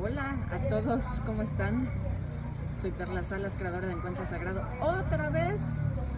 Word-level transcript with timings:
Hola 0.00 0.36
a 0.52 0.58
todos, 0.68 1.20
¿cómo 1.26 1.42
están? 1.42 1.90
Soy 2.80 2.92
Perla 2.92 3.24
Salas, 3.24 3.56
creadora 3.58 3.88
de 3.88 3.94
Encuentro 3.94 4.24
Sagrado. 4.24 4.62
Otra 4.80 5.28
vez 5.28 5.58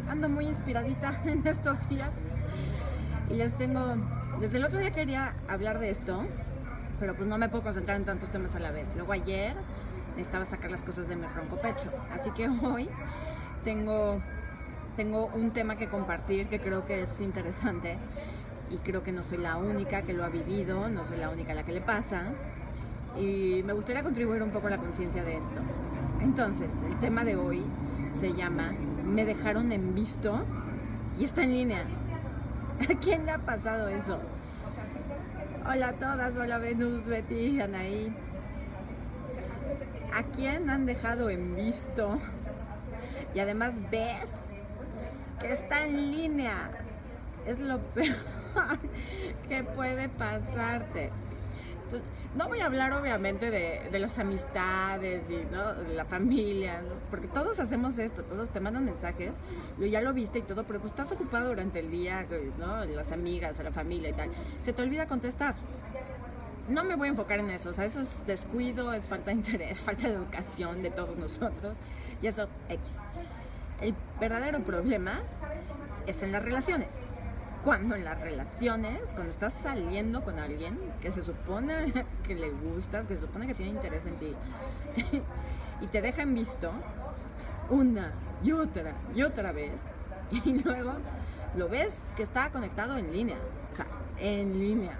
ando 0.06 0.28
muy 0.28 0.48
inspiradita 0.48 1.18
en 1.24 1.46
estos 1.46 1.88
días. 1.88 2.10
Y 3.30 3.36
les 3.36 3.56
tengo, 3.56 3.96
desde 4.38 4.58
el 4.58 4.64
otro 4.66 4.80
día 4.80 4.90
quería 4.90 5.34
hablar 5.48 5.78
de 5.78 5.88
esto, 5.88 6.26
pero 6.98 7.16
pues 7.16 7.26
no 7.26 7.38
me 7.38 7.48
puedo 7.48 7.64
concentrar 7.64 7.96
en 7.96 8.04
tantos 8.04 8.28
temas 8.28 8.54
a 8.54 8.58
la 8.58 8.70
vez. 8.70 8.86
Luego 8.96 9.12
ayer 9.14 9.54
necesitaba 10.10 10.44
sacar 10.44 10.70
las 10.70 10.82
cosas 10.82 11.08
de 11.08 11.16
mi 11.16 11.26
ronco 11.26 11.56
pecho. 11.56 11.90
Así 12.12 12.30
que 12.32 12.48
hoy 12.62 12.86
tengo, 13.64 14.20
tengo 14.94 15.30
un 15.32 15.52
tema 15.52 15.76
que 15.76 15.88
compartir 15.88 16.48
que 16.48 16.60
creo 16.60 16.84
que 16.84 17.04
es 17.04 17.20
interesante 17.22 17.96
y 18.68 18.76
creo 18.76 19.02
que 19.02 19.12
no 19.12 19.22
soy 19.22 19.38
la 19.38 19.56
única 19.56 20.02
que 20.02 20.12
lo 20.12 20.22
ha 20.22 20.28
vivido, 20.28 20.90
no 20.90 21.02
soy 21.02 21.16
la 21.16 21.30
única 21.30 21.52
a 21.52 21.54
la 21.54 21.62
que 21.62 21.72
le 21.72 21.80
pasa 21.80 22.34
y 23.16 23.62
me 23.64 23.72
gustaría 23.72 24.02
contribuir 24.02 24.42
un 24.42 24.50
poco 24.50 24.68
a 24.68 24.70
la 24.70 24.78
conciencia 24.78 25.24
de 25.24 25.36
esto. 25.36 25.60
Entonces, 26.20 26.70
el 26.88 26.96
tema 26.98 27.24
de 27.24 27.36
hoy 27.36 27.64
se 28.18 28.32
llama 28.32 28.72
Me 29.04 29.24
dejaron 29.24 29.72
en 29.72 29.94
visto 29.94 30.44
y 31.18 31.24
está 31.24 31.42
en 31.42 31.52
línea. 31.52 31.84
¿A 32.88 32.98
quién 32.98 33.26
le 33.26 33.32
ha 33.32 33.38
pasado 33.38 33.88
eso? 33.88 34.18
Hola 35.68 35.88
a 35.88 35.92
todas, 35.92 36.36
hola 36.36 36.58
Venus, 36.58 37.06
Betty, 37.06 37.60
Anaí. 37.60 38.14
¿A 40.14 40.22
quién 40.24 40.70
han 40.70 40.86
dejado 40.86 41.30
en 41.30 41.54
visto? 41.54 42.18
Y 43.34 43.40
además 43.40 43.72
ves 43.90 44.30
que 45.40 45.52
está 45.52 45.84
en 45.84 46.12
línea. 46.12 46.70
Es 47.46 47.60
lo 47.60 47.78
peor 47.94 48.16
que 49.48 49.64
puede 49.64 50.08
pasarte 50.08 51.10
no 52.36 52.48
voy 52.48 52.60
a 52.60 52.66
hablar 52.66 52.92
obviamente 52.92 53.50
de, 53.50 53.98
las 53.98 54.18
amistades 54.18 55.22
y 55.28 55.36
de 55.36 55.94
la 55.94 56.04
familia, 56.04 56.82
porque 57.10 57.28
todos 57.28 57.60
hacemos 57.60 57.98
esto, 57.98 58.22
todos 58.24 58.50
te 58.50 58.60
mandan 58.60 58.84
mensajes, 58.84 59.32
ya 59.78 60.00
lo 60.00 60.12
viste 60.12 60.38
y 60.38 60.42
todo, 60.42 60.64
pero 60.64 60.80
pues 60.80 60.92
estás 60.92 61.10
ocupado 61.12 61.48
durante 61.48 61.80
el 61.80 61.90
día, 61.90 62.26
¿no? 62.58 62.84
las 62.84 63.12
amigas, 63.12 63.58
la 63.58 63.72
familia 63.72 64.10
y 64.10 64.12
tal. 64.12 64.30
Se 64.60 64.72
te 64.72 64.82
olvida 64.82 65.06
contestar. 65.06 65.54
No 66.68 66.84
me 66.84 66.94
voy 66.94 67.08
a 67.08 67.10
enfocar 67.10 67.40
en 67.40 67.50
eso, 67.50 67.70
o 67.70 67.72
sea, 67.72 67.84
eso 67.84 68.00
es 68.00 68.24
descuido, 68.26 68.92
es 68.92 69.08
falta 69.08 69.26
de 69.26 69.32
interés, 69.32 69.80
falta 69.80 70.08
de 70.08 70.14
educación 70.14 70.82
de 70.82 70.90
todos 70.90 71.16
nosotros, 71.16 71.76
y 72.22 72.28
eso 72.28 72.48
X. 72.68 72.80
El 73.80 73.94
verdadero 74.20 74.60
problema 74.60 75.18
es 76.06 76.22
en 76.22 76.32
las 76.32 76.42
relaciones 76.42 76.88
cuando 77.64 77.94
en 77.94 78.04
las 78.04 78.20
relaciones, 78.20 79.00
cuando 79.12 79.28
estás 79.28 79.52
saliendo 79.52 80.22
con 80.22 80.38
alguien 80.38 80.78
que 81.00 81.12
se 81.12 81.22
supone 81.22 81.92
que 82.24 82.34
le 82.34 82.50
gustas, 82.50 83.06
que 83.06 83.14
se 83.14 83.22
supone 83.22 83.46
que 83.46 83.54
tiene 83.54 83.72
interés 83.72 84.06
en 84.06 84.18
ti, 84.18 84.34
y 85.80 85.86
te 85.86 86.02
dejan 86.02 86.34
visto 86.34 86.70
una 87.68 88.12
y 88.42 88.52
otra 88.52 88.94
y 89.14 89.22
otra 89.22 89.52
vez, 89.52 89.72
y 90.44 90.62
luego 90.62 90.94
lo 91.54 91.68
ves 91.68 91.98
que 92.16 92.22
está 92.22 92.50
conectado 92.50 92.96
en 92.96 93.12
línea, 93.12 93.38
o 93.70 93.74
sea, 93.74 93.86
en 94.18 94.52
línea. 94.58 94.98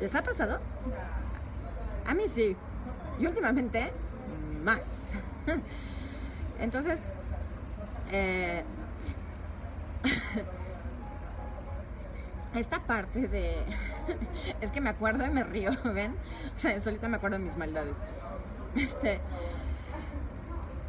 ¿Les 0.00 0.14
ha 0.14 0.22
pasado? 0.22 0.60
A 2.06 2.14
mí 2.14 2.28
sí, 2.28 2.56
y 3.18 3.26
últimamente 3.26 3.92
más. 4.62 4.84
Entonces, 6.60 7.00
eh, 8.12 8.64
esta 12.58 12.80
parte 12.80 13.28
de... 13.28 13.56
es 14.60 14.70
que 14.70 14.80
me 14.80 14.90
acuerdo 14.90 15.24
y 15.26 15.30
me 15.30 15.44
río, 15.44 15.70
¿ven? 15.84 16.14
O 16.54 16.58
sea, 16.58 16.78
solita 16.80 17.08
me 17.08 17.16
acuerdo 17.16 17.38
de 17.38 17.44
mis 17.44 17.56
maldades. 17.56 17.96
Este... 18.76 19.20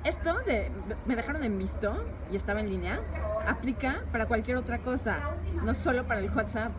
Esto 0.06 0.34
de 0.44 0.72
me 1.06 1.18
dejaron 1.18 1.44
en 1.44 1.58
visto 1.58 2.06
y 2.32 2.38
estaba 2.38 2.62
en 2.62 2.70
línea, 2.70 3.02
aplica 3.46 4.02
para 4.14 4.28
cualquier 4.28 4.56
otra 4.56 4.80
cosa, 4.80 5.20
no 5.66 5.74
solo 5.74 6.06
para 6.08 6.22
el 6.22 6.34
WhatsApp. 6.34 6.72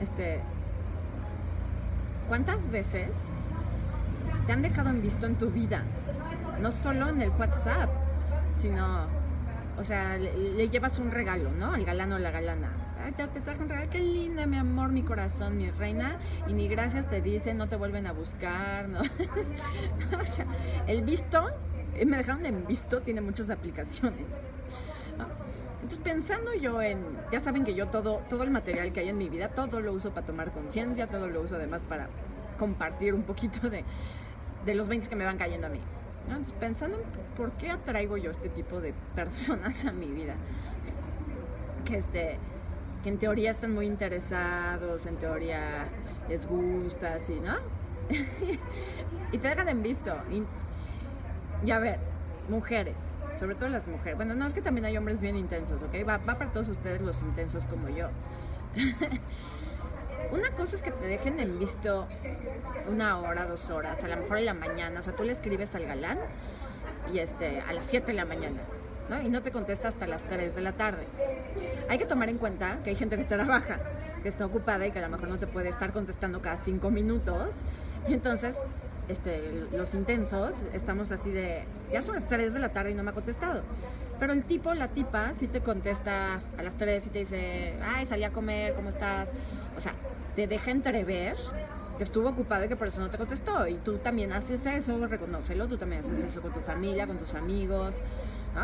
Este, 0.00 0.42
¿Cuántas 2.26 2.68
veces 2.70 3.10
te 4.46 4.52
han 4.52 4.62
dejado 4.62 4.90
en 4.90 5.00
visto 5.00 5.26
en 5.26 5.36
tu 5.36 5.50
vida? 5.50 5.84
No 6.60 6.72
solo 6.72 7.08
en 7.08 7.22
el 7.22 7.30
WhatsApp, 7.30 7.88
sino 8.52 9.06
o 9.78 9.84
sea, 9.84 10.16
le, 10.16 10.68
llevas 10.68 10.98
un 10.98 11.10
regalo, 11.10 11.50
¿no? 11.52 11.72
Al 11.72 11.84
galano 11.84 12.16
o 12.16 12.18
la 12.18 12.30
galana. 12.30 12.70
Te, 13.12 13.26
te 13.28 13.40
trajo 13.40 13.62
un 13.62 13.68
regalo, 13.68 13.90
qué 13.90 14.00
linda, 14.00 14.46
mi 14.46 14.56
amor, 14.56 14.90
mi 14.90 15.02
corazón, 15.02 15.56
mi 15.56 15.70
reina. 15.70 16.18
Y 16.46 16.52
ni 16.52 16.68
gracias 16.68 17.08
te 17.08 17.20
dicen, 17.20 17.56
no 17.56 17.68
te 17.68 17.76
vuelven 17.76 18.06
a 18.06 18.12
buscar, 18.12 18.88
¿no? 18.88 19.00
o 20.20 20.24
sea, 20.24 20.46
el 20.86 21.02
visto, 21.02 21.48
eh, 21.94 22.04
me 22.04 22.16
dejaron 22.16 22.44
en 22.46 22.66
visto, 22.66 23.02
tiene 23.02 23.20
muchas 23.20 23.50
aplicaciones. 23.50 24.26
Entonces, 25.74 26.00
pensando 26.00 26.52
yo 26.54 26.82
en, 26.82 26.98
ya 27.30 27.40
saben 27.40 27.62
que 27.62 27.74
yo 27.74 27.88
todo, 27.88 28.22
todo 28.28 28.42
el 28.42 28.50
material 28.50 28.92
que 28.92 29.00
hay 29.00 29.08
en 29.08 29.18
mi 29.18 29.28
vida, 29.28 29.48
todo 29.48 29.80
lo 29.80 29.92
uso 29.92 30.12
para 30.12 30.26
tomar 30.26 30.52
conciencia, 30.52 31.06
todo 31.06 31.28
lo 31.28 31.42
uso 31.42 31.56
además 31.56 31.82
para 31.88 32.08
compartir 32.58 33.14
un 33.14 33.22
poquito 33.22 33.70
de, 33.70 33.84
de 34.64 34.74
los 34.74 34.88
20 34.88 35.08
que 35.08 35.16
me 35.16 35.24
van 35.24 35.38
cayendo 35.38 35.68
a 35.68 35.70
mí 35.70 35.80
pensando 36.58 36.98
en 36.98 37.04
por 37.36 37.52
qué 37.52 37.70
atraigo 37.70 38.16
yo 38.16 38.30
este 38.30 38.48
tipo 38.48 38.80
de 38.80 38.92
personas 39.14 39.84
a 39.84 39.92
mi 39.92 40.10
vida, 40.12 40.34
que, 41.84 41.98
este, 41.98 42.38
que 43.02 43.08
en 43.08 43.18
teoría 43.18 43.50
están 43.50 43.72
muy 43.74 43.86
interesados, 43.86 45.06
en 45.06 45.16
teoría 45.16 45.60
les 46.28 46.46
gusta, 46.46 47.14
así, 47.14 47.40
¿no? 47.40 47.54
y 49.32 49.38
te 49.38 49.48
dejan 49.48 49.68
en 49.68 49.82
visto. 49.82 50.16
Y, 51.64 51.70
a 51.70 51.78
ver, 51.78 51.98
mujeres, 52.48 52.98
sobre 53.38 53.54
todo 53.54 53.68
las 53.68 53.86
mujeres. 53.86 54.16
Bueno, 54.16 54.34
no 54.34 54.46
es 54.46 54.54
que 54.54 54.62
también 54.62 54.84
hay 54.86 54.96
hombres 54.96 55.20
bien 55.20 55.36
intensos, 55.36 55.82
¿ok? 55.82 55.94
Va, 56.08 56.18
va 56.18 56.38
para 56.38 56.50
todos 56.52 56.68
ustedes 56.68 57.00
los 57.00 57.22
intensos 57.22 57.64
como 57.64 57.88
yo. 57.88 58.08
Una 60.32 60.50
cosa 60.50 60.76
es 60.76 60.82
que 60.82 60.90
te 60.90 61.06
dejen 61.06 61.38
en 61.38 61.58
visto 61.58 62.08
una 62.88 63.18
hora, 63.18 63.46
dos 63.46 63.70
horas, 63.70 64.02
a 64.02 64.08
lo 64.08 64.16
mejor 64.16 64.38
en 64.38 64.46
la 64.46 64.54
mañana. 64.54 65.00
O 65.00 65.02
sea, 65.02 65.14
tú 65.14 65.22
le 65.22 65.32
escribes 65.32 65.74
al 65.74 65.86
galán 65.86 66.18
y 67.12 67.18
este, 67.20 67.60
a 67.60 67.72
las 67.72 67.86
7 67.86 68.08
de 68.08 68.14
la 68.14 68.24
mañana, 68.24 68.60
¿no? 69.08 69.20
Y 69.22 69.28
no 69.28 69.42
te 69.42 69.50
contesta 69.50 69.88
hasta 69.88 70.06
las 70.06 70.24
3 70.24 70.54
de 70.54 70.60
la 70.60 70.72
tarde. 70.72 71.06
Hay 71.88 71.98
que 71.98 72.06
tomar 72.06 72.28
en 72.28 72.38
cuenta 72.38 72.78
que 72.82 72.90
hay 72.90 72.96
gente 72.96 73.16
que 73.16 73.24
trabaja, 73.24 73.80
que 74.22 74.28
está 74.28 74.46
ocupada 74.46 74.86
y 74.86 74.90
que 74.90 74.98
a 74.98 75.02
lo 75.02 75.08
mejor 75.08 75.28
no 75.28 75.38
te 75.38 75.46
puede 75.46 75.68
estar 75.68 75.92
contestando 75.92 76.42
cada 76.42 76.56
5 76.56 76.90
minutos. 76.90 77.50
Y 78.08 78.14
entonces, 78.14 78.56
este, 79.08 79.66
los 79.72 79.94
intensos, 79.94 80.66
estamos 80.72 81.12
así 81.12 81.30
de, 81.30 81.64
ya 81.92 82.02
son 82.02 82.14
las 82.14 82.26
3 82.28 82.54
de 82.54 82.60
la 82.60 82.70
tarde 82.70 82.90
y 82.90 82.94
no 82.94 83.02
me 83.02 83.10
ha 83.10 83.14
contestado. 83.14 83.62
Pero 84.18 84.32
el 84.32 84.44
tipo, 84.44 84.72
la 84.74 84.88
tipa, 84.88 85.32
sí 85.34 85.46
te 85.46 85.60
contesta 85.60 86.40
a 86.58 86.62
las 86.62 86.76
3 86.76 87.06
y 87.06 87.10
te 87.10 87.18
dice, 87.20 87.74
ay, 87.82 88.06
salí 88.06 88.24
a 88.24 88.32
comer, 88.32 88.74
¿cómo 88.74 88.88
estás? 88.88 89.28
O 89.76 89.80
sea, 89.80 89.92
te 90.34 90.46
deja 90.46 90.70
entrever 90.70 91.36
que 91.96 92.04
estuvo 92.04 92.28
ocupado 92.28 92.64
y 92.64 92.68
que 92.68 92.76
por 92.76 92.88
eso 92.88 93.00
no 93.00 93.10
te 93.10 93.18
contestó. 93.18 93.66
Y 93.66 93.74
tú 93.76 93.98
también 93.98 94.32
haces 94.32 94.64
eso, 94.66 95.06
reconócelo, 95.06 95.66
tú 95.66 95.76
también 95.76 96.00
haces 96.00 96.22
eso 96.24 96.40
con 96.40 96.52
tu 96.52 96.60
familia, 96.60 97.06
con 97.06 97.18
tus 97.18 97.34
amigos. 97.34 97.96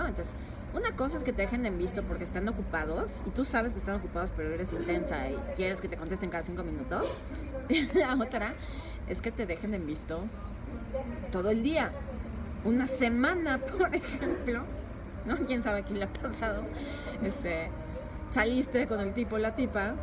Entonces, 0.00 0.34
una 0.74 0.96
cosa 0.96 1.18
es 1.18 1.24
que 1.24 1.32
te 1.32 1.42
dejen 1.42 1.66
en 1.66 1.76
visto 1.76 2.02
porque 2.02 2.24
están 2.24 2.48
ocupados 2.48 3.22
y 3.26 3.30
tú 3.30 3.44
sabes 3.44 3.72
que 3.72 3.78
están 3.78 3.96
ocupados, 3.96 4.32
pero 4.34 4.52
eres 4.52 4.72
intensa 4.72 5.28
y 5.28 5.36
quieres 5.54 5.80
que 5.80 5.88
te 5.88 5.96
contesten 5.96 6.30
cada 6.30 6.44
cinco 6.44 6.64
minutos. 6.64 7.06
La 7.94 8.14
otra 8.14 8.54
es 9.08 9.20
que 9.20 9.30
te 9.30 9.46
dejen 9.46 9.74
en 9.74 9.86
visto 9.86 10.24
todo 11.30 11.50
el 11.50 11.62
día. 11.62 11.92
Una 12.64 12.86
semana, 12.86 13.58
por 13.78 13.94
ejemplo. 13.94 14.62
¿No? 15.24 15.36
¿Quién 15.46 15.62
sabe 15.62 15.84
quién 15.84 16.00
le 16.00 16.06
ha 16.06 16.12
pasado? 16.12 16.64
Este, 17.22 17.70
saliste 18.30 18.88
con 18.88 18.98
el 18.98 19.14
tipo 19.14 19.38
la 19.38 19.54
tipa, 19.54 19.94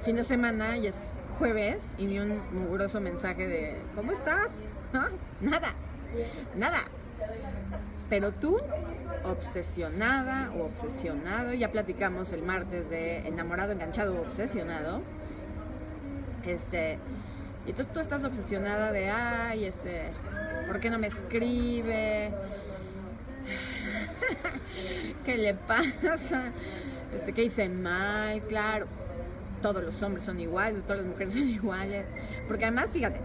fin 0.00 0.16
de 0.16 0.24
semana 0.24 0.78
y 0.78 0.86
es 0.86 1.12
jueves 1.38 1.94
y 1.98 2.06
ni 2.06 2.18
un 2.18 2.40
mugroso 2.52 2.98
mensaje 3.00 3.46
de 3.46 3.76
¿cómo 3.94 4.12
estás? 4.12 4.50
Nada, 5.40 5.74
nada. 6.54 6.78
Pero 8.12 8.30
tú, 8.30 8.58
obsesionada 9.24 10.52
o 10.54 10.66
obsesionado, 10.66 11.54
ya 11.54 11.72
platicamos 11.72 12.34
el 12.34 12.42
martes 12.42 12.90
de 12.90 13.26
enamorado, 13.26 13.72
enganchado 13.72 14.12
o 14.12 14.20
obsesionado. 14.20 15.00
Este, 16.44 16.98
y 17.64 17.70
entonces 17.70 17.90
tú 17.90 18.00
estás 18.00 18.22
obsesionada 18.24 18.92
de, 18.92 19.08
ay, 19.08 19.64
este, 19.64 20.10
¿por 20.66 20.78
qué 20.78 20.90
no 20.90 20.98
me 20.98 21.06
escribe? 21.06 22.34
¿Qué 25.24 25.38
le 25.38 25.54
pasa? 25.54 26.52
este, 27.14 27.32
que 27.32 27.44
hice 27.44 27.66
mal, 27.70 28.42
claro, 28.42 28.88
todos 29.62 29.82
los 29.82 30.02
hombres 30.02 30.24
son 30.24 30.38
iguales, 30.38 30.82
todas 30.82 30.98
las 30.98 31.06
mujeres 31.06 31.32
son 31.32 31.48
iguales, 31.48 32.08
porque 32.46 32.66
además, 32.66 32.90
fíjate, 32.90 33.20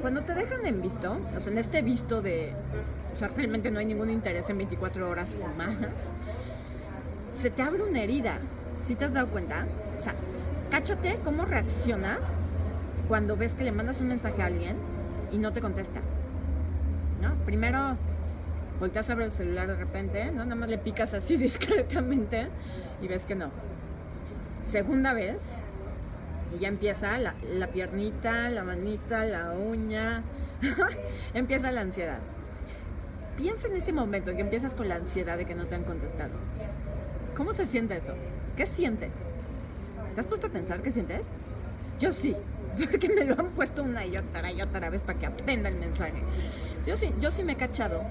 cuando 0.00 0.22
te 0.22 0.32
dejan 0.32 0.64
en 0.64 0.80
visto, 0.80 1.18
o 1.36 1.40
sea, 1.40 1.50
en 1.50 1.58
este 1.58 1.82
visto 1.82 2.22
de, 2.22 2.54
o 3.16 3.18
sea, 3.18 3.28
realmente 3.28 3.70
no 3.70 3.78
hay 3.78 3.86
ningún 3.86 4.10
interés 4.10 4.50
en 4.50 4.58
24 4.58 5.08
horas 5.08 5.38
o 5.42 5.56
más, 5.56 6.12
se 7.32 7.48
te 7.48 7.62
abre 7.62 7.82
una 7.82 8.02
herida, 8.02 8.40
¿sí 8.78 8.94
te 8.94 9.06
has 9.06 9.14
dado 9.14 9.28
cuenta? 9.28 9.66
O 9.98 10.02
sea, 10.02 10.14
cáchate 10.70 11.18
cómo 11.24 11.46
reaccionas 11.46 12.18
cuando 13.08 13.34
ves 13.38 13.54
que 13.54 13.64
le 13.64 13.72
mandas 13.72 14.02
un 14.02 14.08
mensaje 14.08 14.42
a 14.42 14.46
alguien 14.46 14.76
y 15.32 15.38
no 15.38 15.50
te 15.54 15.62
contesta. 15.62 16.00
¿No? 17.22 17.34
Primero 17.46 17.96
volteas 18.80 19.08
a 19.08 19.14
ver 19.14 19.24
el 19.24 19.32
celular 19.32 19.66
de 19.66 19.76
repente, 19.76 20.30
¿no? 20.30 20.44
Nada 20.44 20.54
más 20.54 20.68
le 20.68 20.76
picas 20.76 21.14
así 21.14 21.36
discretamente 21.38 22.48
y 23.00 23.08
ves 23.08 23.24
que 23.24 23.34
no. 23.34 23.48
Segunda 24.66 25.14
vez, 25.14 25.38
y 26.54 26.58
ya 26.58 26.68
empieza 26.68 27.16
la 27.18 27.66
piernita, 27.68 28.50
la 28.50 28.62
manita, 28.62 29.24
la 29.24 29.52
uña, 29.52 30.22
empieza 31.32 31.72
la 31.72 31.80
ansiedad. 31.80 32.20
Piensa 33.36 33.68
en 33.68 33.76
ese 33.76 33.92
momento 33.92 34.30
en 34.30 34.36
que 34.36 34.42
empiezas 34.42 34.74
con 34.74 34.88
la 34.88 34.96
ansiedad 34.96 35.36
de 35.36 35.44
que 35.44 35.54
no 35.54 35.66
te 35.66 35.74
han 35.74 35.84
contestado. 35.84 36.32
¿Cómo 37.36 37.52
se 37.52 37.66
siente 37.66 37.96
eso? 37.96 38.14
¿Qué 38.56 38.64
sientes? 38.64 39.10
¿Te 40.14 40.20
has 40.20 40.26
puesto 40.26 40.46
a 40.46 40.50
pensar 40.50 40.80
qué 40.80 40.90
sientes? 40.90 41.20
Yo 41.98 42.12
sí, 42.12 42.34
porque 42.90 43.08
me 43.10 43.24
lo 43.24 43.38
han 43.38 43.50
puesto 43.50 43.82
una 43.82 44.06
y 44.06 44.16
otra 44.16 44.50
y 44.50 44.62
otra 44.62 44.88
vez 44.88 45.02
para 45.02 45.18
que 45.18 45.26
aprenda 45.26 45.68
el 45.68 45.76
mensaje. 45.76 46.22
Yo 46.86 46.96
sí, 46.96 47.12
yo 47.20 47.30
sí 47.30 47.42
me 47.42 47.52
he 47.52 47.56
cachado 47.56 48.02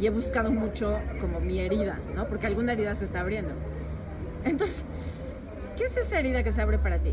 y 0.00 0.06
he 0.06 0.10
buscado 0.10 0.50
mucho 0.50 0.98
como 1.20 1.40
mi 1.40 1.60
herida, 1.60 1.98
¿no? 2.14 2.26
Porque 2.26 2.46
alguna 2.46 2.72
herida 2.72 2.94
se 2.94 3.04
está 3.04 3.20
abriendo. 3.20 3.52
Entonces, 4.44 4.84
¿qué 5.76 5.84
es 5.84 5.96
esa 5.98 6.18
herida 6.18 6.42
que 6.42 6.52
se 6.52 6.62
abre 6.62 6.78
para 6.78 6.98
ti? 6.98 7.12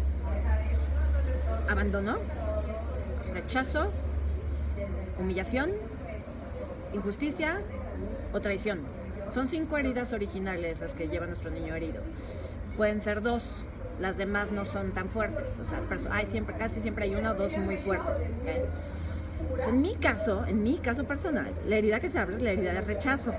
¿Abandono? 1.70 2.18
¿Rechazo? 3.34 3.92
¿Humillación? 5.20 5.72
¿Injusticia? 6.94 7.62
¿O 8.34 8.40
traición? 8.40 8.80
Son 9.30 9.48
cinco 9.48 9.78
heridas 9.78 10.14
originales 10.14 10.80
las 10.80 10.94
que 10.94 11.08
lleva 11.08 11.26
nuestro 11.26 11.52
niño 11.52 11.76
herido. 11.76 12.02
Pueden 12.78 13.02
ser 13.02 13.22
dos, 13.22 13.66
las 14.00 14.18
demás 14.18 14.52
no 14.52 14.66
son 14.66 14.92
tan 14.92 15.10
fuertes. 15.10 15.60
O 15.60 15.66
sea, 15.66 15.80
hay 16.12 16.26
siempre, 16.26 16.56
casi 16.56 16.82
siempre 16.82 17.06
hay 17.06 17.16
una 17.16 17.32
o 17.32 17.34
dos 17.36 17.58
muy 17.58 17.78
fuertes. 17.78 18.34
en 19.68 19.82
mi 19.82 19.96
caso, 19.96 20.46
en 20.48 20.64
mi 20.64 20.78
caso 20.78 21.04
personal, 21.06 21.54
la 21.68 21.76
herida 21.76 22.00
que 22.00 22.10
se 22.10 22.20
abre 22.20 22.36
es 22.38 22.42
la 22.42 22.52
herida 22.52 22.74
de 22.74 22.82
rechazo. 22.82 23.34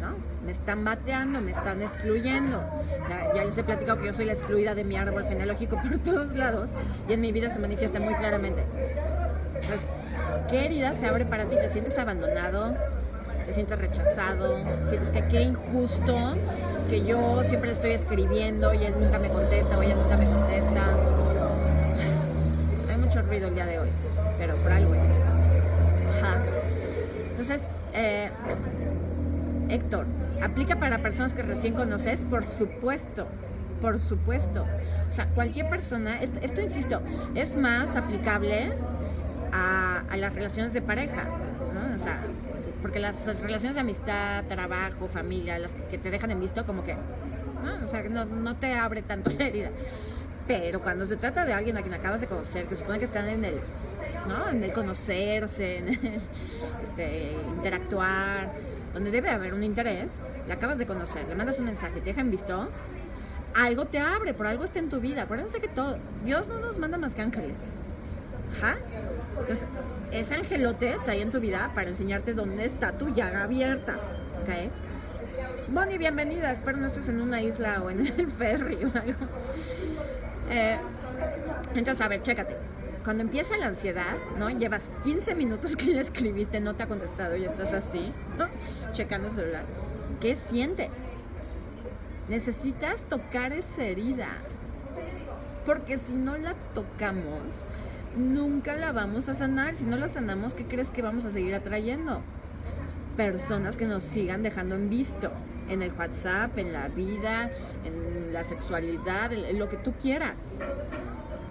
¿no? 0.00 0.16
Me 0.44 0.52
están 0.52 0.84
bateando, 0.84 1.40
me 1.40 1.52
están 1.52 1.80
excluyendo. 1.80 2.62
Ya, 3.08 3.34
ya, 3.34 3.44
les 3.44 3.56
he 3.56 3.64
platicado 3.64 3.98
que 3.98 4.06
yo 4.06 4.12
soy 4.12 4.26
la 4.26 4.32
excluida 4.32 4.74
de 4.74 4.84
mi 4.84 4.96
árbol 4.96 5.24
genealógico 5.24 5.80
por 5.80 5.98
todos 6.04 6.36
lados 6.36 6.70
y 7.08 7.14
en 7.14 7.20
mi 7.20 7.32
vida 7.32 7.48
se 7.48 7.58
manifiesta 7.58 8.00
muy 8.00 8.14
claramente. 8.14 8.64
Entonces, 9.54 9.90
¿qué 10.48 10.64
herida 10.66 10.92
se 10.94 11.06
abre 11.06 11.24
para 11.24 11.46
ti? 11.46 11.56
¿Te 11.56 11.68
sientes 11.68 11.98
abandonado? 11.98 12.74
¿Te 13.44 13.52
sientes 13.52 13.78
rechazado? 13.78 14.58
¿Sientes 14.88 15.10
que 15.10 15.26
qué 15.28 15.42
injusto? 15.42 16.34
que 16.88 17.04
yo 17.04 17.42
siempre 17.42 17.70
estoy 17.70 17.90
escribiendo 17.92 18.72
y 18.72 18.84
él 18.84 18.94
nunca 18.98 19.18
me 19.18 19.28
contesta 19.28 19.76
o 19.76 19.82
ella 19.82 19.96
nunca 19.96 20.16
me 20.16 20.26
contesta. 20.26 20.82
Hay 22.88 22.96
mucho 22.96 23.22
ruido 23.22 23.48
el 23.48 23.54
día 23.54 23.66
de 23.66 23.80
hoy, 23.80 23.88
pero 24.38 24.56
por 24.56 24.72
algo 24.72 24.94
es. 24.94 25.02
Ajá. 25.02 26.36
Entonces, 27.30 27.62
eh, 27.92 28.30
Héctor, 29.68 30.06
¿aplica 30.42 30.76
para 30.76 30.98
personas 30.98 31.32
que 31.32 31.42
recién 31.42 31.74
conoces? 31.74 32.24
Por 32.24 32.44
supuesto, 32.44 33.26
por 33.80 33.98
supuesto. 33.98 34.64
O 35.08 35.12
sea, 35.12 35.26
cualquier 35.28 35.68
persona, 35.68 36.20
esto, 36.20 36.38
esto 36.42 36.60
insisto, 36.60 37.02
es 37.34 37.56
más 37.56 37.96
aplicable 37.96 38.68
a, 39.56 40.04
a 40.10 40.16
las 40.16 40.34
relaciones 40.34 40.72
de 40.72 40.82
pareja. 40.82 41.24
¿no? 41.74 41.94
O 41.94 41.98
sea, 41.98 42.20
porque 42.82 43.00
las 43.00 43.26
relaciones 43.40 43.74
de 43.74 43.80
amistad, 43.80 44.44
trabajo, 44.44 45.08
familia, 45.08 45.58
las 45.58 45.72
que 45.90 45.98
te 45.98 46.10
dejan 46.10 46.30
en 46.30 46.40
visto, 46.40 46.64
como 46.64 46.84
que, 46.84 46.94
¿no? 46.94 47.84
o 47.84 47.88
sea, 47.88 48.02
no, 48.08 48.24
no 48.24 48.56
te 48.56 48.74
abre 48.74 49.02
tanto 49.02 49.30
la 49.38 49.46
herida. 49.46 49.70
Pero 50.46 50.80
cuando 50.80 51.04
se 51.04 51.16
trata 51.16 51.44
de 51.44 51.52
alguien 51.52 51.76
a 51.76 51.82
quien 51.82 51.94
acabas 51.94 52.20
de 52.20 52.28
conocer, 52.28 52.66
que 52.66 52.76
supone 52.76 52.98
que 52.98 53.04
están 53.04 53.28
en 53.28 53.44
el, 53.44 53.56
¿no? 54.28 54.48
En 54.48 54.62
el 54.62 54.72
conocerse, 54.72 55.78
en 55.78 55.88
el 55.88 56.20
este, 56.82 57.32
interactuar, 57.56 58.52
donde 58.94 59.10
debe 59.10 59.30
haber 59.30 59.54
un 59.54 59.64
interés, 59.64 60.10
le 60.46 60.52
acabas 60.52 60.78
de 60.78 60.86
conocer, 60.86 61.26
le 61.26 61.34
mandas 61.34 61.58
un 61.58 61.64
mensaje, 61.64 62.00
te 62.00 62.06
dejan 62.06 62.30
visto, 62.30 62.70
algo 63.56 63.86
te 63.86 63.98
abre, 63.98 64.34
por 64.34 64.46
algo 64.46 64.62
está 64.62 64.78
en 64.78 64.88
tu 64.88 65.00
vida. 65.00 65.22
Acuérdense 65.22 65.58
que 65.58 65.68
todo, 65.68 65.98
Dios 66.24 66.46
no 66.46 66.60
nos 66.60 66.78
manda 66.78 66.96
más 66.98 67.14
que 67.14 67.22
ángeles. 67.22 67.56
Ajá. 68.56 68.76
Entonces, 69.38 69.66
ese 70.12 70.34
angelote 70.34 70.90
está 70.90 71.12
ahí 71.12 71.20
en 71.20 71.30
tu 71.30 71.40
vida 71.40 71.70
para 71.74 71.88
enseñarte 71.88 72.34
dónde 72.34 72.64
está 72.64 72.92
tu 72.98 73.12
llaga 73.12 73.42
abierta. 73.42 73.98
¿Ok? 74.42 74.70
Bonnie, 75.68 75.98
bienvenida. 75.98 76.52
Espero 76.52 76.78
no 76.78 76.86
estés 76.86 77.08
en 77.08 77.20
una 77.20 77.42
isla 77.42 77.82
o 77.82 77.90
en 77.90 78.06
el 78.06 78.26
ferry 78.28 78.84
o 78.84 78.92
algo. 78.96 79.26
Eh, 80.50 80.78
entonces, 81.74 82.00
a 82.04 82.08
ver, 82.08 82.22
chécate. 82.22 82.56
Cuando 83.04 83.22
empieza 83.22 83.56
la 83.56 83.66
ansiedad, 83.66 84.16
¿no? 84.36 84.50
Llevas 84.50 84.90
15 85.02 85.34
minutos 85.34 85.76
que 85.76 85.86
le 85.86 86.00
escribiste, 86.00 86.60
no 86.60 86.74
te 86.74 86.82
ha 86.82 86.88
contestado 86.88 87.36
y 87.36 87.44
estás 87.44 87.72
así, 87.72 88.12
¿no? 88.36 88.48
Checando 88.92 89.28
el 89.28 89.34
celular. 89.34 89.64
¿Qué 90.20 90.34
sientes? 90.34 90.90
Necesitas 92.28 93.02
tocar 93.02 93.52
esa 93.52 93.84
herida. 93.84 94.28
Porque 95.64 95.98
si 95.98 96.14
no 96.14 96.36
la 96.36 96.54
tocamos, 96.74 97.66
nunca 98.16 98.74
la 98.76 98.92
vamos 98.92 99.28
a 99.28 99.34
sanar. 99.34 99.76
Si 99.76 99.84
no 99.84 99.96
la 99.96 100.08
sanamos, 100.08 100.54
¿qué 100.54 100.64
crees 100.64 100.88
que 100.88 101.02
vamos 101.02 101.24
a 101.24 101.30
seguir 101.30 101.54
atrayendo? 101.54 102.20
Personas 103.16 103.76
que 103.76 103.86
nos 103.86 104.02
sigan 104.02 104.42
dejando 104.42 104.74
en 104.74 104.90
visto, 104.90 105.30
en 105.68 105.82
el 105.82 105.92
WhatsApp, 105.92 106.58
en 106.58 106.72
la 106.72 106.88
vida, 106.88 107.50
en 107.84 108.32
la 108.32 108.44
sexualidad, 108.44 109.32
en 109.32 109.58
lo 109.58 109.68
que 109.68 109.76
tú 109.76 109.92
quieras. 109.94 110.60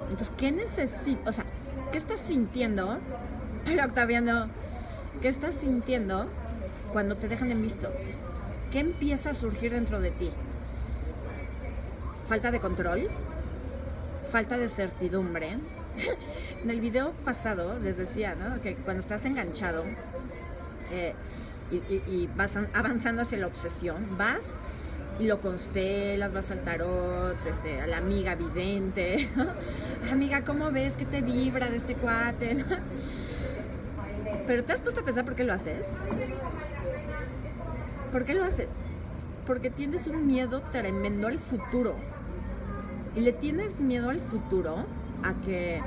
Entonces, 0.03 0.31
¿qué 0.37 0.51
necesitas? 0.51 1.27
O 1.27 1.31
sea, 1.31 1.45
¿qué 1.91 1.97
estás 1.97 2.19
sintiendo? 2.19 2.99
Hola, 3.67 3.85
Octaviano. 3.85 4.49
¿Qué 5.21 5.27
estás 5.29 5.55
sintiendo 5.55 6.27
cuando 6.93 7.15
te 7.15 7.27
dejan 7.27 7.51
en 7.51 7.61
visto? 7.61 7.89
¿Qué 8.71 8.79
empieza 8.79 9.31
a 9.31 9.33
surgir 9.33 9.71
dentro 9.71 9.99
de 9.99 10.11
ti? 10.11 10.29
¿Falta 12.27 12.51
de 12.51 12.59
control? 12.59 13.09
¿Falta 14.29 14.57
de 14.57 14.69
certidumbre? 14.69 15.57
en 16.63 16.69
el 16.69 16.79
video 16.79 17.11
pasado 17.23 17.79
les 17.79 17.97
decía. 17.97 18.35
Que 18.61 18.75
cuando 18.75 19.01
estás 19.01 19.25
enganchado 19.25 19.83
eh, 20.91 21.13
y, 21.71 22.27
vas 22.35 22.57
avanzando 22.73 23.21
hacia 23.21 23.37
la 23.37 23.47
obsesión, 23.47 24.17
vas 24.17 24.59
y 25.19 25.25
lo 25.25 25.39
constelas, 25.41 26.33
vas 26.33 26.51
al 26.51 26.63
tarot, 26.63 27.37
este, 27.47 27.81
a 27.81 27.87
la 27.87 27.97
amiga 27.97 28.35
vidente, 28.35 29.29
amiga, 30.11 30.41
¿cómo 30.41 30.71
ves 30.71 30.97
que 30.97 31.05
te 31.05 31.21
vibra 31.21 31.69
de 31.69 31.77
este 31.77 31.95
cuate? 31.95 32.63
Pero 34.47 34.63
te 34.63 34.73
has 34.73 34.81
puesto 34.81 35.01
a 35.01 35.05
pensar 35.05 35.25
por 35.25 35.35
qué 35.35 35.43
lo 35.43 35.53
haces. 35.53 35.85
¿Por 38.11 38.25
qué 38.25 38.33
lo 38.33 38.43
haces? 38.43 38.67
Porque 39.45 39.69
tienes 39.69 40.07
un 40.07 40.27
miedo 40.27 40.61
tremendo 40.71 41.27
al 41.27 41.39
futuro. 41.39 41.95
Y 43.15 43.21
le 43.21 43.31
tienes 43.31 43.81
miedo 43.81 44.09
al 44.09 44.19
futuro 44.19 44.85
a 45.25 45.33
que, 45.41 45.81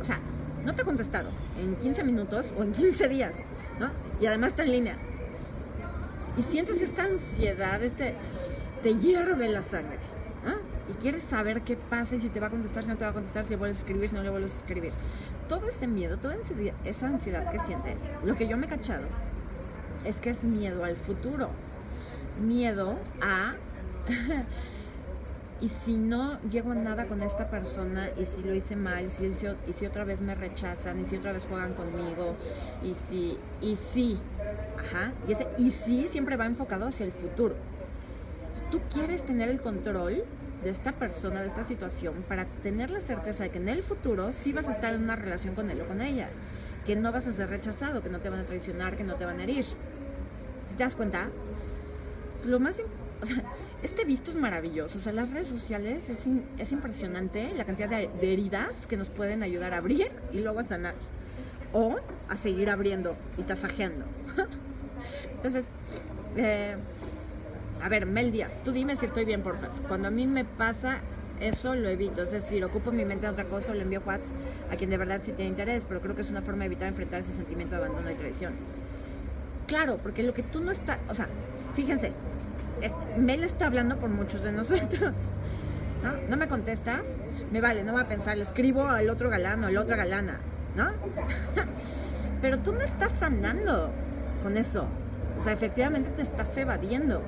o 0.00 0.04
sea, 0.04 0.18
no 0.64 0.74
te 0.74 0.82
ha 0.82 0.84
contestado 0.84 1.30
en 1.58 1.76
15 1.76 2.04
minutos 2.04 2.54
o 2.56 2.62
en 2.62 2.72
15 2.72 3.08
días, 3.08 3.36
¿no? 3.78 3.90
Y 4.20 4.26
además 4.26 4.50
está 4.50 4.62
en 4.62 4.72
línea. 4.72 4.96
Y 6.36 6.42
sientes 6.42 6.80
esta 6.80 7.04
ansiedad, 7.04 7.82
este, 7.82 8.14
te 8.82 8.94
hierve 8.96 9.48
la 9.48 9.62
sangre, 9.62 9.98
Y 10.90 10.94
quieres 10.94 11.22
saber 11.22 11.62
qué 11.62 11.76
pasa 11.76 12.16
y 12.16 12.20
si 12.20 12.28
te 12.28 12.40
va 12.40 12.48
a 12.48 12.50
contestar, 12.50 12.82
si 12.82 12.90
no 12.90 12.96
te 12.96 13.04
va 13.04 13.10
a 13.10 13.14
contestar, 13.14 13.44
si 13.44 13.50
le 13.50 13.56
vuelves 13.56 13.78
a 13.78 13.80
escribir, 13.80 14.08
si 14.08 14.14
no 14.16 14.22
le 14.22 14.30
vuelves 14.30 14.52
a 14.52 14.56
escribir. 14.56 14.92
Todo 15.48 15.68
ese 15.68 15.86
miedo, 15.86 16.18
toda 16.18 16.36
esa 16.84 17.06
ansiedad 17.06 17.50
que 17.50 17.58
sientes, 17.58 18.00
lo 18.24 18.34
que 18.34 18.48
yo 18.48 18.56
me 18.56 18.66
he 18.66 18.68
cachado 18.68 19.06
es 20.04 20.20
que 20.20 20.30
es 20.30 20.44
miedo 20.44 20.84
al 20.84 20.96
futuro. 20.96 21.50
Miedo 22.40 22.98
a 23.20 23.54
y 25.62 25.68
si 25.68 25.96
no 25.96 26.40
llego 26.42 26.72
a 26.72 26.74
nada 26.74 27.06
con 27.06 27.22
esta 27.22 27.48
persona 27.48 28.10
y 28.18 28.26
si 28.26 28.42
lo 28.42 28.52
hice 28.52 28.74
mal, 28.74 29.06
y 29.06 29.72
si 29.72 29.86
otra 29.86 30.04
vez 30.04 30.20
me 30.20 30.34
rechazan, 30.34 30.98
y 30.98 31.04
si 31.04 31.16
otra 31.16 31.30
vez 31.32 31.46
juegan 31.46 31.74
conmigo, 31.74 32.34
y 32.82 32.94
si, 33.08 33.38
y 33.60 33.76
si, 33.76 34.18
ajá, 34.76 35.12
y 35.28 35.32
ese 35.32 35.46
y 35.58 35.70
si 35.70 36.08
siempre 36.08 36.36
va 36.36 36.46
enfocado 36.46 36.86
hacia 36.86 37.06
el 37.06 37.12
futuro. 37.12 37.54
Tú 38.72 38.80
quieres 38.92 39.22
tener 39.22 39.48
el 39.48 39.60
control 39.60 40.24
de 40.64 40.70
esta 40.70 40.92
persona, 40.92 41.40
de 41.40 41.46
esta 41.46 41.62
situación, 41.62 42.24
para 42.28 42.44
tener 42.64 42.90
la 42.90 43.00
certeza 43.00 43.44
de 43.44 43.50
que 43.50 43.58
en 43.58 43.68
el 43.68 43.84
futuro 43.84 44.32
sí 44.32 44.52
vas 44.52 44.66
a 44.66 44.72
estar 44.72 44.92
en 44.94 45.04
una 45.04 45.14
relación 45.14 45.54
con 45.54 45.70
él 45.70 45.80
o 45.80 45.86
con 45.86 46.00
ella, 46.00 46.28
que 46.84 46.96
no 46.96 47.12
vas 47.12 47.28
a 47.28 47.30
ser 47.30 47.48
rechazado, 47.48 48.02
que 48.02 48.10
no 48.10 48.18
te 48.18 48.30
van 48.30 48.40
a 48.40 48.44
traicionar, 48.44 48.96
que 48.96 49.04
no 49.04 49.14
te 49.14 49.24
van 49.24 49.38
a 49.38 49.44
herir. 49.44 49.64
Si 50.64 50.74
te 50.74 50.82
das 50.82 50.96
cuenta, 50.96 51.28
lo 52.44 52.58
más 52.58 52.82
o 53.22 53.26
sea, 53.26 53.36
este 53.82 54.04
visto 54.04 54.30
es 54.30 54.36
maravilloso. 54.36 54.98
O 54.98 55.00
sea, 55.00 55.12
las 55.12 55.32
redes 55.32 55.48
sociales 55.48 56.08
es, 56.08 56.22
es 56.58 56.72
impresionante 56.72 57.52
la 57.54 57.64
cantidad 57.64 57.88
de, 57.88 58.32
heridas 58.32 58.86
que 58.86 58.96
nos 58.96 59.08
pueden 59.08 59.42
ayudar 59.42 59.74
a 59.74 59.78
abrir 59.78 60.08
y 60.32 60.40
luego 60.40 60.60
a 60.60 60.64
sanar. 60.64 60.94
O 61.72 61.96
a 62.28 62.36
seguir 62.36 62.70
abriendo 62.70 63.16
y 63.38 63.42
tasajeando. 63.42 64.04
Entonces, 65.34 65.66
eh, 66.36 66.76
a 67.82 67.88
ver, 67.88 68.06
Mel 68.06 68.30
Díaz, 68.30 68.52
tú 68.64 68.72
dime 68.72 68.96
si 68.96 69.06
estoy 69.06 69.24
bien, 69.24 69.42
porfa. 69.42 69.68
Cuando 69.88 70.08
a 70.08 70.10
mí 70.10 70.26
me 70.26 70.44
pasa 70.44 71.00
Eso 71.40 71.74
lo 71.74 71.88
evito. 71.88 72.22
Es 72.22 72.30
decir, 72.30 72.64
ocupo 72.64 72.92
mi 72.92 73.04
mente 73.04 73.26
en 73.26 73.32
otra 73.32 73.46
cosa 73.46 73.72
o 73.72 73.74
le 73.74 73.82
envío 73.82 74.00
WhatsApp 74.06 74.36
a 74.70 74.76
quien 74.76 74.90
de 74.90 74.96
verdad 74.96 75.20
sí 75.24 75.32
tiene 75.32 75.48
interés, 75.48 75.86
pero 75.86 76.00
creo 76.00 76.14
que 76.14 76.20
es 76.20 76.30
una 76.30 76.40
forma 76.40 76.60
de 76.60 76.66
evitar 76.66 76.86
enfrentar 76.86 77.18
ese 77.18 77.32
sentimiento 77.32 77.74
de 77.74 77.82
abandono 77.82 78.08
y 78.10 78.14
traición. 78.14 78.52
Claro, 79.66 79.98
porque 80.00 80.22
lo 80.22 80.34
que 80.34 80.44
tú 80.44 80.60
no 80.60 80.70
estás, 80.70 80.98
o 81.08 81.14
sea, 81.14 81.26
fíjense, 81.74 82.12
Mel 83.16 83.44
está 83.44 83.66
hablando 83.66 83.98
por 83.98 84.10
muchos 84.10 84.42
de 84.42 84.52
nosotros. 84.52 85.12
¿No? 86.28 86.36
Me 86.36 86.48
contesta, 86.48 87.02
me 87.52 87.60
vale, 87.60 87.84
no 87.84 87.92
va 87.92 88.02
a 88.02 88.08
pensar, 88.08 88.36
le 88.36 88.42
escribo 88.42 88.88
al 88.88 89.08
otro 89.08 89.30
galán 89.30 89.62
o 89.62 89.68
a 89.68 89.70
la 89.70 89.80
otra 89.80 89.96
galana, 89.96 90.40
¿no? 90.74 90.86
Pero 92.42 92.58
tú 92.58 92.72
no 92.72 92.80
estás 92.80 93.12
sanando 93.12 93.90
con 94.42 94.56
eso. 94.56 94.86
O 95.38 95.40
sea, 95.40 95.52
efectivamente 95.52 96.10
te 96.10 96.22
estás 96.22 96.56
evadiendo. 96.56 97.22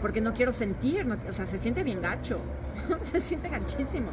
Porque 0.00 0.20
no 0.20 0.32
quiero 0.32 0.52
sentir, 0.52 1.06
o 1.28 1.32
sea, 1.32 1.46
se 1.46 1.58
siente 1.58 1.82
bien 1.82 2.00
gacho. 2.00 2.38
se 3.02 3.20
siente 3.20 3.48
gachísimo. 3.48 4.10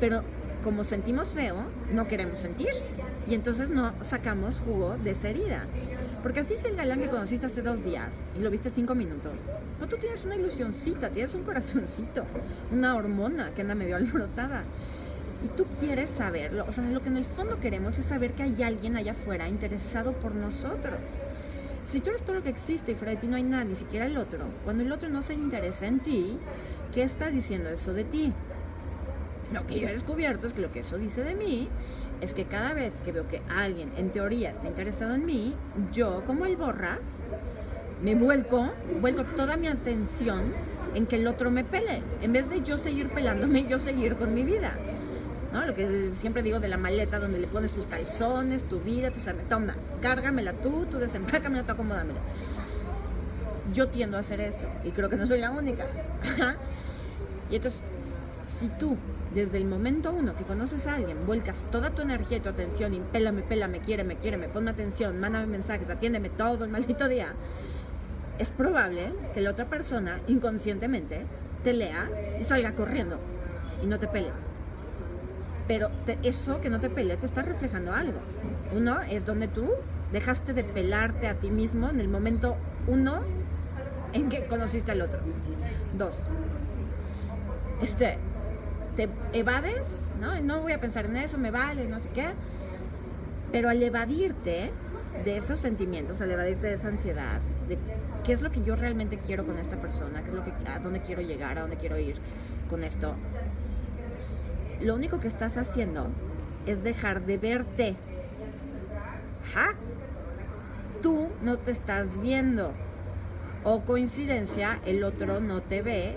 Pero 0.00 0.24
como 0.62 0.84
sentimos 0.84 1.30
feo, 1.30 1.56
no 1.92 2.08
queremos 2.08 2.40
sentir. 2.40 2.70
Y 3.26 3.34
entonces 3.34 3.70
no 3.70 3.92
sacamos 4.02 4.60
jugo 4.64 4.96
de 5.02 5.10
esa 5.12 5.28
herida. 5.28 5.66
Porque 6.22 6.40
así 6.40 6.54
es 6.54 6.64
el 6.64 6.76
galán 6.76 7.00
que 7.00 7.08
conociste 7.08 7.46
hace 7.46 7.62
dos 7.62 7.82
días 7.82 8.18
y 8.38 8.42
lo 8.42 8.50
viste 8.50 8.68
cinco 8.68 8.94
minutos. 8.94 9.32
Pero 9.78 9.88
tú 9.88 9.96
tienes 9.96 10.24
una 10.24 10.36
ilusioncita, 10.36 11.10
tienes 11.10 11.34
un 11.34 11.44
corazoncito, 11.44 12.24
una 12.70 12.94
hormona 12.94 13.52
que 13.54 13.62
anda 13.62 13.74
medio 13.74 13.96
alborotada. 13.96 14.64
Y 15.42 15.48
tú 15.48 15.66
quieres 15.78 16.10
saberlo. 16.10 16.66
O 16.68 16.72
sea, 16.72 16.84
lo 16.84 17.00
que 17.00 17.08
en 17.08 17.16
el 17.16 17.24
fondo 17.24 17.58
queremos 17.60 17.98
es 17.98 18.04
saber 18.04 18.34
que 18.34 18.42
hay 18.42 18.62
alguien 18.62 18.96
allá 18.96 19.12
afuera 19.12 19.48
interesado 19.48 20.12
por 20.12 20.34
nosotros. 20.34 21.00
Si 21.84 22.00
tú 22.00 22.10
eres 22.10 22.22
todo 22.22 22.36
lo 22.36 22.42
que 22.42 22.50
existe 22.50 22.92
y 22.92 22.94
fuera 22.94 23.12
de 23.12 23.16
ti 23.16 23.26
no 23.26 23.36
hay 23.36 23.42
nada, 23.42 23.64
ni 23.64 23.74
siquiera 23.74 24.04
el 24.04 24.18
otro, 24.18 24.44
cuando 24.64 24.82
el 24.82 24.92
otro 24.92 25.08
no 25.08 25.22
se 25.22 25.32
interesa 25.32 25.86
en 25.86 26.00
ti, 26.00 26.38
¿qué 26.92 27.02
está 27.02 27.30
diciendo 27.30 27.70
eso 27.70 27.94
de 27.94 28.04
ti? 28.04 28.34
Lo 29.52 29.66
que 29.66 29.80
yo 29.80 29.88
he 29.88 29.92
descubierto 29.92 30.46
es 30.46 30.52
que 30.52 30.60
lo 30.60 30.70
que 30.70 30.80
eso 30.80 30.98
dice 30.98 31.24
de 31.24 31.34
mí 31.34 31.68
es 32.20 32.34
que 32.34 32.44
cada 32.44 32.74
vez 32.74 33.00
que 33.04 33.12
veo 33.12 33.28
que 33.28 33.40
alguien 33.56 33.92
en 33.96 34.10
teoría 34.10 34.50
está 34.50 34.68
interesado 34.68 35.14
en 35.14 35.24
mí, 35.24 35.54
yo 35.92 36.22
como 36.26 36.46
el 36.46 36.56
borras, 36.56 37.22
me 38.02 38.14
vuelco, 38.14 38.70
vuelco 39.00 39.24
toda 39.24 39.56
mi 39.56 39.66
atención 39.66 40.40
en 40.94 41.06
que 41.06 41.16
el 41.16 41.26
otro 41.26 41.50
me 41.50 41.64
pele, 41.64 42.02
en 42.22 42.32
vez 42.32 42.48
de 42.50 42.62
yo 42.62 42.78
seguir 42.78 43.08
pelándome, 43.08 43.66
yo 43.66 43.78
seguir 43.78 44.16
con 44.16 44.34
mi 44.34 44.44
vida. 44.44 44.72
¿no? 45.52 45.66
Lo 45.66 45.74
que 45.74 46.10
siempre 46.10 46.42
digo 46.42 46.60
de 46.60 46.68
la 46.68 46.76
maleta 46.76 47.18
donde 47.18 47.38
le 47.38 47.46
pones 47.46 47.72
tus 47.72 47.86
calzones, 47.86 48.64
tu 48.64 48.80
vida, 48.80 49.10
tus 49.10 49.26
toma, 49.48 49.74
cárgamela 50.00 50.52
tú, 50.52 50.86
tú 50.90 50.98
desempácamela, 50.98 51.64
tú 51.64 51.72
acomódamela. 51.72 52.20
Yo 53.72 53.88
tiendo 53.88 54.16
a 54.16 54.20
hacer 54.20 54.40
eso 54.40 54.66
y 54.84 54.90
creo 54.90 55.08
que 55.08 55.16
no 55.16 55.26
soy 55.26 55.40
la 55.40 55.50
única. 55.50 55.84
y 57.50 57.56
entonces, 57.56 57.82
si 58.44 58.68
tú 58.68 58.96
desde 59.34 59.58
el 59.58 59.64
momento 59.64 60.12
uno 60.12 60.34
que 60.34 60.44
conoces 60.44 60.86
a 60.86 60.94
alguien, 60.94 61.26
vuelcas 61.26 61.66
toda 61.70 61.90
tu 61.90 62.02
energía 62.02 62.38
y 62.38 62.40
tu 62.40 62.48
atención 62.48 62.94
y 62.94 63.00
pélame, 63.00 63.42
quiéreme, 63.80 64.16
quiéreme, 64.16 64.48
ponme 64.48 64.70
atención, 64.70 65.20
mándame 65.20 65.46
mensajes, 65.46 65.88
atiéndeme 65.88 66.30
todo 66.30 66.64
el 66.64 66.70
maldito 66.70 67.08
día, 67.08 67.34
es 68.38 68.50
probable 68.50 69.12
que 69.34 69.40
la 69.40 69.50
otra 69.50 69.66
persona 69.66 70.20
inconscientemente 70.26 71.20
te 71.62 71.72
lea 71.72 72.08
y 72.40 72.44
salga 72.44 72.74
corriendo 72.74 73.18
y 73.82 73.86
no 73.86 73.98
te 73.98 74.08
pele 74.08 74.32
pero 75.70 75.88
eso 76.24 76.60
que 76.60 76.68
no 76.68 76.80
te 76.80 76.90
pelea 76.90 77.16
te 77.16 77.26
está 77.26 77.42
reflejando 77.42 77.92
algo. 77.92 78.18
Uno 78.76 79.02
es 79.02 79.24
donde 79.24 79.46
tú 79.46 79.68
dejaste 80.12 80.52
de 80.52 80.64
pelarte 80.64 81.28
a 81.28 81.34
ti 81.34 81.48
mismo 81.48 81.88
en 81.88 82.00
el 82.00 82.08
momento 82.08 82.56
uno 82.88 83.20
en 84.12 84.28
que 84.30 84.46
conociste 84.46 84.90
al 84.90 85.00
otro. 85.00 85.20
Dos, 85.96 86.26
este, 87.80 88.18
te 89.06 89.38
evades, 89.38 90.08
¿no? 90.20 90.38
No 90.42 90.60
voy 90.60 90.72
a 90.72 90.78
pensar 90.78 91.06
en 91.06 91.16
eso, 91.16 91.38
me 91.38 91.50
vale, 91.50 91.86
no 91.86 91.98
sé 91.98 92.10
qué. 92.10 92.26
Pero 93.50 93.68
al 93.68 93.82
evadirte 93.82 94.70
de 95.24 95.36
esos 95.36 95.58
sentimientos, 95.58 96.20
al 96.20 96.30
evadirte 96.30 96.66
de 96.66 96.74
esa 96.74 96.88
ansiedad, 96.88 97.40
de 97.68 97.78
qué 98.24 98.32
es 98.32 98.42
lo 98.42 98.50
que 98.50 98.62
yo 98.62 98.76
realmente 98.76 99.18
quiero 99.18 99.46
con 99.46 99.58
esta 99.58 99.80
persona, 99.80 100.22
qué 100.22 100.30
es 100.30 100.36
lo 100.36 100.44
que, 100.44 100.52
a 100.66 100.78
dónde 100.78 101.00
quiero 101.00 101.22
llegar, 101.22 101.58
a 101.58 101.62
dónde 101.62 101.76
quiero 101.76 101.98
ir 101.98 102.16
con 102.68 102.84
esto, 102.84 103.14
lo 104.80 104.94
único 104.94 105.18
que 105.18 105.28
estás 105.28 105.56
haciendo 105.56 106.08
es 106.66 106.82
dejar 106.82 107.24
de 107.24 107.38
verte. 107.38 107.96
¿Ja? 109.54 109.74
Tú 111.02 111.30
no 111.42 111.58
te 111.58 111.70
estás 111.70 112.20
viendo. 112.20 112.72
O 113.64 113.80
coincidencia, 113.80 114.78
el 114.86 115.04
otro 115.04 115.40
no 115.40 115.62
te 115.62 115.82
ve 115.82 116.16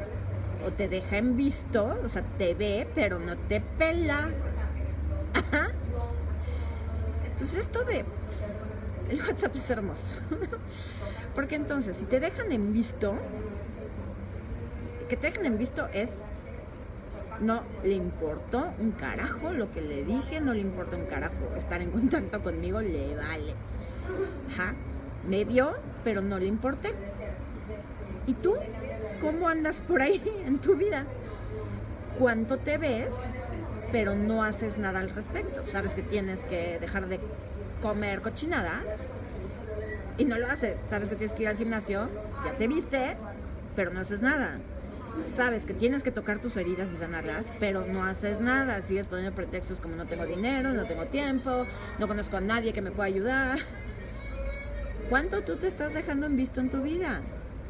o 0.65 0.71
te 0.71 0.87
deja 0.87 1.17
en 1.17 1.35
visto, 1.35 1.85
o 2.03 2.09
sea, 2.09 2.23
te 2.37 2.53
ve, 2.53 2.87
pero 2.93 3.19
no 3.19 3.37
te 3.37 3.61
pela. 3.61 4.29
Ajá. 5.33 5.67
Entonces 7.25 7.57
esto 7.57 7.83
de 7.83 8.05
el 9.09 9.21
WhatsApp 9.21 9.55
es 9.55 9.69
hermoso. 9.69 10.15
Porque 11.35 11.55
entonces, 11.55 11.97
si 11.97 12.05
te 12.05 12.19
dejan 12.19 12.51
en 12.51 12.71
visto, 12.71 13.13
que 15.09 15.17
te 15.17 15.27
dejen 15.27 15.45
en 15.45 15.57
visto 15.57 15.87
es 15.93 16.17
no 17.41 17.63
le 17.83 17.93
importó 17.93 18.71
un 18.79 18.91
carajo 18.91 19.51
lo 19.51 19.71
que 19.71 19.81
le 19.81 20.03
dije, 20.03 20.39
no 20.39 20.53
le 20.53 20.61
importó 20.61 20.97
un 20.97 21.05
carajo 21.05 21.55
estar 21.55 21.81
en 21.81 21.91
contacto 21.91 22.41
conmigo, 22.41 22.81
le 22.81 23.15
vale. 23.15 23.53
Ajá. 24.51 24.75
Me 25.27 25.45
vio, 25.45 25.71
pero 26.03 26.21
no 26.21 26.37
le 26.39 26.45
importé. 26.47 26.89
¿Y 28.27 28.33
tú? 28.35 28.55
¿Cómo 29.23 29.47
andas 29.47 29.81
por 29.81 30.01
ahí 30.01 30.21
en 30.45 30.59
tu 30.59 30.75
vida? 30.75 31.05
¿Cuánto 32.19 32.57
te 32.57 32.77
ves, 32.77 33.13
pero 33.91 34.15
no 34.15 34.43
haces 34.43 34.77
nada 34.77 34.99
al 34.99 35.09
respecto? 35.09 35.63
Sabes 35.63 35.95
que 35.95 36.01
tienes 36.01 36.41
que 36.41 36.77
dejar 36.79 37.07
de 37.07 37.21
comer 37.81 38.21
cochinadas 38.21 39.11
y 40.17 40.25
no 40.25 40.37
lo 40.37 40.47
haces. 40.47 40.77
Sabes 40.89 41.07
que 41.07 41.15
tienes 41.15 41.33
que 41.33 41.43
ir 41.43 41.49
al 41.49 41.57
gimnasio, 41.57 42.09
ya 42.45 42.57
te 42.57 42.67
viste, 42.67 43.15
pero 43.75 43.91
no 43.91 44.01
haces 44.01 44.21
nada 44.21 44.59
sabes 45.25 45.65
que 45.65 45.73
tienes 45.73 46.03
que 46.03 46.11
tocar 46.11 46.39
tus 46.39 46.57
heridas 46.57 46.91
y 46.91 46.97
sanarlas, 46.97 47.53
pero 47.59 47.85
no 47.85 48.03
haces 48.03 48.41
nada, 48.41 48.81
sigues 48.81 49.07
poniendo 49.07 49.33
pretextos 49.35 49.79
como 49.79 49.95
no 49.95 50.05
tengo 50.05 50.25
dinero, 50.25 50.71
no 50.71 50.85
tengo 50.85 51.05
tiempo, 51.05 51.65
no 51.99 52.07
conozco 52.07 52.37
a 52.37 52.41
nadie 52.41 52.73
que 52.73 52.81
me 52.81 52.91
pueda 52.91 53.07
ayudar. 53.07 53.59
¿Cuánto 55.09 55.41
tú 55.43 55.57
te 55.57 55.67
estás 55.67 55.93
dejando 55.93 56.25
en 56.25 56.35
visto 56.35 56.59
en 56.59 56.69
tu 56.69 56.81
vida? 56.81 57.21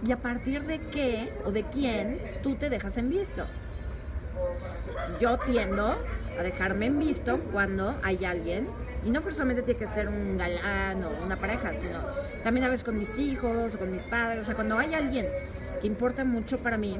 ¿Y 0.05 0.11
a 0.11 0.17
partir 0.17 0.63
de 0.63 0.79
qué 0.79 1.33
o 1.45 1.51
de 1.51 1.63
quién 1.63 2.19
tú 2.41 2.55
te 2.55 2.69
dejas 2.69 2.97
en 2.97 3.09
visto? 3.09 3.45
yo 5.19 5.37
tiendo 5.37 5.95
a 6.39 6.43
dejarme 6.43 6.87
en 6.87 6.99
visto 6.99 7.39
cuando 7.51 7.95
hay 8.03 8.25
alguien, 8.25 8.67
y 9.05 9.11
no 9.11 9.21
forzosamente 9.21 9.61
tiene 9.63 9.79
que 9.79 9.87
ser 9.87 10.07
un 10.07 10.37
galán 10.37 11.03
o 11.03 11.09
una 11.25 11.35
pareja, 11.35 11.73
sino 11.73 11.99
también 12.43 12.65
a 12.65 12.69
veces 12.69 12.83
con 12.83 12.97
mis 12.97 13.17
hijos 13.17 13.75
o 13.75 13.77
con 13.77 13.91
mis 13.91 14.03
padres, 14.03 14.43
o 14.43 14.45
sea, 14.45 14.55
cuando 14.55 14.77
hay 14.77 14.93
alguien 14.93 15.27
que 15.81 15.87
importa 15.87 16.23
mucho 16.23 16.59
para 16.59 16.77
mí, 16.77 16.97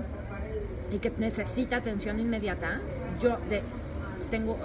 y 0.92 1.00
que 1.00 1.12
necesita 1.18 1.78
atención 1.78 2.20
inmediata, 2.20 2.80
yo 3.20 3.38
tengo, 4.30 4.58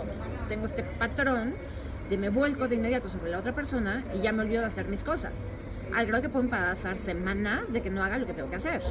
tengo 0.49 0.67
este 0.67 0.83
patrón 0.83 1.55
de 2.11 2.19
me 2.19 2.29
vuelco 2.29 2.69
de 2.69 2.77
inmediato 2.77 3.09
sobre 3.09 3.31
la 3.31 3.39
otra 3.39 3.55
persona 3.55 4.05
y 4.15 4.21
ya 4.21 4.33
me 4.33 4.43
olvido 4.43 4.61
de 4.61 4.67
hacer 4.67 4.89
mis 4.89 5.05
cosas. 5.05 5.53
Al 5.95 6.07
grado 6.07 6.23
que 6.23 6.29
pueden 6.29 6.51
pasar 6.51 6.97
semanas 6.97 7.73
de 7.73 7.81
que 7.81 7.91
no 7.91 8.03
haga 8.05 8.19
lo 8.19 8.27
que 8.27 8.35
tengo 8.35 8.51
que 8.51 8.57
hacer. 8.57 8.83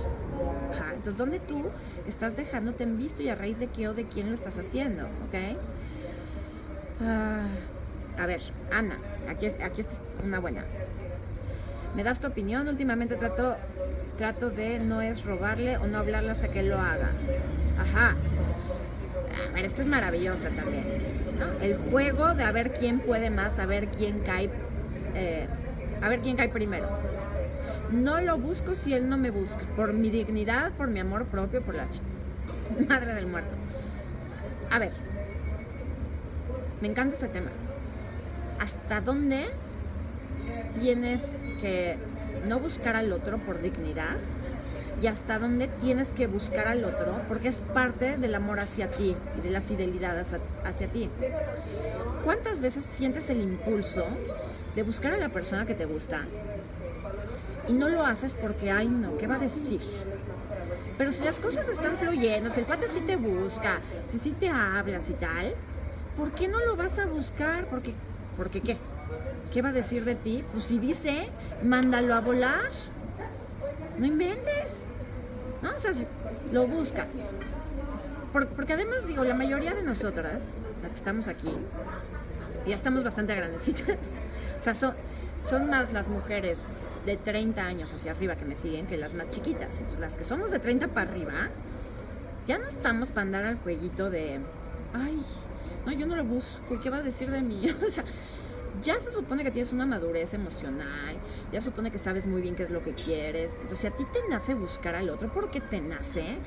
Entonces, 0.93 1.17
¿dónde 1.17 1.39
tú 1.39 1.69
estás 2.07 2.35
dejándote 2.35 2.83
en 2.83 2.97
visto 2.97 3.21
y 3.21 3.29
a 3.29 3.35
raíz 3.35 3.59
de 3.59 3.67
qué 3.67 3.87
o 3.87 3.93
de 3.93 4.05
quién 4.05 4.27
lo 4.27 4.33
estás 4.33 4.57
haciendo? 4.57 5.03
¿Ok? 5.03 5.57
Ah, 7.01 7.45
a 8.17 8.25
ver, 8.25 8.41
Ana, 8.71 8.97
aquí, 9.29 9.47
aquí 9.47 9.81
es 9.81 9.99
una 10.23 10.39
buena. 10.39 10.65
¿Me 11.95 12.03
das 12.03 12.19
tu 12.19 12.27
opinión? 12.27 12.67
Últimamente 12.67 13.15
trato 13.15 13.55
trato 14.17 14.49
de 14.49 14.79
no 14.79 14.99
es 14.99 15.23
robarle 15.23 15.77
o 15.77 15.87
no 15.87 15.99
hablarle 15.99 16.31
hasta 16.31 16.49
que 16.49 16.59
él 16.61 16.69
lo 16.69 16.79
haga. 16.79 17.11
Ajá. 17.79 18.15
A 19.49 19.53
ver, 19.53 19.63
esto 19.63 19.81
es 19.81 19.87
maravillosa 19.87 20.49
también. 20.49 20.85
El 21.61 21.77
juego 21.77 22.33
de 22.33 22.43
a 22.43 22.51
ver 22.51 22.73
quién 22.73 22.99
puede 22.99 23.29
más, 23.29 23.59
a 23.59 23.65
ver 23.65 23.87
quién 23.89 24.19
cae, 24.19 24.49
eh, 25.13 25.47
a 26.01 26.09
ver 26.09 26.21
quién 26.21 26.35
cae 26.35 26.49
primero. 26.49 26.87
No 27.91 28.19
lo 28.19 28.37
busco 28.37 28.75
si 28.75 28.93
él 28.93 29.07
no 29.07 29.17
me 29.17 29.29
busca, 29.29 29.65
por 29.75 29.93
mi 29.93 30.09
dignidad, 30.09 30.71
por 30.73 30.89
mi 30.89 30.99
amor 30.99 31.25
propio, 31.25 31.61
por 31.61 31.75
la 31.75 31.87
madre 32.89 33.13
del 33.13 33.27
muerto. 33.27 33.51
A 34.71 34.79
ver, 34.79 34.91
me 36.81 36.87
encanta 36.87 37.15
ese 37.15 37.29
tema. 37.29 37.49
¿Hasta 38.59 39.01
dónde 39.01 39.45
tienes 40.79 41.21
que 41.61 41.97
no 42.47 42.59
buscar 42.59 42.95
al 42.95 43.11
otro 43.11 43.37
por 43.37 43.61
dignidad 43.61 44.17
y 45.01 45.07
hasta 45.07 45.39
dónde 45.39 45.67
tienes 45.67 46.09
que 46.09 46.27
buscar 46.27 46.67
al 46.67 46.83
otro 46.83 47.21
porque 47.27 47.49
es 47.49 47.59
parte 47.59 48.17
del 48.17 48.35
amor 48.35 48.59
hacia 48.59 48.89
ti 48.89 49.15
y 49.37 49.41
de 49.41 49.49
la 49.51 49.61
fidelidad 49.61 50.17
hacia, 50.63 50.87
ti. 50.87 51.09
¿Cuántas 52.23 52.61
veces 52.61 52.83
sientes 52.83 53.29
el 53.29 53.41
impulso 53.41 54.05
de 54.75 54.83
buscar 54.83 55.13
a 55.13 55.17
la 55.17 55.29
persona 55.29 55.65
que 55.65 55.75
te 55.75 55.85
gusta 55.85 56.25
y 57.67 57.73
no 57.73 57.89
lo 57.89 58.05
haces 58.05 58.33
porque, 58.33 58.71
ay 58.71 58.87
no, 58.87 59.17
¿qué 59.17 59.27
va 59.27 59.35
a 59.35 59.39
decir? 59.39 59.81
Pero 60.97 61.11
si 61.11 61.23
las 61.23 61.39
cosas 61.39 61.67
están 61.67 61.95
fluyendo, 61.97 62.49
si 62.49 62.61
el 62.61 62.65
cuate 62.65 62.87
sí 62.87 63.01
te 63.01 63.17
busca, 63.17 63.79
si 64.09 64.17
sí 64.17 64.31
te 64.31 64.49
hablas 64.49 65.09
y 65.09 65.13
tal, 65.13 65.53
¿por 66.17 66.31
qué 66.31 66.47
no 66.47 66.59
lo 66.65 66.75
vas 66.75 66.97
a 66.97 67.05
buscar? 67.05 67.65
Porque, 67.65 67.93
porque 68.35 68.61
qué? 68.61 68.77
¿Qué 69.53 69.61
va 69.61 69.69
a 69.69 69.73
decir 69.73 70.05
de 70.05 70.15
ti? 70.15 70.43
Pues 70.51 70.65
si 70.65 70.79
dice, 70.79 71.29
mándalo 71.63 72.15
a 72.15 72.19
volar. 72.19 72.71
No 73.97 74.05
inventes. 74.05 74.87
¿No? 75.61 75.69
O 75.75 75.79
sea, 75.79 75.91
lo 76.51 76.67
buscas. 76.67 77.09
porque 78.55 78.73
además, 78.73 79.07
digo, 79.07 79.23
la 79.23 79.33
mayoría 79.33 79.73
de 79.73 79.83
nosotras, 79.83 80.57
las 80.81 80.91
que 80.91 80.97
estamos 80.97 81.27
aquí, 81.27 81.51
ya 82.65 82.75
estamos 82.75 83.03
bastante 83.03 83.35
grandecitas. 83.35 83.97
O 84.59 84.61
sea, 84.61 84.73
son, 84.73 84.95
son 85.39 85.69
más 85.69 85.93
las 85.93 86.07
mujeres 86.07 86.57
de 87.05 87.15
30 87.15 87.63
años 87.63 87.93
hacia 87.93 88.11
arriba 88.11 88.35
que 88.35 88.43
me 88.43 88.55
siguen 88.55 88.87
que 88.87 88.97
las 88.97 89.13
más 89.13 89.29
chiquitas. 89.29 89.77
Entonces, 89.77 89.99
las 89.99 90.17
que 90.17 90.23
somos 90.23 90.49
de 90.49 90.57
30 90.57 90.87
para 90.89 91.11
arriba, 91.11 91.33
ya 92.47 92.57
no 92.57 92.65
estamos 92.65 93.09
para 93.09 93.21
andar 93.21 93.45
al 93.45 93.57
jueguito 93.59 94.09
de, 94.09 94.39
ay, 94.93 95.21
no, 95.85 95.91
yo 95.91 96.07
no 96.07 96.15
lo 96.15 96.23
busco, 96.25 96.73
¿y 96.73 96.79
qué 96.79 96.89
va 96.89 96.97
a 96.97 97.03
decir 97.03 97.29
de 97.29 97.41
mí? 97.41 97.69
O 97.87 97.91
sea, 97.91 98.03
ya 98.81 99.00
se 99.00 99.12
supone 99.12 99.43
que 99.43 99.51
tienes 99.51 99.74
una 99.74 99.86
madurez 99.86 100.34
emocional, 100.34 101.17
ya 101.51 101.62
se 101.62 101.69
supone 101.69 101.91
que 101.91 101.98
sabes 101.98 102.27
muy 102.27 102.41
bien 102.41 102.55
qué 102.55 102.63
es 102.63 102.69
lo 102.69 102.84
que 102.84 102.93
quieres. 102.93 103.53
Entonces, 103.55 103.79
si 103.79 103.88
a 103.88 103.91
ti 103.91 104.05
te 104.05 104.27
nace 104.29 104.53
buscar 104.53 104.96
al 104.96 105.10
otro, 105.10 105.31
porque 105.31 105.62
te 105.62 105.81
nace, 105.81 106.38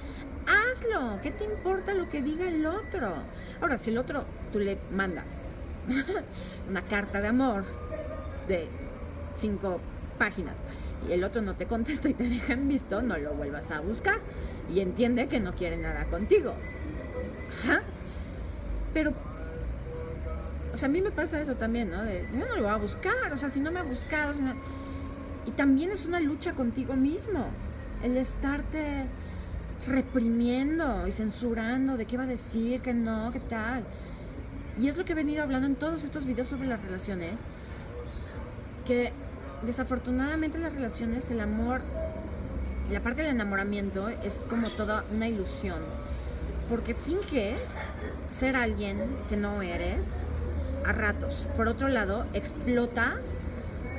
hazlo. 0.47 1.21
¿Qué 1.23 1.31
te 1.31 1.45
importa 1.45 1.95
lo 1.95 2.09
que 2.09 2.23
diga 2.23 2.49
el 2.49 2.67
otro? 2.67 3.15
Ahora, 3.61 3.79
si 3.79 3.91
el 3.91 3.99
otro 3.99 4.25
tú 4.53 4.59
le 4.59 4.79
mandas 4.91 5.57
una 6.69 6.83
carta 6.83 7.21
de 7.21 7.29
amor 7.29 7.65
de 8.49 8.69
cinco 9.35 9.81
páginas 10.19 10.57
y 11.09 11.13
el 11.13 11.25
otro 11.25 11.41
no 11.41 11.57
te 11.57 11.67
contesta 11.67 12.09
y 12.09 12.15
te 12.15 12.29
dejan 12.29 12.69
visto, 12.69 13.03
no 13.03 13.17
lo 13.17 13.35
vuelvas 13.35 13.71
a 13.71 13.81
buscar 13.81 14.19
y 14.73 14.81
entiende 14.81 15.29
que 15.29 15.41
no 15.41 15.55
quiere 15.55 15.77
nada 15.77 16.05
contigo. 16.07 16.55
Pero 18.93 19.15
o 20.73 20.77
sea, 20.77 20.89
a 20.89 20.93
mí 20.93 21.01
me 21.01 21.11
pasa 21.11 21.41
eso 21.41 21.57
también, 21.57 21.91
¿no? 21.91 22.03
De, 22.03 22.27
yo 22.33 22.39
no 22.39 22.57
lo 22.57 22.63
voy 22.63 22.71
a 22.71 22.77
buscar, 22.77 23.33
o 23.33 23.37
sea, 23.37 23.51
si 23.51 23.61
no 23.61 23.71
me 23.71 23.81
ha 23.81 23.83
buscado, 23.83 24.33
y 25.47 25.51
también 25.53 25.91
es 25.91 26.07
una 26.07 26.21
lucha 26.21 26.53
contigo 26.53 26.95
mismo, 26.95 27.45
el 28.03 28.17
estarte 28.17 29.07
reprimiendo 29.89 31.07
y 31.07 31.13
censurando 31.13 31.97
de 31.97 32.05
qué 32.05 32.17
va 32.17 32.25
a 32.25 32.27
decir, 32.27 32.81
que 32.83 32.95
no, 32.95 33.33
qué 33.33 33.41
tal. 33.41 33.85
Y 34.79 34.89
es 34.89 34.97
lo 34.97 35.05
que 35.05 35.13
he 35.13 35.17
venido 35.17 35.43
hablando 35.43 35.67
en 35.67 35.75
todos 35.75 36.05
estos 36.05 36.25
videos 36.25 36.49
sobre 36.49 36.69
las 36.69 36.83
relaciones, 36.83 37.41
que 38.87 39.13
desafortunadamente 39.63 40.59
las 40.59 40.75
relaciones, 40.75 41.31
el 41.31 41.41
amor, 41.41 41.83
la 42.91 43.01
parte 43.01 43.23
del 43.23 43.33
enamoramiento 43.33 44.09
es 44.09 44.45
como 44.49 44.71
toda 44.71 45.05
una 45.13 45.29
ilusión, 45.29 45.81
porque 46.69 46.95
finges 46.95 47.61
ser 48.31 48.57
alguien 48.57 48.99
que 49.29 49.37
no 49.37 49.63
eres, 49.63 50.27
a 50.85 50.93
ratos. 50.93 51.49
Por 51.57 51.69
otro 51.69 51.89
lado, 51.89 52.27
explotas 52.33 53.19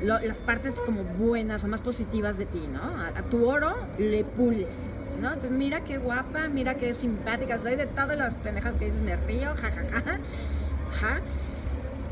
las 0.02 0.40
partes 0.40 0.82
como 0.82 1.04
buenas 1.04 1.64
o 1.64 1.68
más 1.68 1.82
positivas 1.82 2.38
de 2.38 2.46
ti, 2.46 2.68
¿no? 2.72 2.82
A, 2.82 3.22
tu 3.30 3.48
oro 3.48 3.76
le 4.00 4.24
pules, 4.24 4.96
¿no? 5.22 5.28
Entonces, 5.28 5.52
mira 5.52 5.82
qué 5.84 5.98
guapa, 5.98 6.48
mira 6.48 6.76
qué 6.76 6.94
simpática 6.94 7.58
soy, 7.60 7.76
de 7.76 7.86
todas 7.86 8.18
las 8.18 8.34
pendejas 8.36 8.78
que 8.78 8.86
dices 8.86 9.02
me 9.02 9.16
río, 9.16 9.56
jajaja, 9.56 10.02
ja, 10.02 10.20
ja, 11.00 11.22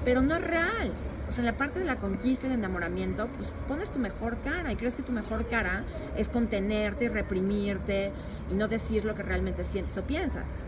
pero 0.06 0.22
no 0.22 0.36
es 0.36 0.44
real. 0.44 0.92
O 1.28 1.32
sea, 1.32 1.44
en 1.44 1.46
la 1.46 1.58
parte 1.58 1.80
de 1.80 1.86
la 1.86 1.98
conquista, 1.98 2.48
el 2.48 2.54
enamoramiento, 2.54 3.28
pues 3.28 3.54
pones 3.68 3.92
tu 3.92 4.00
mejor 4.00 4.38
cara 4.44 4.72
y 4.72 4.76
crees 4.76 4.96
que 4.96 5.04
tu 5.04 5.12
mejor 5.12 5.48
cara 5.48 5.84
es 6.16 6.28
contenerte 6.28 7.06
y 7.06 7.08
reprimirte 7.08 8.12
y 8.52 8.56
no 8.56 8.68
decir 8.68 9.06
lo 9.06 9.14
que 9.14 9.22
realmente 9.22 9.64
sientes 9.64 9.96
o 9.98 10.04
piensas. 10.04 10.68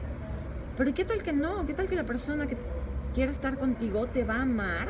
Pero 0.77 0.89
¿y 0.89 0.93
qué 0.93 1.03
tal 1.03 1.23
que 1.23 1.33
no? 1.33 1.65
¿Qué 1.65 1.73
tal 1.73 1.87
que 1.87 1.95
la 1.95 2.05
persona 2.05 2.45
que 2.45 2.57
quiere 3.13 3.31
estar 3.31 3.57
contigo, 3.57 4.07
te 4.07 4.23
va 4.23 4.35
a 4.35 4.41
amar 4.41 4.89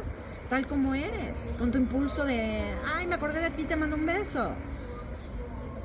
tal 0.49 0.67
como 0.67 0.93
eres, 0.93 1.53
con 1.57 1.71
tu 1.71 1.77
impulso 1.77 2.25
de, 2.25 2.73
ay, 2.95 3.07
me 3.07 3.15
acordé 3.15 3.39
de 3.39 3.51
ti, 3.51 3.63
te 3.63 3.77
mando 3.77 3.95
un 3.95 4.05
beso. 4.05 4.51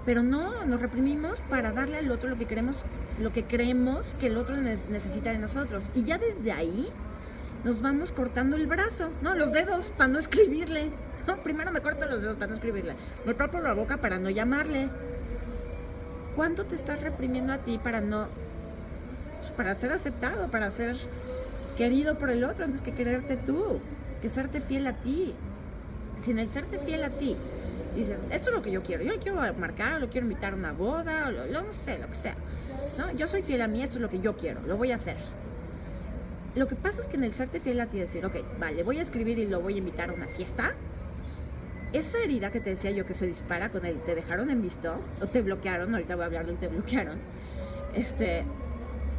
Pero 0.04 0.24
no, 0.24 0.64
nos 0.64 0.80
reprimimos 0.80 1.40
para 1.42 1.70
darle 1.70 1.98
al 1.98 2.10
otro 2.10 2.28
lo 2.28 2.36
que 2.36 2.46
queremos, 2.46 2.84
lo 3.20 3.32
que 3.32 3.44
creemos 3.44 4.16
que 4.18 4.26
el 4.26 4.36
otro 4.36 4.56
necesita 4.56 5.30
de 5.30 5.38
nosotros. 5.38 5.92
Y 5.94 6.02
ya 6.02 6.18
desde 6.18 6.50
ahí 6.50 6.88
nos 7.62 7.80
vamos 7.80 8.10
cortando 8.10 8.56
el 8.56 8.66
brazo, 8.66 9.12
no, 9.22 9.36
los 9.36 9.52
dedos 9.52 9.92
para 9.96 10.08
no 10.08 10.18
escribirle. 10.18 10.90
primero 11.44 11.70
me 11.70 11.80
corto 11.80 12.06
los 12.06 12.20
dedos 12.20 12.34
para 12.34 12.48
no 12.48 12.54
escribirle. 12.54 12.96
Me 13.24 13.34
tapo 13.34 13.60
la 13.60 13.72
boca 13.72 13.98
para 13.98 14.18
no 14.18 14.30
llamarle. 14.30 14.88
¿Cuánto 16.34 16.66
te 16.66 16.74
estás 16.74 17.02
reprimiendo 17.02 17.52
a 17.52 17.58
ti 17.58 17.78
para 17.78 18.00
no 18.00 18.26
pues, 19.46 19.50
para 19.56 19.74
ser 19.76 19.92
aceptado, 19.92 20.48
para 20.48 20.70
ser 20.72 20.96
querido 21.76 22.18
por 22.18 22.30
el 22.30 22.44
otro 22.44 22.64
antes 22.64 22.80
que 22.80 22.92
quererte 22.92 23.36
tú, 23.36 23.80
que 24.22 24.28
serte 24.30 24.60
fiel 24.60 24.86
a 24.86 24.94
ti. 24.94 25.34
Si 26.18 26.30
en 26.30 26.38
el 26.38 26.48
serte 26.48 26.78
fiel 26.78 27.04
a 27.04 27.10
ti 27.10 27.36
dices, 27.94 28.26
esto 28.30 28.50
es 28.50 28.54
lo 28.54 28.62
que 28.62 28.70
yo 28.70 28.82
quiero, 28.82 29.02
yo 29.02 29.12
lo 29.12 29.18
quiero 29.18 29.40
marcar, 29.54 30.00
lo 30.00 30.08
quiero 30.08 30.26
invitar 30.26 30.52
a 30.52 30.56
una 30.56 30.72
boda, 30.72 31.28
o 31.28 31.30
lo, 31.30 31.46
no 31.62 31.72
sé, 31.72 31.98
lo 31.98 32.08
que 32.08 32.14
sea. 32.14 32.36
¿no? 32.98 33.10
Yo 33.12 33.26
soy 33.26 33.42
fiel 33.42 33.62
a 33.62 33.68
mí, 33.68 33.82
esto 33.82 33.96
es 33.96 34.02
lo 34.02 34.10
que 34.10 34.20
yo 34.20 34.36
quiero, 34.36 34.60
lo 34.62 34.76
voy 34.76 34.92
a 34.92 34.96
hacer. 34.96 35.16
Lo 36.54 36.66
que 36.66 36.74
pasa 36.74 37.02
es 37.02 37.06
que 37.06 37.16
en 37.16 37.24
el 37.24 37.32
serte 37.32 37.60
fiel 37.60 37.80
a 37.80 37.86
ti 37.86 37.98
decir, 37.98 38.24
ok, 38.24 38.36
vale, 38.58 38.82
voy 38.82 38.98
a 38.98 39.02
escribir 39.02 39.38
y 39.38 39.46
lo 39.46 39.60
voy 39.60 39.74
a 39.74 39.78
invitar 39.78 40.10
a 40.10 40.12
una 40.14 40.26
fiesta, 40.26 40.74
esa 41.92 42.18
herida 42.18 42.50
que 42.50 42.60
te 42.60 42.70
decía 42.70 42.90
yo 42.90 43.06
que 43.06 43.14
se 43.14 43.26
dispara 43.26 43.70
con 43.70 43.84
el 43.86 44.00
te 44.02 44.14
dejaron 44.14 44.50
en 44.50 44.62
visto, 44.62 44.96
o 45.20 45.26
te 45.26 45.42
bloquearon, 45.42 45.94
ahorita 45.94 46.16
voy 46.16 46.24
a 46.24 46.26
hablar 46.26 46.46
del 46.46 46.56
te 46.56 46.68
bloquearon, 46.68 47.18
este, 47.94 48.44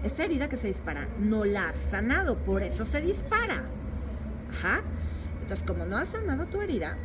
esa 0.04 0.24
herida 0.24 0.50
que 0.50 0.58
se 0.58 0.68
dispara 0.68 1.08
no 1.20 1.46
la 1.46 1.70
has 1.70 1.80
sanado, 1.80 2.38
por 2.38 2.64
eso 2.64 2.86
se 2.86 3.02
dispara. 3.02 3.64
Ajá. 4.52 4.82
Entonces, 5.42 5.66
como 5.66 5.86
no 5.86 5.98
has 5.98 6.10
sanado 6.10 6.46
tu 6.48 6.62
herida, 6.62 6.98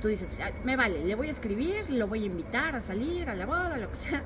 tú 0.00 0.08
dices, 0.08 0.40
me 0.64 0.76
vale, 0.76 1.04
le 1.04 1.14
voy 1.14 1.28
a 1.28 1.32
escribir, 1.32 1.90
lo 1.90 2.08
voy 2.08 2.24
a 2.24 2.26
invitar 2.26 2.74
a 2.74 2.80
salir, 2.80 3.28
a 3.28 3.34
la 3.34 3.46
boda, 3.46 3.78
lo 3.78 3.88
que 3.90 3.96
sea. 3.96 4.22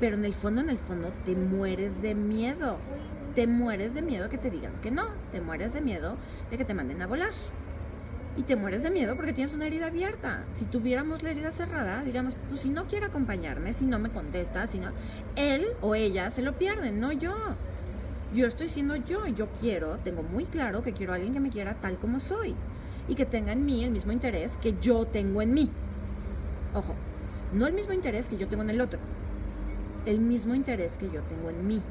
Pero 0.00 0.16
en 0.16 0.24
el 0.24 0.34
fondo, 0.34 0.60
en 0.60 0.70
el 0.70 0.78
fondo, 0.78 1.12
te 1.24 1.34
mueres 1.34 2.02
de 2.02 2.14
miedo. 2.14 2.78
Te 3.34 3.46
mueres 3.46 3.94
de 3.94 4.02
miedo 4.02 4.28
que 4.28 4.38
te 4.38 4.50
digan 4.50 4.80
que 4.80 4.90
no. 4.90 5.06
Te 5.32 5.40
mueres 5.40 5.72
de 5.72 5.80
miedo 5.80 6.16
de 6.50 6.58
que 6.58 6.64
te 6.64 6.74
manden 6.74 7.02
a 7.02 7.06
volar 7.06 7.32
y 8.36 8.42
te 8.42 8.56
mueres 8.56 8.82
de 8.82 8.90
miedo 8.90 9.16
porque 9.16 9.32
tienes 9.32 9.54
una 9.54 9.66
herida 9.66 9.86
abierta. 9.86 10.44
Si 10.52 10.64
tuviéramos 10.64 11.22
la 11.22 11.30
herida 11.30 11.50
cerrada, 11.50 12.02
diríamos, 12.02 12.36
pues 12.48 12.60
si 12.60 12.70
no 12.70 12.86
quiere 12.86 13.06
acompañarme, 13.06 13.72
si 13.72 13.84
no 13.84 13.98
me 13.98 14.10
contesta, 14.10 14.66
si 14.66 14.78
no, 14.78 14.90
él 15.36 15.66
o 15.80 15.94
ella 15.94 16.30
se 16.30 16.42
lo 16.42 16.56
pierden, 16.56 17.00
no 17.00 17.12
yo. 17.12 17.34
Yo 18.32 18.46
estoy 18.46 18.68
siendo 18.68 18.94
yo 18.94 19.26
y 19.26 19.34
yo 19.34 19.48
quiero, 19.60 19.98
tengo 19.98 20.22
muy 20.22 20.44
claro 20.44 20.82
que 20.82 20.92
quiero 20.92 21.12
a 21.12 21.16
alguien 21.16 21.32
que 21.32 21.40
me 21.40 21.50
quiera 21.50 21.74
tal 21.74 21.98
como 21.98 22.20
soy 22.20 22.54
y 23.08 23.14
que 23.14 23.24
tenga 23.24 23.52
en 23.52 23.64
mí 23.64 23.82
el 23.82 23.90
mismo 23.90 24.12
interés 24.12 24.58
que 24.58 24.74
yo 24.80 25.06
tengo 25.06 25.40
en 25.40 25.54
mí. 25.54 25.70
Ojo, 26.74 26.94
no 27.54 27.66
el 27.66 27.72
mismo 27.72 27.94
interés 27.94 28.28
que 28.28 28.36
yo 28.36 28.46
tengo 28.46 28.62
en 28.62 28.70
el 28.70 28.80
otro, 28.80 29.00
el 30.04 30.20
mismo 30.20 30.54
interés 30.54 30.98
que 30.98 31.06
yo 31.10 31.22
tengo 31.22 31.50
en 31.50 31.66
mí. 31.66 31.82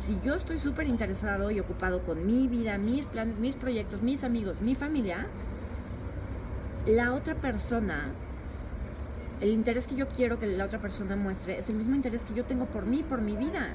Si 0.00 0.18
yo 0.24 0.34
estoy 0.34 0.56
súper 0.56 0.86
interesado 0.86 1.50
y 1.50 1.60
ocupado 1.60 2.02
con 2.02 2.26
mi 2.26 2.48
vida, 2.48 2.78
mis 2.78 3.04
planes, 3.04 3.38
mis 3.38 3.54
proyectos, 3.54 4.00
mis 4.00 4.24
amigos, 4.24 4.62
mi 4.62 4.74
familia, 4.74 5.26
la 6.86 7.12
otra 7.12 7.34
persona, 7.34 8.10
el 9.42 9.50
interés 9.50 9.86
que 9.86 9.96
yo 9.96 10.08
quiero 10.08 10.38
que 10.38 10.46
la 10.46 10.64
otra 10.64 10.80
persona 10.80 11.16
muestre 11.16 11.58
es 11.58 11.68
el 11.68 11.76
mismo 11.76 11.94
interés 11.94 12.24
que 12.24 12.32
yo 12.32 12.46
tengo 12.46 12.64
por 12.64 12.86
mí, 12.86 13.02
por 13.02 13.20
mi 13.20 13.36
vida. 13.36 13.74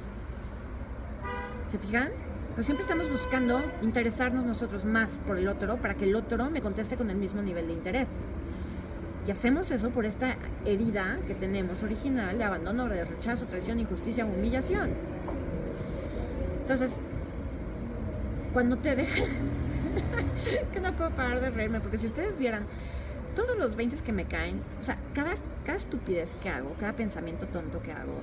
¿Se 1.68 1.78
fijan? 1.78 2.10
Pues 2.56 2.66
siempre 2.66 2.84
estamos 2.84 3.12
buscando 3.12 3.62
interesarnos 3.84 4.46
nosotros 4.46 4.84
más 4.84 5.20
por 5.28 5.38
el 5.38 5.48
otro 5.48 5.78
para 5.78 5.94
que 5.94 6.06
el 6.06 6.16
otro 6.16 6.50
me 6.50 6.60
conteste 6.60 6.98
con 6.98 7.12
el 7.12 7.18
mismo 7.18 7.44
nivel 7.44 7.68
de 7.68 7.74
interés. 7.74 8.08
Y 9.28 9.32
hacemos 9.32 9.70
eso 9.70 9.92
por 9.92 10.06
esta 10.06 10.38
herida 10.66 11.20
que 11.28 11.36
tenemos 11.36 11.84
original 11.84 12.36
de 12.36 12.44
abandono, 12.44 12.88
de 12.88 13.06
rechazo, 13.06 13.46
traición, 13.46 13.80
injusticia, 13.80 14.26
humillación. 14.26 15.15
Entonces, 16.66 16.96
cuando 18.54 18.76
te 18.78 18.96
dejan, 18.96 19.30
que 20.74 20.80
no 20.80 20.96
puedo 20.96 21.12
parar 21.12 21.40
de 21.40 21.52
reírme, 21.52 21.80
porque 21.80 22.00
si 22.00 22.08
ustedes 22.08 22.40
vieran 22.40 22.64
todos 23.36 23.56
los 23.56 23.76
20 23.76 23.96
que 23.98 24.12
me 24.12 24.26
caen, 24.26 24.60
o 24.82 24.84
sea, 24.84 24.98
cada, 25.14 25.30
cada 25.64 25.78
estupidez 25.78 26.32
que 26.42 26.50
hago, 26.50 26.74
cada 26.80 26.94
pensamiento 26.94 27.46
tonto 27.46 27.84
que 27.84 27.92
hago, 27.92 28.16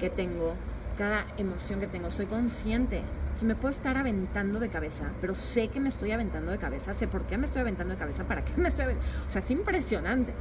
que, 0.00 0.10
tengo, 0.10 0.56
cada 0.98 1.24
emoción 1.38 1.78
que 1.78 1.86
tengo, 1.86 2.10
soy 2.10 2.26
consciente. 2.26 3.02
Si 3.36 3.46
me 3.46 3.54
puedo 3.54 3.70
estar 3.70 3.96
aventando 3.96 4.58
de 4.58 4.68
cabeza, 4.68 5.12
pero 5.20 5.36
sé 5.36 5.68
que 5.68 5.78
me 5.78 5.90
estoy 5.90 6.10
aventando 6.10 6.50
de 6.50 6.58
cabeza, 6.58 6.92
sé 6.92 7.06
por 7.06 7.22
qué 7.28 7.38
me 7.38 7.44
estoy 7.44 7.60
aventando 7.60 7.94
de 7.94 8.00
cabeza, 8.00 8.24
para 8.24 8.44
qué 8.44 8.52
me 8.56 8.68
estoy 8.68 8.86
aventando. 8.86 9.14
O 9.28 9.30
sea, 9.30 9.42
es 9.42 9.50
impresionante. 9.52 10.32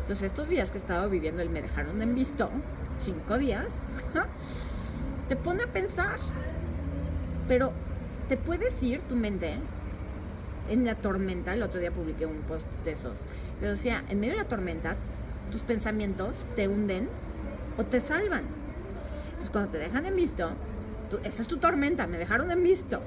Entonces, 0.00 0.24
estos 0.24 0.48
días 0.48 0.72
que 0.72 0.78
he 0.78 0.80
estado 0.80 1.08
viviendo 1.08 1.42
el 1.42 1.48
me 1.48 1.62
dejaron 1.62 2.02
en 2.02 2.16
visto, 2.16 2.50
cinco 2.98 3.38
días, 3.38 3.68
te 5.28 5.36
pone 5.36 5.62
a 5.62 5.68
pensar. 5.68 6.16
Pero 7.52 7.70
te 8.30 8.38
puedes 8.38 8.82
ir 8.82 9.02
tu 9.02 9.14
mente 9.14 9.56
en 10.70 10.86
la 10.86 10.94
tormenta, 10.94 11.52
el 11.52 11.62
otro 11.62 11.80
día 11.80 11.90
publiqué 11.90 12.24
un 12.24 12.40
post 12.40 12.66
de 12.82 12.92
esos, 12.92 13.18
que 13.60 13.66
decía, 13.66 14.02
en 14.08 14.20
medio 14.20 14.32
de 14.32 14.38
la 14.38 14.48
tormenta, 14.48 14.96
tus 15.50 15.62
pensamientos 15.62 16.46
te 16.56 16.66
hunden 16.66 17.10
o 17.76 17.84
te 17.84 18.00
salvan. 18.00 18.44
Entonces 19.26 19.50
cuando 19.50 19.70
te 19.70 19.76
dejan 19.76 20.06
en 20.06 20.16
visto, 20.16 20.52
esa 21.24 21.42
es 21.42 21.46
tu 21.46 21.58
tormenta, 21.58 22.06
me 22.06 22.16
dejaron 22.16 22.50
en 22.50 22.62
visto. 22.62 23.02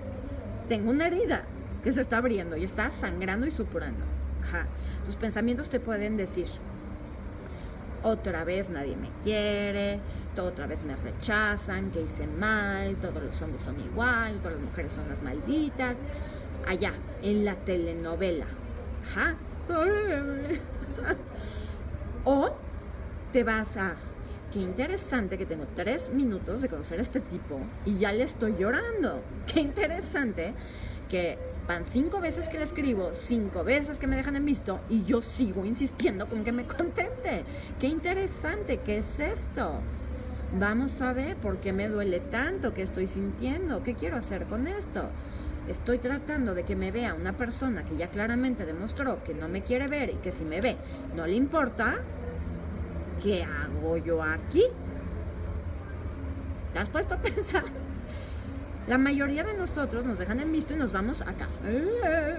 Tengo 0.69 0.91
una 0.91 1.07
herida 1.07 1.41
que 1.83 1.91
se 1.91 2.01
está 2.01 2.17
abriendo 2.17 2.55
y 2.55 2.65
está 2.65 2.91
sangrando 2.91 3.47
y 3.47 3.49
supurando. 3.49 4.05
Ajá. 4.43 4.67
Tus 5.05 5.15
pensamientos 5.15 5.71
te 5.71 5.79
pueden 5.79 6.17
decir, 6.17 6.45
otra 8.05 8.43
vez 8.43 8.69
nadie 8.69 8.95
me 8.95 9.09
quiere, 9.23 9.99
otra 10.37 10.67
vez 10.67 10.83
me 10.83 10.95
rechazan, 10.95 11.89
que 11.89 12.01
hice 12.01 12.27
mal, 12.27 12.95
todos 12.97 13.21
los 13.21 13.41
hombres 13.41 13.61
son 13.61 13.79
iguales, 13.79 14.39
todas 14.41 14.57
las 14.57 14.63
mujeres 14.63 14.93
son 14.93 15.09
las 15.09 15.23
malditas. 15.23 15.95
Allá, 16.67 16.93
en 17.23 17.45
la 17.45 17.55
telenovela. 17.55 18.45
Ajá. 19.03 19.35
o 22.25 22.55
te 23.33 23.43
vas 23.43 23.77
a 23.77 23.95
qué 24.53 24.59
interesante 24.59 25.39
que 25.39 25.47
tengo 25.47 25.65
tres 25.75 26.11
minutos 26.11 26.61
de 26.61 26.69
conocer 26.69 26.99
a 26.99 27.01
este 27.01 27.19
tipo 27.19 27.59
y 27.87 27.97
ya 27.97 28.13
le 28.13 28.23
estoy 28.23 28.55
llorando. 28.55 29.23
Qué 29.51 29.61
interesante 29.61 30.53
que 31.09 31.39
van 31.67 31.85
cinco 31.85 32.21
veces 32.21 32.47
que 32.47 32.57
le 32.57 32.63
escribo, 32.63 33.09
cinco 33.13 33.63
veces 33.63 33.99
que 33.99 34.07
me 34.07 34.15
dejan 34.15 34.35
en 34.35 34.45
visto 34.45 34.79
y 34.89 35.03
yo 35.03 35.21
sigo 35.21 35.65
insistiendo 35.65 36.27
con 36.27 36.43
que 36.43 36.51
me 36.51 36.65
conteste. 36.67 37.43
Qué 37.79 37.87
interesante, 37.87 38.77
¿qué 38.77 38.97
es 38.97 39.19
esto? 39.19 39.79
Vamos 40.57 41.01
a 41.01 41.11
ver 41.13 41.35
por 41.37 41.57
qué 41.57 41.73
me 41.73 41.87
duele 41.87 42.19
tanto, 42.19 42.73
qué 42.73 42.81
estoy 42.81 43.07
sintiendo, 43.07 43.83
qué 43.83 43.95
quiero 43.95 44.17
hacer 44.17 44.45
con 44.45 44.67
esto. 44.67 45.09
Estoy 45.67 45.97
tratando 45.97 46.53
de 46.53 46.63
que 46.63 46.75
me 46.75 46.91
vea 46.91 47.15
una 47.15 47.35
persona 47.35 47.83
que 47.83 47.97
ya 47.97 48.09
claramente 48.09 48.65
demostró 48.65 49.23
que 49.23 49.33
no 49.33 49.49
me 49.49 49.63
quiere 49.63 49.87
ver 49.87 50.11
y 50.11 50.15
que 50.15 50.31
si 50.31 50.45
me 50.45 50.61
ve 50.61 50.77
no 51.15 51.25
le 51.25 51.33
importa, 51.33 51.95
¿qué 53.23 53.43
hago 53.43 53.97
yo 53.97 54.21
aquí? 54.21 54.63
¿Te 56.73 56.79
has 56.79 56.89
puesto 56.89 57.15
a 57.15 57.17
pensar? 57.21 57.63
La 58.87 58.97
mayoría 58.99 59.43
de 59.43 59.55
nosotros 59.55 60.05
nos 60.05 60.19
dejan 60.19 60.39
en 60.39 60.51
visto 60.51 60.73
y 60.73 60.77
nos 60.77 60.91
vamos 60.91 61.21
acá. 61.21 61.47
Eh, 61.63 62.37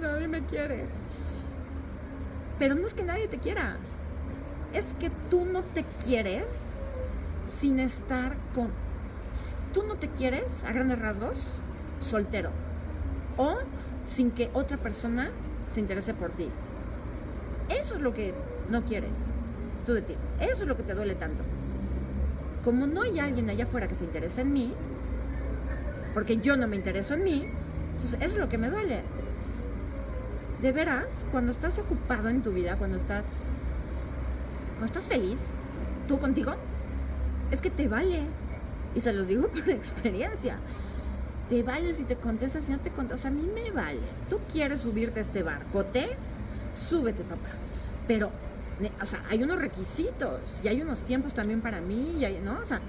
nadie 0.00 0.28
me 0.28 0.44
quiere. 0.44 0.84
Pero 2.58 2.74
no 2.74 2.86
es 2.86 2.92
que 2.92 3.02
nadie 3.02 3.28
te 3.28 3.38
quiera. 3.38 3.78
Es 4.72 4.94
que 5.00 5.10
tú 5.30 5.46
no 5.46 5.62
te 5.62 5.84
quieres 6.04 6.46
sin 7.46 7.80
estar 7.80 8.36
con... 8.54 8.70
Tú 9.72 9.84
no 9.84 9.96
te 9.96 10.08
quieres, 10.08 10.64
a 10.64 10.72
grandes 10.72 10.98
rasgos, 10.98 11.62
soltero. 11.98 12.50
O 13.36 13.56
sin 14.04 14.30
que 14.30 14.50
otra 14.52 14.76
persona 14.76 15.30
se 15.66 15.80
interese 15.80 16.12
por 16.12 16.30
ti. 16.30 16.48
Eso 17.70 17.96
es 17.96 18.02
lo 18.02 18.12
que 18.12 18.34
no 18.68 18.84
quieres 18.84 19.16
tú 19.86 19.94
de 19.94 20.02
ti. 20.02 20.14
Eso 20.40 20.62
es 20.62 20.68
lo 20.68 20.76
que 20.76 20.82
te 20.82 20.94
duele 20.94 21.14
tanto. 21.14 21.42
Como 22.62 22.86
no 22.86 23.02
hay 23.02 23.18
alguien 23.18 23.48
allá 23.50 23.64
afuera 23.64 23.88
que 23.88 23.94
se 23.94 24.04
interese 24.04 24.42
en 24.42 24.52
mí, 24.52 24.72
porque 26.14 26.38
yo 26.38 26.56
no 26.56 26.68
me 26.68 26.76
intereso 26.76 27.14
en 27.14 27.24
mí, 27.24 27.48
entonces 27.92 28.20
eso 28.20 28.34
es 28.34 28.38
lo 28.38 28.48
que 28.48 28.56
me 28.56 28.70
duele. 28.70 29.02
De 30.62 30.72
veras, 30.72 31.26
cuando 31.30 31.50
estás 31.50 31.78
ocupado 31.78 32.28
en 32.28 32.42
tu 32.42 32.52
vida, 32.52 32.76
cuando 32.76 32.96
estás, 32.96 33.24
cuando 34.70 34.86
estás 34.86 35.06
feliz, 35.06 35.38
tú 36.08 36.18
contigo, 36.18 36.54
es 37.50 37.60
que 37.60 37.70
te 37.70 37.88
vale. 37.88 38.22
Y 38.94 39.00
se 39.00 39.12
los 39.12 39.26
digo 39.26 39.48
por 39.52 39.68
experiencia. 39.68 40.58
Te 41.50 41.62
vale 41.62 41.92
si 41.92 42.04
te 42.04 42.16
contestas, 42.16 42.64
si 42.64 42.72
no 42.72 42.78
te 42.78 42.90
contestas. 42.90 43.26
a 43.26 43.34
mí 43.34 43.46
me 43.52 43.70
vale. 43.70 44.00
Tú 44.30 44.38
quieres 44.50 44.80
subirte 44.80 45.18
a 45.18 45.22
este 45.22 45.42
barcote, 45.42 46.06
súbete, 46.72 47.22
papá. 47.24 47.50
Pero 48.06 48.30
o 49.00 49.06
sea, 49.06 49.22
hay 49.28 49.42
unos 49.42 49.58
requisitos 49.58 50.60
y 50.62 50.68
hay 50.68 50.82
unos 50.82 51.02
tiempos 51.02 51.34
también 51.34 51.60
para 51.60 51.80
mí, 51.80 52.16
y 52.18 52.24
hay, 52.24 52.40
¿no? 52.40 52.58
O 52.58 52.64
sea, 52.64 52.80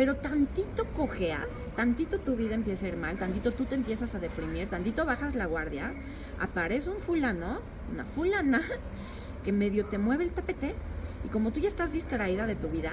pero 0.00 0.16
tantito 0.16 0.86
cojeas, 0.96 1.74
tantito 1.76 2.18
tu 2.18 2.34
vida 2.34 2.54
empieza 2.54 2.86
a 2.86 2.88
ir 2.88 2.96
mal, 2.96 3.18
tantito 3.18 3.52
tú 3.52 3.66
te 3.66 3.74
empiezas 3.74 4.14
a 4.14 4.18
deprimir, 4.18 4.66
tantito 4.66 5.04
bajas 5.04 5.34
la 5.34 5.44
guardia, 5.44 5.92
aparece 6.40 6.88
un 6.88 7.00
fulano, 7.00 7.60
una 7.92 8.06
fulana, 8.06 8.62
que 9.44 9.52
medio 9.52 9.84
te 9.84 9.98
mueve 9.98 10.24
el 10.24 10.30
tapete 10.30 10.74
y 11.22 11.28
como 11.28 11.52
tú 11.52 11.60
ya 11.60 11.68
estás 11.68 11.92
distraída 11.92 12.46
de 12.46 12.54
tu 12.54 12.68
vida, 12.68 12.92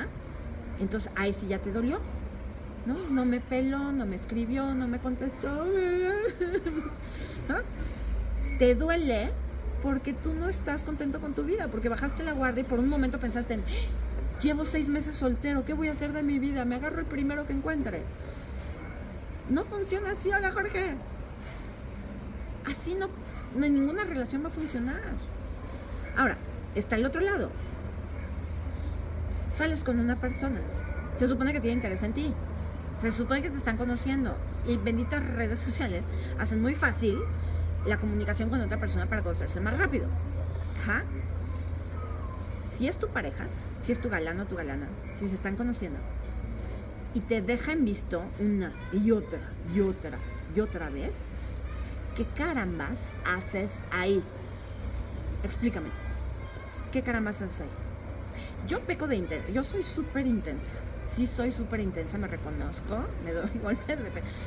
entonces 0.82 1.10
ahí 1.16 1.32
sí 1.32 1.48
ya 1.48 1.60
te 1.60 1.72
dolió. 1.72 2.02
¿No? 2.86 2.98
No 3.10 3.24
me 3.24 3.40
peló, 3.40 3.94
no 3.94 4.06
me 4.06 4.18
escribió, 4.18 4.76
no 4.76 4.90
me 4.90 5.00
contestó. 5.00 5.66
Te 8.60 8.76
duele 8.76 9.32
porque 9.82 10.12
tú 10.12 10.34
no 10.34 10.50
estás 10.50 10.84
contento 10.84 11.22
con 11.22 11.34
tu 11.34 11.44
vida, 11.44 11.70
porque 11.70 11.88
bajaste 11.88 12.24
la 12.24 12.34
guardia 12.34 12.62
y 12.62 12.64
por 12.66 12.80
un 12.80 12.90
momento 12.90 13.18
pensaste 13.18 13.54
en, 13.56 13.64
llevo 14.42 14.66
seis 14.66 14.90
meses 14.90 15.16
soltero, 15.16 15.66
¿qué 15.66 15.74
voy 15.74 15.88
a 15.88 15.92
hacer 15.92 16.14
de 16.14 16.24
mi 16.24 16.40
vida? 16.40 16.66
Me 16.66 16.76
agarro 16.76 17.00
el 17.00 17.06
primero 17.06 17.46
que 17.46 17.54
encuentre. 17.54 18.04
No 19.50 19.64
funciona 19.64 20.12
así, 20.12 20.32
hola 20.32 20.52
Jorge. 20.52 20.96
Así 22.66 22.96
no, 22.96 23.10
ninguna 23.56 24.04
relación 24.04 24.44
va 24.44 24.48
a 24.48 24.52
funcionar. 24.52 25.02
Ahora, 26.18 26.38
está 26.76 26.96
el 26.96 27.06
otro 27.06 27.22
lado. 27.22 27.50
Sales 29.50 29.84
con 29.84 30.00
una 30.00 30.18
persona, 30.18 30.60
se 31.16 31.28
supone 31.28 31.54
que 31.54 31.62
tiene 31.62 31.76
interés 31.76 32.04
en 32.04 32.14
ti, 32.14 32.34
se 33.02 33.12
supone 33.12 33.42
que 33.42 33.50
te 33.50 33.58
están 33.58 33.78
conociendo 33.78 34.36
y 34.68 34.78
benditas 34.78 35.26
redes 35.26 35.60
sociales 35.60 36.06
hacen 36.38 36.62
muy 36.62 36.76
fácil 36.76 37.18
la 37.86 37.98
comunicación 37.98 38.50
con 38.50 38.60
otra 38.60 38.80
persona 38.80 39.06
para 39.06 39.22
conocerse 39.22 39.62
más 39.62 39.78
rápido. 39.78 40.08
Ajá. 40.82 41.06
Si 42.70 42.88
es 42.88 42.98
tu 42.98 43.08
pareja, 43.08 43.46
si 43.88 43.94
es 43.94 44.02
tu 44.02 44.10
galano 44.10 44.44
o 44.44 44.46
tu 44.46 44.58
galana, 44.58 44.86
si 45.14 45.30
se 45.30 45.36
están 45.36 45.56
conociendo 45.56 45.98
y 47.14 47.22
te 47.22 47.42
deja 47.42 47.72
en 47.72 47.86
visto 47.86 48.22
una 48.38 48.74
y 48.92 49.12
otra 49.12 49.40
y 49.74 49.80
otra 49.80 50.18
y 50.54 50.60
otra 50.60 50.90
vez, 50.90 51.14
¿qué 52.18 52.26
carambas 52.26 53.14
haces 53.34 53.86
ahí? 53.92 54.22
Explícame. 55.42 55.88
¿Qué 56.92 57.02
carambas 57.02 57.42
haces 57.42 57.62
ahí? 57.62 57.70
Yo 58.68 58.82
peco 58.82 59.08
de 59.08 59.16
intensa, 59.16 59.50
yo 59.52 59.64
soy 59.64 59.84
súper 59.84 60.28
intensa 60.28 60.72
sí 61.08 61.26
soy 61.26 61.52
súper 61.52 61.80
intensa, 61.80 62.18
me 62.18 62.28
reconozco, 62.28 62.98
me 63.24 63.32
doy 63.32 63.50
golpes 63.64 63.98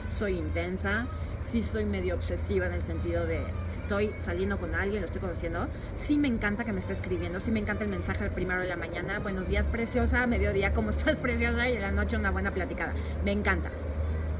soy 0.08 0.38
intensa, 0.38 1.06
sí 1.46 1.62
soy 1.62 1.84
medio 1.84 2.14
obsesiva 2.14 2.66
en 2.66 2.72
el 2.72 2.82
sentido 2.82 3.26
de 3.26 3.42
estoy 3.66 4.12
saliendo 4.16 4.58
con 4.58 4.74
alguien, 4.74 5.00
lo 5.00 5.06
estoy 5.06 5.20
conociendo, 5.20 5.68
sí 5.94 6.18
me 6.18 6.28
encanta 6.28 6.64
que 6.64 6.72
me 6.72 6.80
esté 6.80 6.92
escribiendo, 6.92 7.40
sí 7.40 7.50
me 7.50 7.60
encanta 7.60 7.84
el 7.84 7.90
mensaje 7.90 8.24
al 8.24 8.30
primero 8.30 8.60
de 8.60 8.68
la 8.68 8.76
mañana, 8.76 9.18
buenos 9.18 9.48
días 9.48 9.66
preciosa, 9.66 10.26
mediodía, 10.26 10.72
¿cómo 10.72 10.90
estás 10.90 11.16
preciosa? 11.22 11.68
Y 11.68 11.74
en 11.76 11.82
la 11.82 11.92
noche 11.92 12.16
una 12.16 12.30
buena 12.30 12.50
platicada, 12.50 12.92
me 13.24 13.32
encanta. 13.32 13.70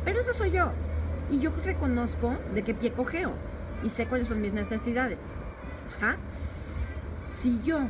Pero 0.04 0.20
eso 0.20 0.32
soy 0.32 0.52
yo. 0.52 0.72
Y 1.30 1.40
yo 1.40 1.52
reconozco 1.64 2.36
de 2.54 2.62
qué 2.62 2.74
pie 2.74 2.92
cogeo 2.92 3.34
y 3.84 3.88
sé 3.88 4.06
cuáles 4.06 4.26
son 4.26 4.40
mis 4.40 4.52
necesidades. 4.52 5.18
Ajá. 5.96 6.16
Si 7.40 7.62
yo, 7.62 7.80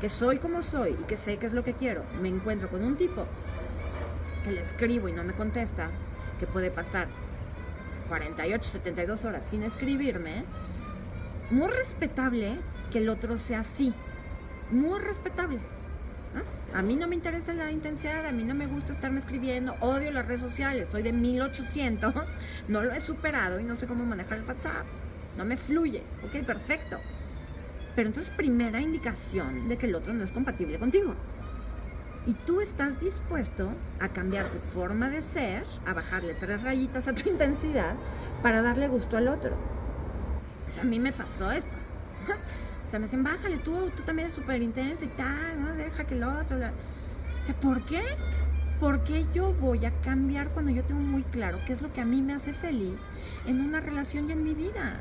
que 0.00 0.08
soy 0.08 0.38
como 0.38 0.62
soy 0.62 0.96
y 1.00 1.04
que 1.04 1.16
sé 1.16 1.36
qué 1.38 1.46
es 1.46 1.52
lo 1.52 1.64
que 1.64 1.74
quiero, 1.74 2.02
me 2.22 2.28
encuentro 2.28 2.68
con 2.68 2.84
un 2.84 2.96
tipo 2.96 3.26
que 4.44 4.52
le 4.52 4.60
escribo 4.60 5.08
y 5.08 5.12
no 5.12 5.24
me 5.24 5.32
contesta, 5.32 5.88
que 6.38 6.46
puede 6.46 6.70
pasar 6.70 7.08
48, 8.08 8.62
72 8.62 9.24
horas 9.24 9.46
sin 9.46 9.62
escribirme, 9.62 10.44
muy 11.50 11.68
respetable 11.68 12.56
que 12.90 12.98
el 12.98 13.08
otro 13.08 13.38
sea 13.38 13.60
así. 13.60 13.94
Muy 14.70 14.98
respetable. 14.98 15.58
A 16.74 16.82
mí 16.82 16.96
no 16.96 17.08
me 17.08 17.14
interesa 17.14 17.54
la 17.54 17.70
intensidad, 17.70 18.26
a 18.26 18.32
mí 18.32 18.42
no 18.42 18.54
me 18.54 18.66
gusta 18.66 18.92
estarme 18.92 19.20
escribiendo, 19.20 19.74
odio 19.80 20.10
las 20.10 20.26
redes 20.26 20.40
sociales, 20.40 20.88
soy 20.88 21.02
de 21.02 21.12
1800, 21.12 22.14
no 22.68 22.82
lo 22.82 22.92
he 22.92 23.00
superado 23.00 23.60
y 23.60 23.64
no 23.64 23.76
sé 23.76 23.86
cómo 23.86 24.04
manejar 24.04 24.38
el 24.38 24.44
WhatsApp. 24.44 24.84
No 25.38 25.44
me 25.44 25.56
fluye. 25.56 26.02
Ok, 26.24 26.44
perfecto. 26.44 26.98
Pero 27.94 28.08
entonces 28.08 28.32
primera 28.34 28.80
indicación 28.80 29.68
de 29.68 29.78
que 29.78 29.86
el 29.86 29.94
otro 29.94 30.12
no 30.12 30.24
es 30.24 30.32
compatible 30.32 30.78
contigo. 30.78 31.14
Y 32.26 32.34
tú 32.34 32.60
estás 32.60 33.00
dispuesto 33.00 33.70
a 34.00 34.08
cambiar 34.08 34.46
tu 34.50 34.58
forma 34.58 35.08
de 35.08 35.22
ser, 35.22 35.64
a 35.86 35.94
bajarle 35.94 36.34
tres 36.34 36.62
rayitas 36.62 37.06
a 37.06 37.14
tu 37.14 37.28
intensidad 37.30 37.94
para 38.42 38.62
darle 38.62 38.88
gusto 38.88 39.16
al 39.16 39.28
otro. 39.28 39.56
O 40.68 40.70
sea, 40.70 40.82
a 40.82 40.86
mí 40.86 40.98
me 40.98 41.12
pasó 41.12 41.50
esto. 41.50 41.76
O 42.86 42.88
sea, 42.88 43.00
me 43.00 43.06
dicen, 43.06 43.24
bájale, 43.24 43.56
tú, 43.56 43.90
tú 43.96 44.04
también 44.04 44.26
eres 44.26 44.34
súper 44.34 44.62
intensa 44.62 45.04
y 45.04 45.08
tal, 45.08 45.60
¿no? 45.60 45.74
Deja 45.74 46.04
que 46.04 46.14
el 46.14 46.22
otro... 46.22 46.56
O 46.56 46.60
sea, 47.44 47.60
¿por 47.60 47.84
qué? 47.84 48.00
¿Por 48.78 49.02
qué 49.02 49.26
yo 49.34 49.52
voy 49.54 49.84
a 49.86 49.90
cambiar 50.02 50.50
cuando 50.50 50.70
yo 50.70 50.84
tengo 50.84 51.00
muy 51.00 51.24
claro 51.24 51.58
qué 51.66 51.72
es 51.72 51.82
lo 51.82 51.92
que 51.92 52.00
a 52.00 52.04
mí 52.04 52.22
me 52.22 52.32
hace 52.32 52.52
feliz 52.52 52.96
en 53.46 53.60
una 53.60 53.80
relación 53.80 54.28
y 54.28 54.32
en 54.32 54.44
mi 54.44 54.54
vida? 54.54 55.00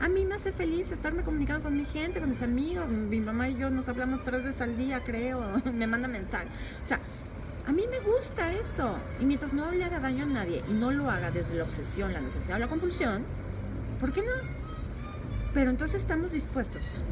A 0.00 0.08
mí 0.08 0.26
me 0.26 0.34
hace 0.34 0.52
feliz 0.52 0.92
estarme 0.92 1.22
comunicando 1.22 1.64
con 1.64 1.76
mi 1.76 1.84
gente, 1.84 2.20
con 2.20 2.28
mis 2.28 2.42
amigos. 2.42 2.88
Mi 2.88 3.20
mamá 3.20 3.48
y 3.48 3.56
yo 3.56 3.70
nos 3.70 3.88
hablamos 3.88 4.22
tres 4.24 4.44
veces 4.44 4.60
al 4.60 4.76
día, 4.76 5.00
creo. 5.00 5.40
me 5.72 5.86
manda 5.86 6.06
mensajes. 6.06 6.48
O 6.82 6.86
sea, 6.86 7.00
a 7.66 7.72
mí 7.72 7.82
me 7.90 7.98
gusta 8.00 8.52
eso. 8.52 8.96
Y 9.20 9.24
mientras 9.24 9.52
no 9.52 9.70
le 9.72 9.84
haga 9.84 9.98
daño 9.98 10.24
a 10.24 10.28
nadie 10.28 10.62
y 10.68 10.72
no 10.72 10.92
lo 10.92 11.10
haga 11.10 11.30
desde 11.30 11.56
la 11.56 11.64
obsesión, 11.64 12.12
la 12.12 12.20
necesidad 12.20 12.56
o 12.56 12.60
la 12.60 12.68
compulsión, 12.68 13.24
¿por 13.98 14.12
qué 14.12 14.22
no? 14.22 14.32
Pero 15.52 15.70
entonces 15.70 16.00
estamos 16.02 16.32
dispuestos 16.32 17.02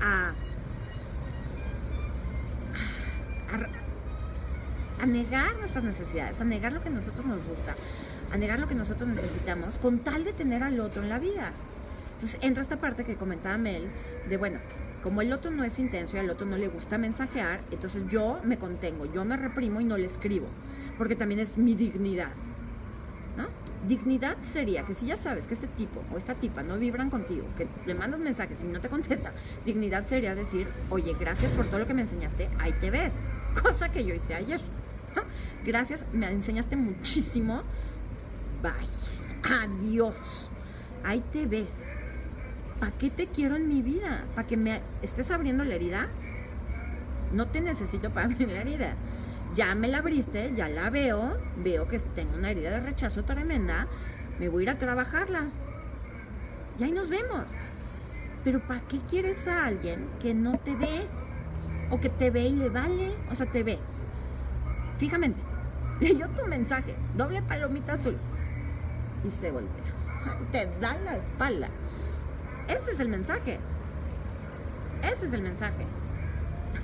a, 0.00 0.32
a, 5.00 5.06
negar 5.06 5.56
nuestras 5.56 5.84
necesidades, 5.84 6.40
a 6.40 6.44
negar 6.44 6.72
lo 6.72 6.80
que 6.80 6.88
a 6.88 6.92
nosotros 6.92 7.26
nos 7.26 7.46
gusta, 7.46 7.74
a 8.32 8.36
negar 8.36 8.60
lo 8.60 8.68
que 8.68 8.74
nosotros 8.74 9.08
necesitamos, 9.08 9.78
con 9.78 9.98
tal 9.98 10.24
de 10.24 10.32
tener 10.32 10.62
al 10.62 10.80
otro 10.80 11.02
en 11.02 11.08
la 11.08 11.18
vida. 11.18 11.52
Entonces 12.18 12.40
entra 12.42 12.60
esta 12.60 12.80
parte 12.80 13.04
que 13.04 13.14
comentaba 13.14 13.56
Mel, 13.58 13.88
de 14.28 14.36
bueno, 14.36 14.58
como 15.04 15.22
el 15.22 15.32
otro 15.32 15.52
no 15.52 15.62
es 15.62 15.78
intenso 15.78 16.16
y 16.16 16.20
al 16.20 16.28
otro 16.30 16.48
no 16.48 16.56
le 16.56 16.66
gusta 16.66 16.98
mensajear, 16.98 17.60
entonces 17.70 18.08
yo 18.08 18.40
me 18.42 18.58
contengo, 18.58 19.06
yo 19.06 19.24
me 19.24 19.36
reprimo 19.36 19.80
y 19.80 19.84
no 19.84 19.96
le 19.96 20.06
escribo, 20.06 20.48
porque 20.96 21.14
también 21.14 21.38
es 21.38 21.58
mi 21.58 21.76
dignidad. 21.76 22.32
¿no? 23.36 23.46
Dignidad 23.86 24.38
sería 24.40 24.82
que 24.82 24.94
si 24.94 25.06
ya 25.06 25.14
sabes 25.14 25.46
que 25.46 25.54
este 25.54 25.68
tipo 25.68 26.02
o 26.12 26.16
esta 26.16 26.34
tipa 26.34 26.64
no 26.64 26.76
vibran 26.76 27.08
contigo, 27.08 27.46
que 27.56 27.68
le 27.86 27.94
mandas 27.94 28.18
mensajes 28.18 28.64
y 28.64 28.66
no 28.66 28.80
te 28.80 28.88
contesta, 28.88 29.32
dignidad 29.64 30.04
sería 30.04 30.34
decir, 30.34 30.66
oye, 30.90 31.14
gracias 31.20 31.52
por 31.52 31.66
todo 31.66 31.78
lo 31.78 31.86
que 31.86 31.94
me 31.94 32.02
enseñaste, 32.02 32.48
ahí 32.58 32.72
te 32.72 32.90
ves. 32.90 33.26
Cosa 33.62 33.92
que 33.92 34.04
yo 34.04 34.12
hice 34.12 34.34
ayer. 34.34 34.60
Gracias, 35.64 36.04
me 36.12 36.28
enseñaste 36.28 36.74
muchísimo. 36.74 37.62
Bye. 38.60 39.52
Adiós. 39.62 40.50
Ahí 41.04 41.22
te 41.30 41.46
ves. 41.46 41.87
¿Para 42.80 42.92
qué 42.92 43.10
te 43.10 43.26
quiero 43.26 43.56
en 43.56 43.68
mi 43.68 43.82
vida? 43.82 44.24
¿Para 44.34 44.46
que 44.46 44.56
me 44.56 44.80
estés 45.02 45.30
abriendo 45.30 45.64
la 45.64 45.74
herida? 45.74 46.06
No 47.32 47.48
te 47.48 47.60
necesito 47.60 48.10
para 48.10 48.26
abrir 48.32 48.48
la 48.48 48.60
herida. 48.60 48.94
Ya 49.54 49.74
me 49.74 49.88
la 49.88 49.98
abriste, 49.98 50.52
ya 50.54 50.68
la 50.68 50.90
veo, 50.90 51.38
veo 51.56 51.88
que 51.88 51.98
tengo 51.98 52.36
una 52.36 52.50
herida 52.50 52.70
de 52.70 52.80
rechazo 52.80 53.24
tremenda, 53.24 53.86
me 54.38 54.48
voy 54.48 54.62
a 54.62 54.64
ir 54.64 54.70
a 54.70 54.78
trabajarla. 54.78 55.46
Y 56.78 56.84
ahí 56.84 56.92
nos 56.92 57.08
vemos. 57.08 57.46
Pero 58.44 58.60
¿para 58.60 58.80
qué 58.82 58.98
quieres 59.00 59.48
a 59.48 59.66
alguien 59.66 60.06
que 60.20 60.34
no 60.34 60.58
te 60.58 60.76
ve? 60.76 61.06
O 61.90 61.98
que 61.98 62.08
te 62.08 62.30
ve 62.30 62.42
y 62.42 62.54
le 62.54 62.68
vale. 62.68 63.14
O 63.30 63.34
sea, 63.34 63.46
te 63.46 63.64
ve. 63.64 63.78
Fíjamente, 64.98 65.40
leyó 66.00 66.28
tu 66.28 66.46
mensaje, 66.46 66.94
doble 67.16 67.42
palomita 67.42 67.94
azul. 67.94 68.16
Y 69.26 69.30
se 69.30 69.50
voltea. 69.50 69.92
Te 70.52 70.68
da 70.80 70.96
la 70.98 71.16
espalda. 71.16 71.68
Ese 72.68 72.90
es 72.90 73.00
el 73.00 73.08
mensaje. 73.08 73.58
Ese 75.02 75.26
es 75.26 75.32
el 75.32 75.42
mensaje. 75.42 75.86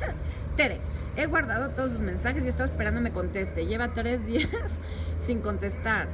Tere, 0.56 0.78
he 1.16 1.26
guardado 1.26 1.70
todos 1.70 1.92
sus 1.92 2.00
mensajes 2.00 2.44
y 2.44 2.46
he 2.46 2.50
estado 2.50 2.68
esperando 2.68 3.00
me 3.00 3.12
conteste. 3.12 3.66
Lleva 3.66 3.92
tres 3.92 4.24
días 4.24 4.48
sin 5.20 5.40
contestar. 5.40 6.08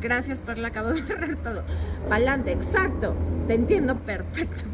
Gracias, 0.00 0.40
Perla, 0.40 0.68
acabo 0.68 0.92
de 0.92 1.02
borrar 1.02 1.36
todo. 1.36 1.62
Pa'lante, 2.08 2.52
exacto. 2.52 3.14
Te 3.46 3.54
entiendo 3.54 3.98
perfecto. 4.00 4.64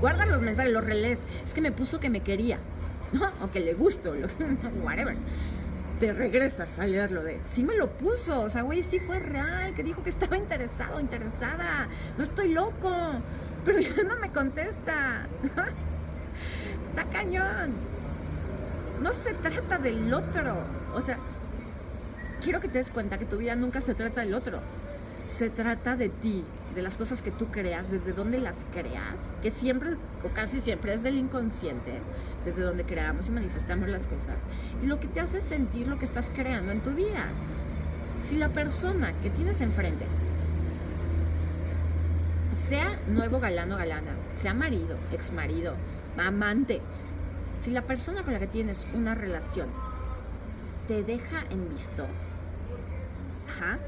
Guarda 0.00 0.26
los 0.26 0.40
mensajes, 0.40 0.72
los 0.72 0.84
relés. 0.84 1.18
Es 1.44 1.52
que 1.52 1.60
me 1.60 1.72
puso 1.72 1.98
que 2.00 2.10
me 2.10 2.20
quería. 2.20 2.58
¿no? 3.12 3.30
O 3.42 3.50
que 3.50 3.60
le 3.60 3.74
gustó. 3.74 4.14
Whatever. 4.82 5.16
Te 5.98 6.12
regresas 6.12 6.78
a 6.78 6.86
leerlo 6.86 7.24
de. 7.24 7.40
Sí 7.44 7.64
me 7.64 7.74
lo 7.74 7.90
puso. 7.90 8.42
O 8.42 8.50
sea, 8.50 8.62
güey, 8.62 8.84
sí 8.84 9.00
fue 9.00 9.18
real. 9.18 9.74
Que 9.74 9.82
dijo 9.82 10.04
que 10.04 10.10
estaba 10.10 10.36
interesado, 10.36 11.00
interesada. 11.00 11.88
No 12.16 12.22
estoy 12.22 12.52
loco 12.52 13.20
pero 13.64 13.80
ya 13.80 14.02
no 14.02 14.16
me 14.16 14.30
contesta. 14.30 15.26
Está 16.90 17.04
cañón. 17.10 17.72
No 19.02 19.12
se 19.12 19.34
trata 19.34 19.78
del 19.78 20.12
otro. 20.12 20.58
O 20.94 21.00
sea, 21.00 21.18
quiero 22.40 22.60
que 22.60 22.68
te 22.68 22.78
des 22.78 22.90
cuenta 22.90 23.18
que 23.18 23.24
tu 23.24 23.36
vida 23.36 23.54
nunca 23.54 23.80
se 23.80 23.94
trata 23.94 24.22
del 24.22 24.34
otro. 24.34 24.60
Se 25.26 25.50
trata 25.50 25.94
de 25.94 26.08
ti, 26.08 26.44
de 26.74 26.82
las 26.82 26.96
cosas 26.96 27.20
que 27.20 27.30
tú 27.30 27.48
creas, 27.48 27.90
desde 27.90 28.12
donde 28.12 28.38
las 28.38 28.66
creas, 28.72 29.34
que 29.42 29.50
siempre 29.50 29.90
o 30.24 30.28
casi 30.34 30.60
siempre 30.60 30.94
es 30.94 31.02
del 31.02 31.18
inconsciente, 31.18 32.00
desde 32.44 32.62
donde 32.62 32.84
creamos 32.84 33.28
y 33.28 33.32
manifestamos 33.32 33.88
las 33.88 34.06
cosas. 34.06 34.38
Y 34.82 34.86
lo 34.86 34.98
que 34.98 35.06
te 35.06 35.20
hace 35.20 35.40
sentir 35.40 35.86
lo 35.86 35.98
que 35.98 36.06
estás 36.06 36.32
creando 36.34 36.72
en 36.72 36.80
tu 36.80 36.92
vida. 36.92 37.26
Si 38.22 38.36
la 38.36 38.48
persona 38.48 39.12
que 39.22 39.30
tienes 39.30 39.60
enfrente 39.60 40.06
sea 42.58 42.98
nuevo 43.08 43.40
galano 43.40 43.76
o 43.76 43.78
galana, 43.78 44.12
sea 44.34 44.54
marido, 44.54 44.96
ex 45.12 45.32
marido, 45.32 45.74
amante, 46.18 46.80
si 47.60 47.70
la 47.70 47.82
persona 47.82 48.22
con 48.22 48.34
la 48.34 48.40
que 48.40 48.46
tienes 48.46 48.86
una 48.94 49.14
relación 49.14 49.68
te 50.86 51.02
deja 51.02 51.44
en 51.50 51.68
visto, 51.68 52.06
ajá, 53.48 53.78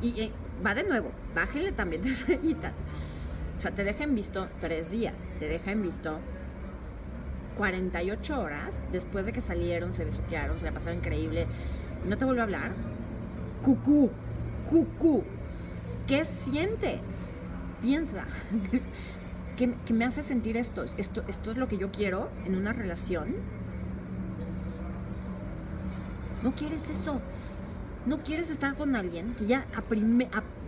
y, 0.00 0.32
va 0.64 0.74
de 0.74 0.84
nuevo, 0.84 1.10
bájele 1.34 1.72
también 1.72 2.02
tres 2.02 2.28
rayitas. 2.28 2.74
O 3.56 3.60
sea, 3.60 3.72
te 3.72 3.84
deja 3.84 4.04
en 4.04 4.14
visto 4.14 4.48
tres 4.60 4.90
días, 4.90 5.28
te 5.38 5.48
deja 5.48 5.70
en 5.70 5.82
visto 5.82 6.18
48 7.56 8.40
horas 8.40 8.82
después 8.90 9.26
de 9.26 9.32
que 9.32 9.40
salieron, 9.40 9.92
se 9.92 10.04
besuquearon, 10.04 10.58
se 10.58 10.64
la 10.64 10.72
pasaron 10.72 10.98
increíble, 10.98 11.46
no 12.08 12.18
te 12.18 12.24
vuelve 12.24 12.40
a 12.40 12.44
hablar. 12.44 12.72
Cucú, 13.62 14.10
cucú, 14.68 15.22
¿qué 16.08 16.24
sientes? 16.24 17.31
Piensa, 17.82 18.24
¿qué, 19.56 19.92
me 19.92 20.04
hace 20.04 20.22
sentir 20.22 20.56
esto? 20.56 20.84
esto? 20.84 21.24
¿Esto 21.28 21.50
es 21.50 21.56
lo 21.56 21.68
que 21.68 21.76
yo 21.76 21.90
quiero 21.90 22.30
en 22.46 22.56
una 22.56 22.72
relación? 22.72 23.34
No 26.42 26.54
quieres 26.54 26.88
eso. 26.88 27.20
No 28.06 28.22
quieres 28.22 28.50
estar 28.50 28.74
con 28.74 28.96
alguien 28.96 29.34
que 29.34 29.46
ya 29.46 29.64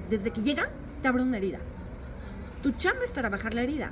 desde 0.09 0.31
que 0.31 0.43
llega 0.43 0.69
te 1.03 1.09
abre 1.09 1.23
una 1.23 1.39
herida. 1.39 1.59
Tu 2.63 2.73
chamba 2.73 3.05
es 3.05 3.13
trabajar 3.13 3.55
la 3.55 3.63
herida. 3.63 3.91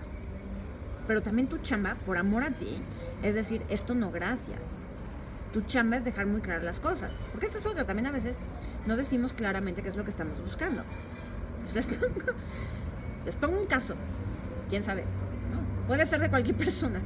Pero 1.09 1.23
también 1.23 1.49
tu 1.49 1.59
chamba, 1.59 1.97
por 2.07 2.17
amor 2.17 2.45
a 2.45 2.51
ti, 2.51 2.81
es 3.23 3.35
decir, 3.35 3.63
esto 3.69 3.95
no 3.95 4.13
gracias. 4.13 4.87
Tu 5.53 5.61
chamba 5.63 5.97
es 5.97 6.05
dejar 6.05 6.27
muy 6.27 6.41
claras 6.41 6.63
las 6.63 6.81
cosas. 6.81 7.27
Porque 7.33 7.47
esto 7.47 7.59
es 7.59 7.67
otro. 7.67 7.85
También 7.85 8.07
a 8.07 8.13
veces 8.13 8.39
no 8.87 8.97
decimos 8.97 9.33
claramente 9.33 9.83
qué 9.83 9.89
es 9.89 9.97
lo 9.97 10.05
que 10.05 10.11
estamos 10.11 10.41
buscando. 10.41 10.85
Les 11.75 11.87
pongo 11.87 12.33
un 13.49 13.67
caso, 13.67 13.95
quién 14.69 14.85
sabe, 14.85 15.05
puede 15.87 16.07
ser 16.07 16.21
de 16.21 16.31
cualquier 16.31 16.57
persona. 16.65 17.01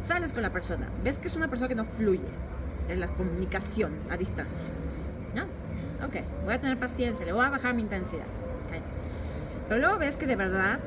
Sales 0.00 0.32
con 0.32 0.42
la 0.42 0.50
persona, 0.50 0.88
ves 1.04 1.18
que 1.18 1.28
es 1.28 1.36
una 1.36 1.48
persona 1.48 1.68
que 1.68 1.74
no 1.74 1.84
fluye 1.84 2.28
en 2.88 3.00
la 3.00 3.08
comunicación 3.08 3.92
a 4.10 4.16
distancia. 4.16 4.68
¿No? 5.34 5.42
Ok, 6.06 6.16
voy 6.44 6.54
a 6.54 6.60
tener 6.60 6.78
paciencia, 6.78 7.26
le 7.26 7.32
voy 7.32 7.44
a 7.44 7.50
bajar 7.50 7.74
mi 7.74 7.82
intensidad. 7.82 8.26
Pero 9.68 9.80
luego 9.82 9.98
ves 9.98 10.16
que 10.16 10.26
de 10.26 10.36
verdad 10.36 10.78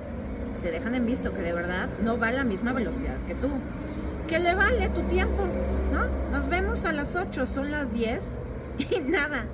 te 0.63 0.71
dejan 0.71 0.95
en 0.95 1.05
visto, 1.05 1.31
que 1.33 1.41
de 1.41 1.53
verdad 1.53 1.87
no 2.03 2.17
va 2.17 2.29
a 2.29 2.31
la 2.31 2.43
misma 2.43 2.73
velocidad 2.73 3.15
que 3.27 3.35
tú. 3.35 3.49
Que 4.27 4.39
le 4.39 4.55
vale 4.55 4.89
tu 4.89 5.01
tiempo, 5.03 5.43
¿no? 5.93 6.07
Nos 6.31 6.49
vemos 6.49 6.85
a 6.85 6.91
las 6.91 7.15
8, 7.15 7.45
son 7.45 7.69
las 7.69 7.93
10 7.93 8.37
y 8.89 8.99
nada 9.01 9.45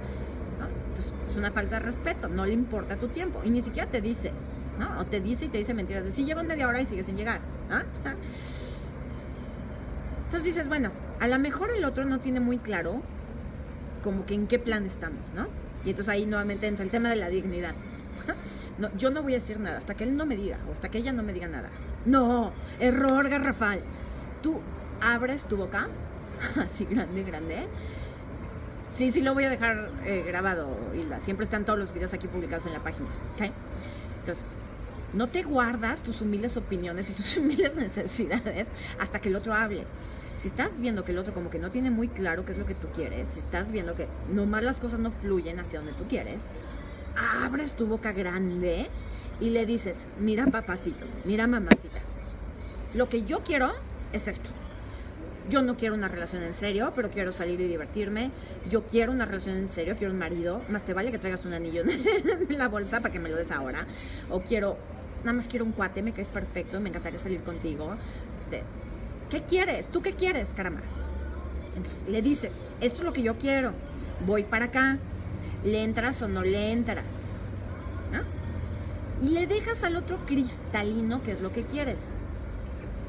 es 1.00 1.38
una 1.38 1.52
falta 1.52 1.80
de 1.80 1.86
respeto, 1.86 2.30
no 2.30 2.46
le 2.46 2.54
importa 2.54 2.96
tu 2.96 3.08
tiempo 3.08 3.42
y 3.44 3.50
ni 3.50 3.62
siquiera 3.62 3.90
te 3.90 4.02
dice, 4.02 4.32
¿no? 4.80 5.00
O 5.00 5.06
te 5.06 5.22
dice 5.22 5.46
y 5.46 5.50
te 5.50 5.58
dice 5.58 5.74
mentiras 5.74 6.04
de 6.04 6.12
si 6.12 6.26
sí, 6.26 6.36
media 6.46 6.68
hora 6.68 6.82
y 6.82 6.86
sigue 6.86 7.04
sin 7.04 7.18
llegar. 7.18 7.42
¿ah? 7.70 7.84
Entonces 10.26 10.44
dices, 10.44 10.68
bueno, 10.68 10.92
a 11.20 11.28
lo 11.28 11.40
mejor 11.40 11.72
el 11.76 11.86
otro 11.86 12.06
no 12.06 12.20
tiene 12.20 12.40
muy 12.40 12.58
claro 12.58 13.02
como 14.04 14.26
que 14.26 14.34
en 14.34 14.48
qué 14.48 14.60
plan 14.60 14.86
estamos, 14.86 15.32
¿no? 15.34 15.48
Y 15.86 15.92
entonces 15.92 16.14
ahí 16.14 16.26
nuevamente 16.26 16.68
entra 16.68 16.84
el 16.84 16.92
tema 16.92 17.10
de 17.10 17.16
la 17.16 17.30
dignidad. 17.30 17.74
No, 18.78 18.96
yo 18.96 19.10
no 19.10 19.24
voy 19.24 19.34
a 19.34 19.38
decir 19.38 19.60
nada 19.60 19.78
hasta 19.78 19.96
que 19.96 20.04
él 20.04 20.16
no 20.16 20.28
me 20.28 20.36
diga 20.36 20.60
o 20.70 20.72
hasta 20.72 20.90
que 20.90 21.00
ella 21.00 21.12
no 21.12 21.24
me 21.24 21.34
diga 21.34 21.48
nada. 21.48 21.70
No, 22.06 22.52
error 22.80 23.28
garrafal. 23.28 23.80
Tú 24.44 24.60
abres 25.02 25.46
tu 25.46 25.58
boca, 25.58 25.88
así 26.64 26.86
grande, 26.86 27.24
grande, 27.24 27.68
Sí, 28.98 29.12
sí 29.12 29.22
lo 29.22 29.36
voy 29.36 29.44
a 29.44 29.50
dejar 29.52 29.92
eh, 30.06 30.24
grabado, 30.26 30.76
Hilda. 30.96 31.22
Siempre 31.22 31.44
están 31.44 31.66
todos 31.66 31.78
los 31.78 31.94
videos 31.94 32.16
aquí 32.16 32.28
publicados 32.28 32.66
en 32.66 32.74
la 32.74 32.82
página. 32.82 33.08
Entonces, 34.22 34.58
no 35.14 35.28
te 35.28 35.44
guardas 35.44 36.02
tus 36.02 36.20
humildes 36.22 36.58
opiniones 36.58 37.12
y 37.12 37.14
tus 37.14 37.38
humildes 37.38 37.76
necesidades 37.76 38.66
hasta 39.00 39.22
que 39.22 39.30
el 39.30 39.36
otro 39.36 39.54
hable. 39.54 39.86
Si 40.40 40.48
estás 40.48 40.80
viendo 40.80 41.06
que 41.06 41.12
el 41.12 41.20
otro 41.20 41.32
como 41.32 41.52
que 41.52 41.60
no 41.60 41.70
tiene 41.70 41.92
muy 41.92 42.08
claro 42.08 42.44
qué 42.44 42.54
es 42.54 42.58
lo 42.58 42.66
que 42.66 42.74
tú 42.74 42.88
quieres, 42.96 43.28
si 43.28 43.40
estás 43.40 43.72
viendo 43.72 43.94
que 43.94 44.08
nomás 44.34 44.64
las 44.64 44.80
cosas 44.80 45.00
no 45.00 45.12
fluyen 45.12 45.60
hacia 45.60 45.78
donde 45.78 45.94
tú 45.94 46.08
quieres, 46.08 46.42
abres 47.44 47.76
tu 47.76 47.86
boca 47.86 48.14
grande 48.14 48.88
y 49.40 49.52
le 49.52 49.68
dices, 49.68 50.08
mira 50.20 50.48
papacito, 50.48 51.06
mira 51.24 51.46
mamacita, 51.46 52.00
lo 52.96 53.08
que 53.10 53.24
yo 53.24 53.44
quiero 53.44 53.72
es 54.12 54.28
esto 54.28 54.50
yo 55.50 55.62
no 55.62 55.78
quiero 55.78 55.96
una 55.96 56.08
relación 56.08 56.44
en 56.44 56.54
serio, 56.54 56.92
pero 56.96 57.10
quiero 57.10 57.32
salir 57.32 57.60
y 57.62 57.68
divertirme. 57.68 58.32
Yo 58.70 58.86
quiero 58.86 59.12
una 59.12 59.26
relación 59.26 59.58
en 59.58 59.70
serio, 59.70 59.96
quiero 59.98 60.14
un 60.14 60.20
marido. 60.20 60.62
Más 60.70 60.84
te 60.84 60.94
vale 60.94 61.12
que 61.12 61.20
traigas 61.20 61.46
un 61.46 61.54
anillo 61.54 61.84
en 61.84 62.58
la 62.58 62.68
bolsa 62.68 63.00
para 63.00 63.12
que 63.12 63.20
me 63.20 63.30
lo 63.30 63.36
des 63.36 63.52
ahora. 63.52 63.86
O 64.30 64.42
quiero, 64.42 64.78
nada 65.20 65.34
más 65.34 65.48
quiero 65.48 65.66
un 65.66 65.72
cuate, 65.72 66.02
me 66.04 66.12
caes 66.12 66.30
perfecto, 66.30 66.80
me 66.80 66.90
encantaría 66.90 67.20
salir 67.20 67.42
contigo. 67.42 67.96
Este, 68.44 68.64
¿Qué 69.30 69.44
quieres? 69.44 69.90
¿Tú 69.90 70.02
qué 70.02 70.14
quieres, 70.14 70.54
caramba? 70.54 70.82
Entonces 71.76 72.06
le 72.08 72.22
dices, 72.22 72.54
esto 72.82 73.00
es 73.00 73.04
lo 73.04 73.14
que 73.14 73.22
yo 73.22 73.38
quiero, 73.38 73.74
voy 74.26 74.44
para 74.44 74.66
acá. 74.66 74.98
¿Le 75.64 75.84
entras 75.84 76.22
o 76.22 76.28
no 76.28 76.44
le 76.44 76.72
entras? 76.72 77.06
Y 79.20 79.30
le 79.30 79.48
dejas 79.48 79.84
al 79.84 79.96
otro 79.96 80.20
cristalino 80.28 81.24
qué 81.24 81.32
es 81.32 81.42
lo 81.42 81.52
que 81.52 81.64
quieres. 81.64 81.98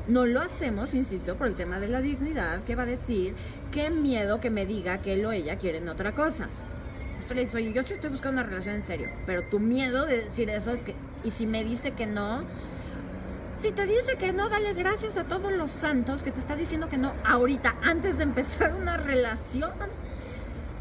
No 0.08 0.24
lo 0.24 0.40
hacemos, 0.40 0.94
insisto, 0.94 1.36
por 1.36 1.46
el 1.46 1.54
tema 1.54 1.80
de 1.80 1.88
la 1.88 2.00
dignidad, 2.00 2.64
que 2.64 2.74
va 2.74 2.84
a 2.84 2.86
decir, 2.86 3.34
qué 3.70 3.90
miedo 3.90 4.40
que 4.40 4.48
me 4.48 4.64
diga 4.64 5.02
que 5.02 5.12
él 5.12 5.26
o 5.26 5.32
ella 5.32 5.56
quieren 5.56 5.88
otra 5.88 6.12
cosa. 6.14 6.48
Esto 7.18 7.34
le 7.34 7.40
dice, 7.40 7.58
oye, 7.58 7.72
yo 7.74 7.82
sí 7.82 7.94
estoy 7.94 8.10
buscando 8.10 8.40
una 8.40 8.48
relación 8.48 8.76
en 8.76 8.82
serio, 8.82 9.08
pero 9.26 9.42
tu 9.42 9.58
miedo 9.58 10.06
de 10.06 10.24
decir 10.24 10.48
eso 10.48 10.72
es 10.72 10.80
que, 10.80 10.94
y 11.24 11.30
si 11.30 11.46
me 11.46 11.62
dice 11.62 11.90
que 11.90 12.06
no, 12.06 12.42
si 13.58 13.72
te 13.72 13.86
dice 13.86 14.16
que 14.16 14.32
no, 14.32 14.48
dale 14.48 14.72
gracias 14.72 15.16
a 15.16 15.24
todos 15.24 15.52
los 15.52 15.72
santos 15.72 16.22
que 16.22 16.30
te 16.30 16.38
está 16.38 16.54
diciendo 16.54 16.88
que 16.88 16.96
no 16.96 17.12
ahorita, 17.24 17.76
antes 17.82 18.16
de 18.16 18.22
empezar 18.22 18.72
una 18.74 18.96
relación. 18.96 19.72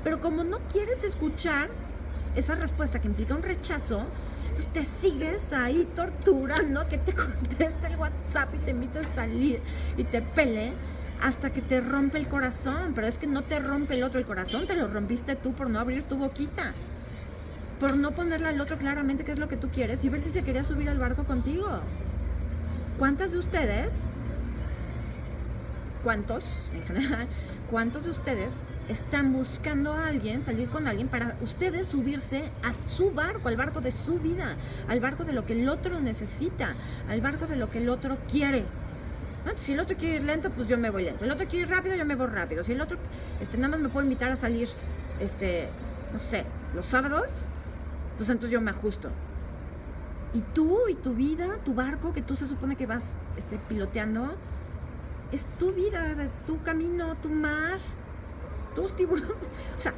Pero 0.03 0.21
como 0.21 0.43
no 0.43 0.59
quieres 0.71 1.03
escuchar 1.03 1.69
esa 2.35 2.53
respuesta 2.55 3.01
que 3.01 3.07
implica 3.07 3.33
un 3.33 3.41
rechazo, 3.41 3.99
entonces 4.57 4.73
te 4.73 4.83
sigues 4.83 5.53
ahí 5.53 5.87
torturando 5.95 6.87
que 6.87 6.97
te 6.97 7.13
conteste 7.15 7.87
el 7.87 7.95
WhatsApp 7.97 8.49
y 8.55 8.57
te 8.57 8.71
invite 8.71 8.99
a 8.99 9.03
salir 9.03 9.61
y 9.97 10.03
te 10.03 10.21
pele 10.21 10.73
hasta 11.21 11.51
que 11.51 11.61
te 11.61 11.79
rompe 11.79 12.17
el 12.17 12.27
corazón. 12.27 12.93
Pero 12.95 13.07
es 13.07 13.17
que 13.17 13.27
no 13.27 13.43
te 13.43 13.59
rompe 13.59 13.95
el 13.95 14.03
otro 14.03 14.19
el 14.19 14.25
corazón, 14.25 14.65
te 14.65 14.75
lo 14.75 14.87
rompiste 14.87 15.35
tú 15.35 15.53
por 15.53 15.69
no 15.69 15.79
abrir 15.79 16.03
tu 16.03 16.17
boquita. 16.17 16.73
Por 17.79 17.97
no 17.97 18.15
ponerle 18.15 18.47
al 18.47 18.59
otro 18.59 18.77
claramente 18.77 19.23
qué 19.23 19.31
es 19.31 19.39
lo 19.39 19.47
que 19.47 19.57
tú 19.57 19.69
quieres 19.69 20.03
y 20.03 20.09
ver 20.09 20.21
si 20.21 20.29
se 20.29 20.43
quería 20.43 20.63
subir 20.63 20.89
al 20.89 20.97
barco 20.97 21.23
contigo. 21.25 21.67
¿Cuántas 22.97 23.33
de 23.33 23.37
ustedes, 23.37 23.97
cuántos 26.03 26.71
en 26.73 26.81
general, 26.81 27.27
cuántos 27.69 28.05
de 28.05 28.11
ustedes 28.11 28.61
están 28.89 29.33
buscando 29.33 29.93
a 29.93 30.07
alguien, 30.07 30.43
salir 30.43 30.69
con 30.69 30.87
alguien 30.87 31.07
para 31.07 31.33
ustedes 31.41 31.87
subirse 31.87 32.43
a 32.63 32.73
su 32.73 33.11
barco, 33.11 33.49
al 33.49 33.57
barco 33.57 33.81
de 33.81 33.91
su 33.91 34.19
vida, 34.19 34.55
al 34.87 34.99
barco 34.99 35.23
de 35.23 35.33
lo 35.33 35.45
que 35.45 35.53
el 35.53 35.67
otro 35.69 35.99
necesita, 35.99 36.75
al 37.09 37.21
barco 37.21 37.47
de 37.47 37.55
lo 37.55 37.69
que 37.69 37.79
el 37.79 37.89
otro 37.89 38.17
quiere? 38.31 38.63
Si 39.55 39.73
el 39.73 39.79
otro 39.79 39.95
quiere 39.95 40.15
ir 40.15 40.23
lento, 40.23 40.49
pues 40.49 40.67
yo 40.67 40.77
me 40.77 40.89
voy 40.89 41.05
lento. 41.05 41.23
El 41.23 41.31
otro 41.31 41.47
quiere 41.47 41.65
ir 41.65 41.73
rápido, 41.73 41.95
yo 41.95 42.05
me 42.05 42.15
voy 42.15 42.27
rápido. 42.27 42.63
Si 42.63 42.73
el 42.73 42.81
otro 42.81 42.97
este, 43.39 43.57
nada 43.57 43.69
más 43.69 43.79
me 43.79 43.89
puede 43.89 44.05
invitar 44.05 44.29
a 44.29 44.35
salir, 44.35 44.67
este, 45.19 45.69
no 46.11 46.19
sé, 46.19 46.43
los 46.73 46.85
sábados, 46.85 47.47
pues 48.17 48.29
entonces 48.29 48.51
yo 48.51 48.61
me 48.61 48.71
ajusto. 48.71 49.09
Y 50.33 50.41
tú 50.41 50.89
y 50.89 50.95
tu 50.95 51.13
vida, 51.13 51.47
tu 51.63 51.73
barco 51.73 52.11
que 52.13 52.21
tú 52.21 52.35
se 52.35 52.45
supone 52.45 52.75
que 52.75 52.85
vas 52.85 53.17
este, 53.37 53.57
piloteando, 53.57 54.35
es 55.31 55.47
tu 55.59 55.71
vida, 55.71 56.15
tu 56.45 56.61
camino, 56.63 57.15
tu 57.21 57.29
mar, 57.29 57.79
tus 58.75 58.95
tiburones. 58.95 59.31
O 59.75 59.79
sea, 59.79 59.93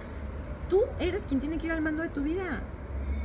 tú 0.70 0.82
eres 1.00 1.26
quien 1.26 1.40
tiene 1.40 1.58
que 1.58 1.68
ir 1.68 1.72
al 1.72 1.82
mando 1.82 2.04
de 2.04 2.10
tu 2.10 2.22
vida. 2.22 2.62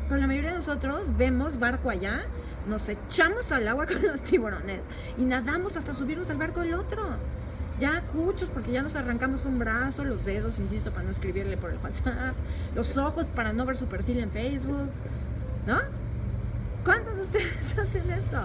Pero 0.09 0.21
la 0.21 0.27
mayoría 0.27 0.51
de 0.51 0.57
nosotros 0.57 1.17
vemos 1.17 1.59
barco 1.59 1.89
allá, 1.91 2.21
nos 2.69 2.89
echamos 2.89 3.53
al 3.53 3.67
agua 3.69 3.87
con 3.91 4.03
los 4.03 4.23
tiburones 4.23 4.81
y 5.17 5.23
nadamos 5.23 5.77
hasta 5.77 5.93
subirnos 5.93 6.31
al 6.31 6.37
barco 6.37 6.61
del 6.61 6.75
otro. 6.75 7.03
Ya 7.81 8.03
cuchos, 8.13 8.49
porque 8.51 8.71
ya 8.71 8.83
nos 8.83 8.95
arrancamos 8.95 9.45
un 9.45 9.59
brazo, 9.59 10.05
los 10.05 10.25
dedos, 10.25 10.61
insisto, 10.61 10.93
para 10.93 11.05
no 11.05 11.11
escribirle 11.11 11.57
por 11.57 11.71
el 11.71 11.79
WhatsApp, 11.79 12.37
los 12.77 12.97
ojos 12.97 13.27
para 13.27 13.53
no 13.53 13.67
ver 13.67 13.77
su 13.77 13.87
perfil 13.87 14.21
en 14.21 14.31
Facebook, 14.31 14.89
¿no? 15.67 15.81
¿Cuántos 16.85 17.17
de 17.17 17.23
ustedes 17.23 17.79
hacen 17.79 18.09
eso? 18.13 18.43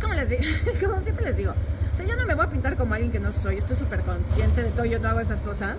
Como 0.00 0.14
les 0.14 0.28
digo, 0.28 0.42
como 0.84 1.00
siempre 1.00 1.24
les 1.24 1.36
digo, 1.36 1.52
o 1.52 1.94
sea, 1.94 2.06
yo 2.06 2.16
no 2.16 2.24
me 2.26 2.34
voy 2.34 2.46
a 2.46 2.48
pintar 2.48 2.76
como 2.76 2.94
alguien 2.94 3.10
que 3.10 3.20
no 3.20 3.32
soy, 3.32 3.58
estoy 3.58 3.76
súper 3.76 4.00
consciente 4.02 4.62
de 4.62 4.70
todo, 4.70 4.84
yo 4.84 4.98
no 4.98 5.08
hago 5.08 5.20
esas 5.20 5.42
cosas. 5.42 5.76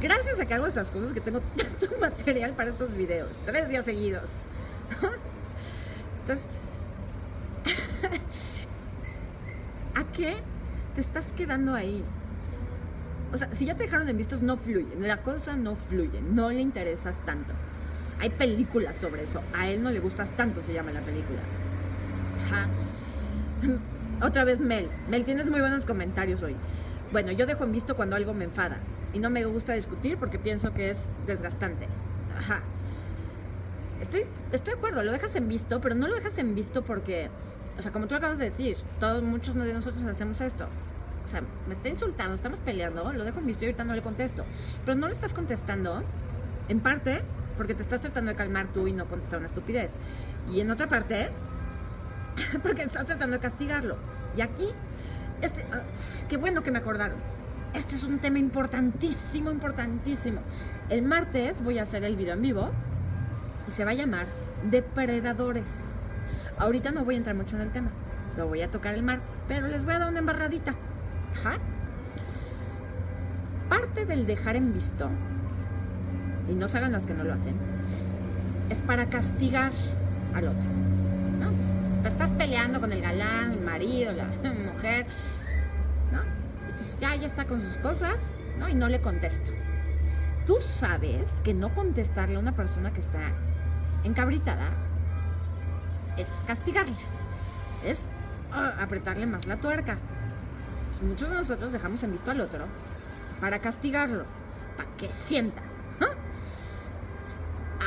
Gracias 0.00 0.38
a 0.38 0.44
que 0.44 0.54
hago 0.54 0.66
esas 0.66 0.90
cosas 0.90 1.12
que 1.12 1.20
tengo 1.20 1.40
tanto 1.56 1.98
material 2.00 2.52
para 2.52 2.70
estos 2.70 2.94
videos, 2.94 3.32
tres 3.44 3.68
días 3.68 3.84
seguidos. 3.84 4.42
Entonces, 6.20 6.48
¿a 9.94 10.04
qué 10.12 10.36
te 10.94 11.00
estás 11.00 11.32
quedando 11.32 11.74
ahí? 11.74 12.04
O 13.32 13.36
sea, 13.36 13.52
si 13.52 13.66
ya 13.66 13.74
te 13.74 13.84
dejaron 13.84 14.08
en 14.08 14.16
vistos, 14.16 14.42
no 14.42 14.56
fluye. 14.56 14.86
La 14.98 15.22
cosa 15.22 15.56
no 15.56 15.74
fluye. 15.74 16.20
No 16.20 16.50
le 16.50 16.60
interesas 16.60 17.18
tanto. 17.24 17.52
Hay 18.20 18.30
películas 18.30 18.96
sobre 18.96 19.24
eso. 19.24 19.42
A 19.54 19.68
él 19.68 19.82
no 19.82 19.90
le 19.90 20.00
gustas 20.00 20.30
tanto, 20.30 20.62
se 20.62 20.72
llama 20.72 20.92
la 20.92 21.00
película. 21.00 21.40
Otra 24.22 24.44
vez 24.44 24.60
Mel. 24.60 24.88
Mel, 25.08 25.24
tienes 25.24 25.50
muy 25.50 25.60
buenos 25.60 25.84
comentarios 25.84 26.42
hoy. 26.42 26.56
Bueno, 27.12 27.32
yo 27.32 27.46
dejo 27.46 27.64
en 27.64 27.72
visto 27.72 27.96
cuando 27.96 28.16
algo 28.16 28.34
me 28.34 28.44
enfada. 28.44 28.78
Y 29.12 29.18
no 29.18 29.30
me 29.30 29.44
gusta 29.44 29.72
discutir 29.74 30.18
porque 30.18 30.38
pienso 30.38 30.72
que 30.74 30.90
es 30.90 31.08
desgastante. 31.26 31.88
Ajá. 32.36 32.60
Estoy, 34.00 34.24
estoy 34.52 34.74
de 34.74 34.78
acuerdo, 34.78 35.02
lo 35.02 35.12
dejas 35.12 35.34
en 35.36 35.48
visto, 35.48 35.80
pero 35.80 35.94
no 35.94 36.06
lo 36.06 36.14
dejas 36.14 36.36
en 36.38 36.54
visto 36.54 36.84
porque, 36.84 37.30
o 37.78 37.82
sea, 37.82 37.92
como 37.92 38.06
tú 38.06 38.14
acabas 38.14 38.38
de 38.38 38.50
decir, 38.50 38.76
todos, 39.00 39.22
muchos 39.22 39.54
de 39.54 39.72
nosotros 39.72 40.04
hacemos 40.04 40.40
esto. 40.42 40.66
O 41.24 41.28
sea, 41.28 41.42
me 41.66 41.74
está 41.74 41.88
insultando, 41.88 42.34
estamos 42.34 42.60
peleando, 42.60 43.12
lo 43.12 43.24
dejo 43.24 43.40
en 43.40 43.46
visto 43.46 43.64
y 43.64 43.68
ahorita 43.68 43.84
no 43.84 43.94
le 43.94 44.02
contesto. 44.02 44.44
Pero 44.84 44.98
no 44.98 45.06
le 45.06 45.14
estás 45.14 45.32
contestando, 45.34 46.02
en 46.68 46.80
parte, 46.80 47.22
porque 47.56 47.74
te 47.74 47.82
estás 47.82 48.00
tratando 48.00 48.30
de 48.30 48.36
calmar 48.36 48.68
tú 48.72 48.86
y 48.86 48.92
no 48.92 49.06
contestar 49.06 49.38
una 49.38 49.46
estupidez. 49.46 49.90
Y 50.52 50.60
en 50.60 50.70
otra 50.70 50.88
parte, 50.88 51.28
porque 52.62 52.82
estás 52.82 53.06
tratando 53.06 53.36
de 53.36 53.40
castigarlo. 53.40 53.96
Y 54.36 54.40
aquí, 54.40 54.66
este, 55.42 55.64
ah, 55.72 55.82
qué 56.28 56.36
bueno 56.36 56.62
que 56.62 56.70
me 56.70 56.78
acordaron. 56.78 57.18
Este 57.74 57.94
es 57.94 58.04
un 58.04 58.18
tema 58.18 58.38
importantísimo, 58.38 59.50
importantísimo. 59.50 60.40
El 60.88 61.02
martes 61.02 61.62
voy 61.62 61.78
a 61.78 61.82
hacer 61.82 62.04
el 62.04 62.16
video 62.16 62.34
en 62.34 62.42
vivo 62.42 62.70
y 63.68 63.70
se 63.70 63.84
va 63.84 63.90
a 63.90 63.94
llamar 63.94 64.26
Depredadores. 64.70 65.94
Ahorita 66.58 66.90
no 66.92 67.04
voy 67.04 67.14
a 67.14 67.18
entrar 67.18 67.36
mucho 67.36 67.56
en 67.56 67.62
el 67.62 67.70
tema, 67.70 67.90
lo 68.36 68.48
voy 68.48 68.62
a 68.62 68.70
tocar 68.70 68.94
el 68.94 69.02
martes, 69.02 69.38
pero 69.46 69.68
les 69.68 69.84
voy 69.84 69.94
a 69.94 69.98
dar 69.98 70.08
una 70.08 70.20
embarradita. 70.20 70.74
Ajá. 71.34 71.58
Parte 73.68 74.06
del 74.06 74.26
dejar 74.26 74.56
en 74.56 74.72
visto 74.72 75.10
y 76.48 76.54
no 76.54 76.68
se 76.68 76.78
hagan 76.78 76.92
las 76.92 77.04
que 77.04 77.12
no 77.14 77.24
lo 77.24 77.34
hacen, 77.34 77.56
es 78.70 78.80
para 78.80 79.06
castigar 79.06 79.72
al 80.34 80.48
otro. 80.48 80.68
¿no? 81.40 81.48
Entonces, 81.48 81.74
estás 82.04 82.30
peleando 82.30 82.80
con 82.80 82.92
el 82.92 83.00
galán, 83.00 83.52
el 83.52 83.60
marido, 83.60 84.12
la 84.12 84.24
mujer, 84.72 85.06
¿no? 86.12 86.20
Entonces 86.68 87.00
ya, 87.00 87.14
ya 87.16 87.26
está 87.26 87.46
con 87.46 87.60
sus 87.60 87.76
cosas, 87.78 88.36
¿no? 88.58 88.68
Y 88.68 88.74
no 88.74 88.88
le 88.88 89.00
contesto. 89.00 89.52
Tú 90.46 90.56
sabes 90.60 91.40
que 91.42 91.54
no 91.54 91.74
contestarle 91.74 92.36
a 92.36 92.38
una 92.38 92.54
persona 92.54 92.92
que 92.92 93.00
está 93.00 93.20
encabritada 94.04 94.70
es 96.16 96.30
castigarla, 96.46 96.96
es 97.84 98.06
ah, 98.52 98.76
apretarle 98.80 99.26
más 99.26 99.46
la 99.46 99.56
tuerca. 99.56 99.98
muchos 101.02 101.30
de 101.30 101.36
nosotros 101.36 101.72
dejamos 101.72 102.02
en 102.04 102.12
visto 102.12 102.30
al 102.30 102.40
otro 102.40 102.64
para 103.40 103.58
castigarlo, 103.58 104.24
para 104.76 104.88
que 104.96 105.12
sienta 105.12 105.62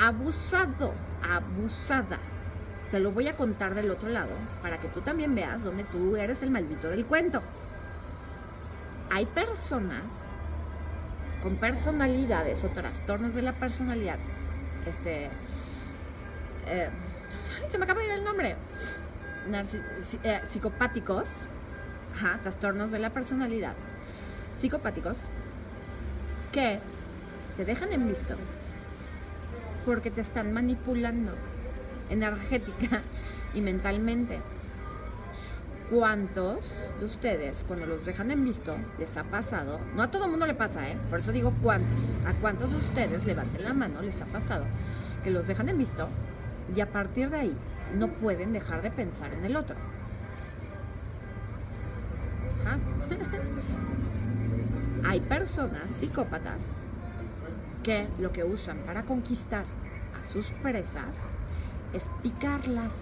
abusado, 0.02 0.94
abusada. 1.28 2.18
Te 2.92 3.00
lo 3.00 3.12
voy 3.12 3.28
a 3.28 3.36
contar 3.36 3.76
del 3.76 3.92
otro 3.92 4.10
lado 4.10 4.32
para 4.62 4.80
que 4.80 4.88
tú 4.88 5.02
también 5.02 5.36
veas 5.36 5.64
dónde 5.64 5.84
tú 5.84 6.16
eres 6.16 6.42
el 6.42 6.50
maldito 6.50 6.90
del 6.90 7.06
cuento. 7.06 7.42
Hay 9.12 9.26
personas 9.28 10.34
con 11.42 11.56
personalidades 11.58 12.64
o 12.64 12.70
trastornos 12.70 13.34
de 13.34 13.42
la 13.42 13.54
personalidad, 13.54 14.18
este, 14.86 15.30
eh, 16.68 16.90
se 17.68 17.78
me 17.78 17.86
acaba 17.86 18.00
de 18.00 18.08
ir 18.08 18.12
el 18.12 18.24
nombre, 18.24 18.56
eh, 20.24 20.42
psicopáticos, 20.48 21.50
ajá, 22.16 22.40
trastornos 22.42 22.92
de 22.92 23.00
la 23.00 23.10
personalidad, 23.12 23.74
psicopáticos, 24.58 25.30
que 26.52 26.80
te 27.56 27.66
dejan 27.66 27.94
en 27.94 28.08
visto 28.08 28.36
porque 29.86 30.12
te 30.12 30.22
están 30.22 30.54
manipulando 30.54 31.34
energética 32.10 33.02
y 33.54 33.62
mentalmente. 33.62 34.40
¿Cuántos 35.90 36.94
de 37.00 37.06
ustedes, 37.06 37.66
cuando 37.68 37.88
los 37.88 38.06
dejan 38.06 38.30
en 38.30 38.44
visto, 38.44 38.76
les 39.00 39.18
ha 39.18 39.24
pasado? 39.24 39.80
No 39.96 40.04
a 40.04 40.12
todo 40.12 40.28
mundo 40.28 40.46
le 40.46 40.54
pasa, 40.54 40.88
¿eh? 40.88 40.96
Por 41.10 41.18
eso 41.18 41.32
digo 41.32 41.52
cuántos. 41.64 42.12
¿A 42.28 42.34
cuántos 42.34 42.72
de 42.72 42.78
ustedes, 42.78 43.26
levanten 43.26 43.64
la 43.64 43.74
mano, 43.74 44.04
les 44.04 44.22
ha 44.22 44.26
pasado 44.26 44.66
que 45.24 45.32
los 45.32 45.48
dejan 45.48 45.68
en 45.68 45.80
visto 45.80 46.08
y 46.76 46.82
a 46.82 46.92
partir 46.92 47.32
de 47.32 47.38
ahí 47.38 47.58
no 47.96 48.08
pueden 48.08 48.54
dejar 48.54 48.84
de 48.84 48.92
pensar 48.92 49.34
en 49.34 49.46
el 49.46 49.56
otro? 49.56 49.76
Hay 55.08 55.22
personas 55.22 55.86
psicópatas 55.86 56.74
que 57.84 58.08
lo 58.20 58.32
que 58.32 58.44
usan 58.44 58.78
para 58.86 59.04
conquistar 59.04 59.66
a 60.20 60.24
sus 60.24 60.52
presas 60.52 61.16
es 61.94 62.10
picarlas. 62.24 62.94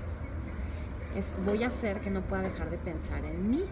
Es 1.15 1.33
voy 1.45 1.63
a 1.63 1.67
hacer 1.67 1.99
que 1.99 2.09
no 2.09 2.21
pueda 2.21 2.43
dejar 2.43 2.69
de 2.69 2.77
pensar 2.77 3.23
en 3.25 3.49
mí. 3.49 3.63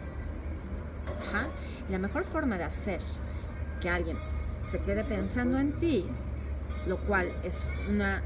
Y 1.87 1.91
la 1.91 1.99
mejor 1.99 2.23
forma 2.23 2.57
de 2.57 2.63
hacer 2.63 2.99
que 3.81 3.89
alguien 3.89 4.17
se 4.71 4.79
quede 4.79 5.03
pensando 5.03 5.59
en 5.59 5.73
ti, 5.73 6.05
lo 6.87 6.97
cual 6.97 7.31
es 7.43 7.67
una... 7.89 8.21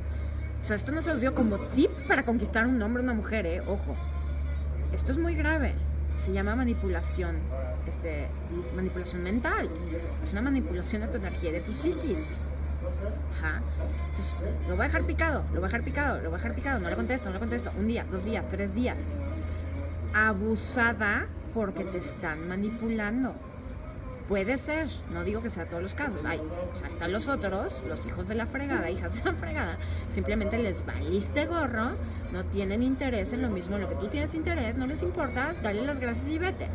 O 0.61 0.63
sea, 0.63 0.75
esto 0.75 0.91
no 0.91 1.01
se 1.01 1.11
los 1.11 1.21
dio 1.21 1.33
como 1.33 1.57
tip 1.57 1.91
para 2.07 2.23
conquistar 2.23 2.67
un 2.67 2.81
hombre 2.81 3.01
o 3.01 3.03
una 3.03 3.13
mujer, 3.13 3.45
¿eh? 3.45 3.61
Ojo. 3.61 3.95
esto 4.93 5.11
es 5.11 5.17
muy 5.17 5.35
grave. 5.35 5.73
Se 6.17 6.33
llama 6.33 6.55
manipulación, 6.55 7.37
este, 7.87 8.27
manipulación 8.75 9.23
mental. 9.23 9.69
Es 10.21 10.33
una 10.33 10.41
manipulación 10.41 11.01
de 11.01 11.07
tu 11.07 11.17
energía 11.17 11.49
y 11.49 11.53
de 11.53 11.61
tu 11.61 11.71
psiquis. 11.71 12.41
Ajá. 13.37 13.61
Entonces, 14.09 14.37
lo 14.67 14.75
voy 14.75 14.85
a 14.85 14.87
dejar 14.87 15.03
picado, 15.05 15.43
lo 15.53 15.59
voy 15.59 15.63
a 15.63 15.67
dejar 15.67 15.83
picado, 15.83 16.17
lo 16.21 16.29
voy 16.29 16.39
a 16.39 16.41
dejar 16.41 16.55
picado, 16.55 16.79
no 16.79 16.89
le 16.89 16.95
contesto, 16.95 17.27
no 17.27 17.33
le 17.33 17.39
contesto. 17.39 17.71
Un 17.77 17.87
día, 17.87 18.05
dos 18.09 18.25
días, 18.25 18.47
tres 18.47 18.75
días. 18.75 19.21
Abusada 20.13 21.27
porque 21.53 21.83
te 21.83 21.97
están 21.97 22.47
manipulando. 22.47 23.33
Puede 24.27 24.59
ser, 24.59 24.87
no 25.11 25.23
digo 25.23 25.41
que 25.41 25.49
sea 25.49 25.65
todos 25.65 25.81
los 25.81 25.95
casos. 25.95 26.23
Hay, 26.23 26.37
o 26.37 26.75
sea, 26.75 26.87
están 26.87 27.11
los 27.11 27.27
otros, 27.27 27.83
los 27.87 28.05
hijos 28.05 28.27
de 28.27 28.35
la 28.35 28.45
fregada, 28.45 28.87
hijas 28.91 29.15
de 29.15 29.23
la 29.23 29.33
fregada. 29.33 29.77
Simplemente 30.07 30.59
les 30.59 30.85
valiste 30.85 31.47
gorro, 31.47 31.93
no 32.31 32.45
tienen 32.45 32.83
interés 32.83 33.33
en 33.33 33.41
lo 33.41 33.49
mismo 33.49 33.75
en 33.77 33.81
lo 33.81 33.89
que 33.89 33.95
tú 33.95 34.07
tienes 34.07 34.35
interés, 34.35 34.75
no 34.75 34.85
les 34.85 35.01
importa, 35.01 35.55
dale 35.63 35.81
las 35.81 35.99
gracias 35.99 36.29
y 36.29 36.37
vete. 36.37 36.67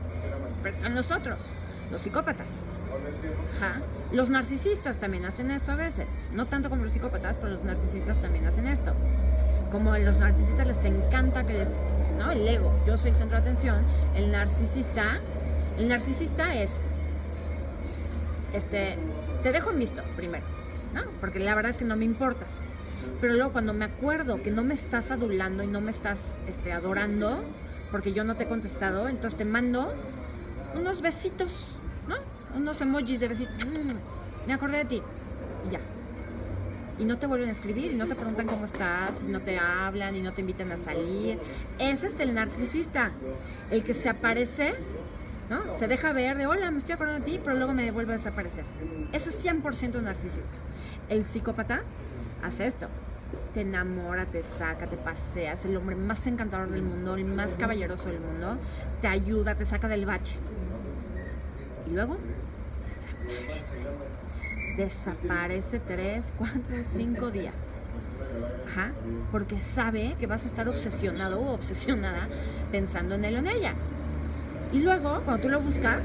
Pero 0.64 0.74
están 0.74 0.96
los 0.96 1.12
otros, 1.12 1.52
los 1.92 2.00
psicópatas. 2.00 2.48
Ajá. 3.56 3.80
Los 4.12 4.30
narcisistas 4.30 4.96
también 4.96 5.24
hacen 5.24 5.50
esto 5.50 5.72
a 5.72 5.76
veces. 5.76 6.06
No 6.32 6.46
tanto 6.46 6.70
como 6.70 6.84
los 6.84 6.92
psicópatas, 6.92 7.36
pero 7.36 7.52
los 7.52 7.64
narcisistas 7.64 8.20
también 8.20 8.46
hacen 8.46 8.66
esto. 8.66 8.94
Como 9.72 9.92
a 9.92 9.98
los 9.98 10.18
narcisistas 10.18 10.66
les 10.66 10.84
encanta 10.84 11.44
que 11.44 11.54
les. 11.54 11.68
¿No? 12.18 12.30
El 12.30 12.46
ego. 12.46 12.72
Yo 12.86 12.96
soy 12.96 13.10
el 13.10 13.16
centro 13.16 13.36
de 13.36 13.42
atención. 13.42 13.84
El 14.14 14.30
narcisista. 14.30 15.04
El 15.78 15.88
narcisista 15.88 16.54
es. 16.54 16.76
Este. 18.52 18.96
Te 19.42 19.52
dejo 19.52 19.70
en 19.70 19.78
visto 19.78 20.02
primero. 20.16 20.44
¿No? 20.94 21.02
Porque 21.20 21.40
la 21.40 21.54
verdad 21.54 21.70
es 21.70 21.76
que 21.76 21.84
no 21.84 21.96
me 21.96 22.04
importas. 22.04 22.60
Pero 23.20 23.34
luego 23.34 23.52
cuando 23.52 23.74
me 23.74 23.84
acuerdo 23.84 24.42
que 24.42 24.50
no 24.50 24.62
me 24.62 24.74
estás 24.74 25.10
adulando 25.10 25.62
y 25.62 25.66
no 25.66 25.80
me 25.80 25.90
estás 25.90 26.32
este, 26.48 26.72
adorando, 26.72 27.42
porque 27.90 28.12
yo 28.12 28.24
no 28.24 28.34
te 28.34 28.44
he 28.44 28.48
contestado, 28.48 29.08
entonces 29.08 29.36
te 29.36 29.44
mando 29.44 29.92
unos 30.74 31.00
besitos. 31.00 31.68
Unos 32.54 32.80
emojis 32.80 33.20
de 33.20 33.28
besito. 33.28 33.52
"Mm, 33.66 34.46
me 34.46 34.52
acordé 34.52 34.78
de 34.78 34.84
ti. 34.84 35.02
Y 35.68 35.72
ya. 35.72 35.80
Y 36.98 37.04
no 37.04 37.18
te 37.18 37.26
vuelven 37.26 37.48
a 37.48 37.52
escribir, 37.52 37.92
y 37.92 37.96
no 37.96 38.06
te 38.06 38.14
preguntan 38.14 38.46
cómo 38.46 38.64
estás, 38.64 39.22
y 39.26 39.30
no 39.30 39.40
te 39.40 39.58
hablan, 39.58 40.14
y 40.14 40.22
no 40.22 40.32
te 40.32 40.42
invitan 40.42 40.70
a 40.70 40.76
salir. 40.76 41.40
Ese 41.78 42.06
es 42.06 42.20
el 42.20 42.34
narcisista. 42.34 43.10
El 43.70 43.82
que 43.82 43.94
se 43.94 44.08
aparece, 44.08 44.74
¿no? 45.50 45.60
Se 45.76 45.88
deja 45.88 46.12
ver 46.12 46.38
de, 46.38 46.46
hola, 46.46 46.70
me 46.70 46.78
estoy 46.78 46.94
acordando 46.94 47.24
de 47.24 47.32
ti, 47.32 47.40
pero 47.42 47.56
luego 47.56 47.72
me 47.72 47.90
vuelve 47.90 48.12
a 48.12 48.16
desaparecer. 48.16 48.64
Eso 49.12 49.28
es 49.28 49.42
100% 49.42 50.00
narcisista. 50.00 50.52
El 51.08 51.24
psicópata 51.24 51.82
hace 52.44 52.66
esto. 52.66 52.86
Te 53.52 53.62
enamora, 53.62 54.26
te 54.26 54.42
saca, 54.44 54.86
te 54.86 54.96
pasea, 54.96 55.54
es 55.54 55.64
el 55.64 55.76
hombre 55.76 55.96
más 55.96 56.24
encantador 56.28 56.68
del 56.70 56.82
mundo, 56.82 57.16
el 57.16 57.24
más 57.24 57.56
caballeroso 57.56 58.08
del 58.08 58.20
mundo, 58.20 58.56
te 59.00 59.08
ayuda, 59.08 59.56
te 59.56 59.64
saca 59.64 59.88
del 59.88 60.06
bache. 60.06 60.38
Y 61.88 61.90
luego 61.90 62.16
desaparece. 63.24 64.76
Desaparece 64.76 65.80
tres, 65.80 66.32
cuatro, 66.36 66.76
cinco 66.84 67.30
días. 67.30 67.54
Ajá, 68.66 68.92
porque 69.30 69.60
sabe 69.60 70.16
que 70.18 70.26
vas 70.26 70.44
a 70.44 70.46
estar 70.46 70.68
obsesionado 70.68 71.40
o 71.40 71.52
obsesionada 71.52 72.28
pensando 72.72 73.14
en 73.14 73.24
él 73.24 73.36
o 73.36 73.38
en 73.38 73.46
ella. 73.46 73.74
Y 74.72 74.80
luego, 74.80 75.20
cuando 75.24 75.42
tú 75.42 75.48
lo 75.48 75.60
buscas, 75.60 76.00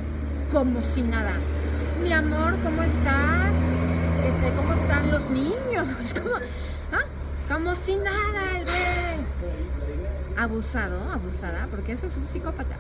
como 0.52 0.82
si 0.82 1.02
nada. 1.02 1.34
Mi 2.04 2.14
amor, 2.14 2.56
¿cómo 2.64 2.82
estás? 2.84 3.52
Este, 4.26 4.56
¿Cómo 4.56 4.74
están 4.74 5.12
los 5.12 5.30
niños? 5.30 6.14
¿Cómo, 6.22 6.36
¿ah? 6.36 7.06
Como 7.52 7.76
si 7.76 7.96
nada, 7.96 8.58
el 8.58 8.66
güey. 8.66 10.38
Abusado, 10.38 11.02
abusada, 11.12 11.68
porque 11.70 11.94
ese 11.94 12.08
es 12.08 12.18
un 12.18 12.28
psicópata. 12.28 12.78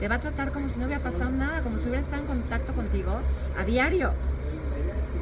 Te 0.00 0.08
va 0.08 0.14
a 0.14 0.20
tratar 0.20 0.50
como 0.50 0.70
si 0.70 0.78
no 0.78 0.86
hubiera 0.86 1.02
pasado 1.02 1.30
nada, 1.30 1.62
como 1.62 1.76
si 1.76 1.84
hubiera 1.84 2.00
estado 2.00 2.22
en 2.22 2.28
contacto 2.28 2.72
contigo 2.72 3.20
a 3.58 3.64
diario. 3.64 4.12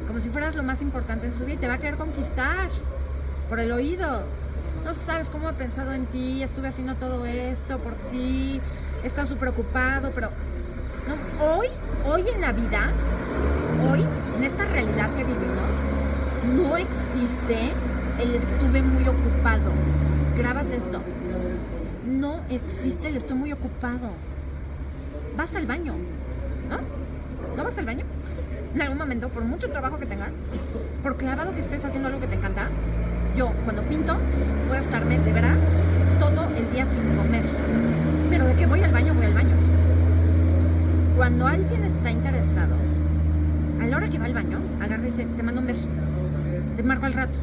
Como 0.07 0.21
si 0.21 0.29
fueras 0.29 0.55
lo 0.55 0.63
más 0.63 0.81
importante 0.81 1.27
en 1.27 1.33
su 1.33 1.43
vida 1.43 1.55
y 1.55 1.57
te 1.57 1.67
va 1.67 1.73
a 1.73 1.77
querer 1.79 1.95
conquistar 1.95 2.69
por 3.49 3.59
el 3.59 3.73
oído. 3.73 4.23
No 4.85 4.93
sabes 4.93 5.27
cómo 5.27 5.49
he 5.49 5.53
pensado 5.53 5.91
en 5.91 6.05
ti, 6.05 6.41
estuve 6.43 6.69
haciendo 6.69 6.95
todo 6.95 7.25
esto 7.25 7.77
por 7.79 7.93
ti, 8.09 8.61
he 9.03 9.07
estado 9.07 9.27
súper 9.27 9.49
ocupado, 9.49 10.11
pero 10.15 10.29
no, 11.07 11.45
hoy, 11.45 11.67
hoy 12.05 12.23
en 12.33 12.39
la 12.39 12.53
vida, 12.53 12.79
hoy, 13.91 14.05
en 14.37 14.43
esta 14.45 14.63
realidad 14.63 15.09
que 15.17 15.25
vivimos, 15.25 15.89
no 16.55 16.77
existe 16.77 17.71
el 18.21 18.35
estuve 18.35 18.81
muy 18.81 19.03
ocupado. 19.07 19.71
Grábate 20.37 20.77
esto. 20.77 21.01
No 22.07 22.41
existe 22.49 23.09
el 23.09 23.17
estoy 23.17 23.37
muy 23.37 23.51
ocupado. 23.51 24.11
Vas 25.39 25.55
al 25.55 25.67
baño, 25.67 25.93
¿no? 26.69 26.79
¿No 27.55 27.63
vas 27.63 27.77
al 27.77 27.85
baño? 27.85 28.03
En 28.75 28.81
algún 28.81 28.97
momento, 28.97 29.29
por 29.29 29.45
mucho 29.45 29.69
trabajo 29.69 29.97
que 29.97 30.05
tengas, 30.05 30.31
por 31.01 31.15
clavado 31.15 31.55
que 31.55 31.61
estés 31.61 31.85
haciendo 31.85 32.09
algo 32.09 32.19
que 32.19 32.27
te 32.27 32.35
encanta, 32.35 32.63
yo 33.37 33.53
cuando 33.63 33.83
pinto 33.83 34.17
puedo 34.67 34.81
estarme 34.81 35.17
de 35.17 35.31
veras 35.31 35.57
todo 36.19 36.43
el 36.57 36.69
día 36.73 36.85
sin 36.85 37.15
comer. 37.15 37.43
Pero 38.29 38.47
de 38.47 38.55
que 38.55 38.65
voy 38.65 38.83
al 38.83 38.91
baño, 38.91 39.13
voy 39.13 39.27
al 39.27 39.33
baño. 39.33 39.55
Cuando 41.15 41.47
alguien 41.47 41.85
está 41.85 42.11
interesado, 42.11 42.75
a 43.81 43.85
la 43.85 43.95
hora 43.95 44.09
que 44.09 44.19
va 44.19 44.25
al 44.25 44.33
baño, 44.33 44.59
agarra 44.81 45.03
y 45.03 45.05
dice, 45.05 45.25
te 45.25 45.41
mando 45.41 45.61
un 45.61 45.67
beso, 45.67 45.87
te 46.75 46.83
marco 46.83 47.05
al 47.05 47.13
rato. 47.13 47.39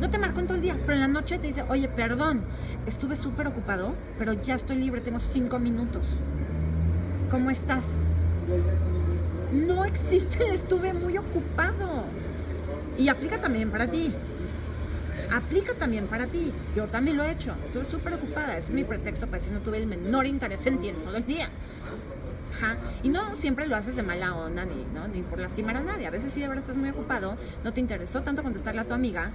No 0.00 0.10
te 0.10 0.18
marco 0.18 0.40
en 0.40 0.46
todo 0.48 0.56
el 0.56 0.62
día, 0.62 0.76
pero 0.80 0.94
en 0.94 1.00
la 1.00 1.08
noche 1.08 1.38
te 1.38 1.46
dice, 1.46 1.62
oye, 1.68 1.88
perdón, 1.88 2.40
estuve 2.86 3.14
súper 3.14 3.46
ocupado, 3.46 3.94
pero 4.18 4.32
ya 4.32 4.56
estoy 4.56 4.78
libre, 4.78 5.00
tengo 5.00 5.20
cinco 5.20 5.60
minutos. 5.60 6.20
¿Cómo 7.30 7.50
estás? 7.50 7.84
No 9.52 9.84
existe 9.84 10.48
estuve 10.52 10.92
muy 10.92 11.16
ocupado. 11.16 12.04
Y 12.98 13.08
aplica 13.08 13.38
también 13.40 13.70
para 13.70 13.86
ti. 13.86 14.12
Aplica 15.32 15.74
también 15.74 16.06
para 16.08 16.26
ti. 16.26 16.52
Yo 16.74 16.86
también 16.86 17.16
lo 17.16 17.22
he 17.22 17.30
hecho. 17.30 17.54
Estuve 17.66 17.84
súper 17.84 18.14
ocupada. 18.14 18.56
Ese 18.56 18.68
es 18.68 18.72
mi 18.72 18.82
pretexto 18.82 19.26
para 19.26 19.38
decir 19.38 19.52
no 19.52 19.60
tuve 19.60 19.78
el 19.78 19.86
menor 19.86 20.26
interés 20.26 20.66
en 20.66 20.80
ti 20.80 20.88
en 20.88 20.96
todo 20.96 21.16
el 21.16 21.24
día. 21.24 21.48
Ajá. 22.56 22.76
Y 23.04 23.10
no 23.10 23.36
siempre 23.36 23.68
lo 23.68 23.76
haces 23.76 23.94
de 23.94 24.02
mala 24.02 24.34
onda 24.34 24.64
ni, 24.64 24.84
¿no? 24.92 25.06
ni 25.06 25.22
por 25.22 25.38
lastimar 25.38 25.76
a 25.76 25.82
nadie. 25.82 26.08
A 26.08 26.10
veces 26.10 26.32
sí 26.32 26.40
de 26.40 26.48
verdad 26.48 26.64
estás 26.64 26.76
muy 26.76 26.90
ocupado, 26.90 27.36
no 27.62 27.72
te 27.72 27.80
interesó 27.80 28.22
tanto 28.22 28.42
contestarle 28.42 28.80
a 28.80 28.84
tu 28.84 28.94
amiga. 28.94 29.30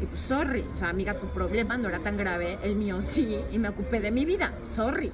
Y 0.00 0.06
pues, 0.06 0.20
sorry. 0.20 0.64
O 0.72 0.76
sea, 0.76 0.90
amiga, 0.90 1.14
tu 1.14 1.26
problema 1.26 1.76
no 1.76 1.88
era 1.88 1.98
tan 1.98 2.16
grave, 2.16 2.58
el 2.62 2.76
mío 2.76 3.00
sí, 3.04 3.40
y 3.50 3.58
me 3.58 3.68
ocupé 3.68 4.00
de 4.00 4.12
mi 4.12 4.24
vida. 4.24 4.52
Sorry. 4.62 5.12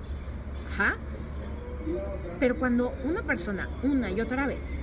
Ajá. 0.72 0.97
Pero 2.41 2.59
cuando 2.59 2.93
una 3.05 3.22
persona, 3.22 3.68
una 3.82 4.11
y 4.11 4.20
otra 4.20 4.47
vez, 4.47 4.78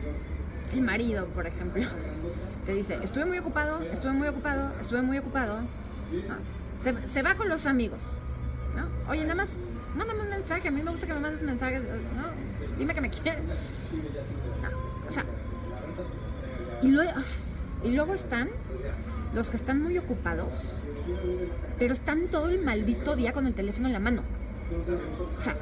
el 0.73 0.81
marido, 0.81 1.27
por 1.27 1.47
ejemplo, 1.47 1.83
te 2.65 2.73
dice, 2.73 2.99
estuve 3.01 3.25
muy 3.25 3.37
ocupado, 3.37 3.81
estuve 3.83 4.13
muy 4.13 4.27
ocupado, 4.27 4.71
estuve 4.79 5.01
muy 5.01 5.17
ocupado, 5.17 5.59
se, 6.79 6.93
se, 7.07 7.21
va 7.21 7.35
con 7.35 7.49
los 7.49 7.65
amigos, 7.65 8.19
¿no? 8.75 9.11
Oye, 9.11 9.23
nada 9.23 9.35
más, 9.35 9.49
mándame 9.95 10.21
un 10.21 10.29
mensaje, 10.29 10.67
a 10.67 10.71
mí 10.71 10.81
me 10.83 10.91
gusta 10.91 11.07
que 11.07 11.13
me 11.13 11.19
mandes 11.19 11.41
mensajes, 11.43 11.81
¿no? 11.81 12.77
Dime 12.77 12.93
que 12.93 13.01
me 13.01 13.09
quieres. 13.09 13.41
O 15.07 15.11
sea, 15.11 15.23
y 16.81 16.89
luego, 16.89 17.11
y 17.83 17.91
luego 17.91 18.13
están 18.13 18.49
los 19.33 19.49
que 19.49 19.57
están 19.57 19.81
muy 19.81 19.97
ocupados, 19.97 20.57
pero 21.77 21.93
están 21.93 22.27
todo 22.27 22.49
el 22.49 22.61
maldito 22.63 23.15
día 23.15 23.33
con 23.33 23.47
el 23.47 23.53
teléfono 23.53 23.87
en 23.87 23.93
la 23.93 23.99
mano. 23.99 24.23
O 25.37 25.41
sea, 25.41 25.55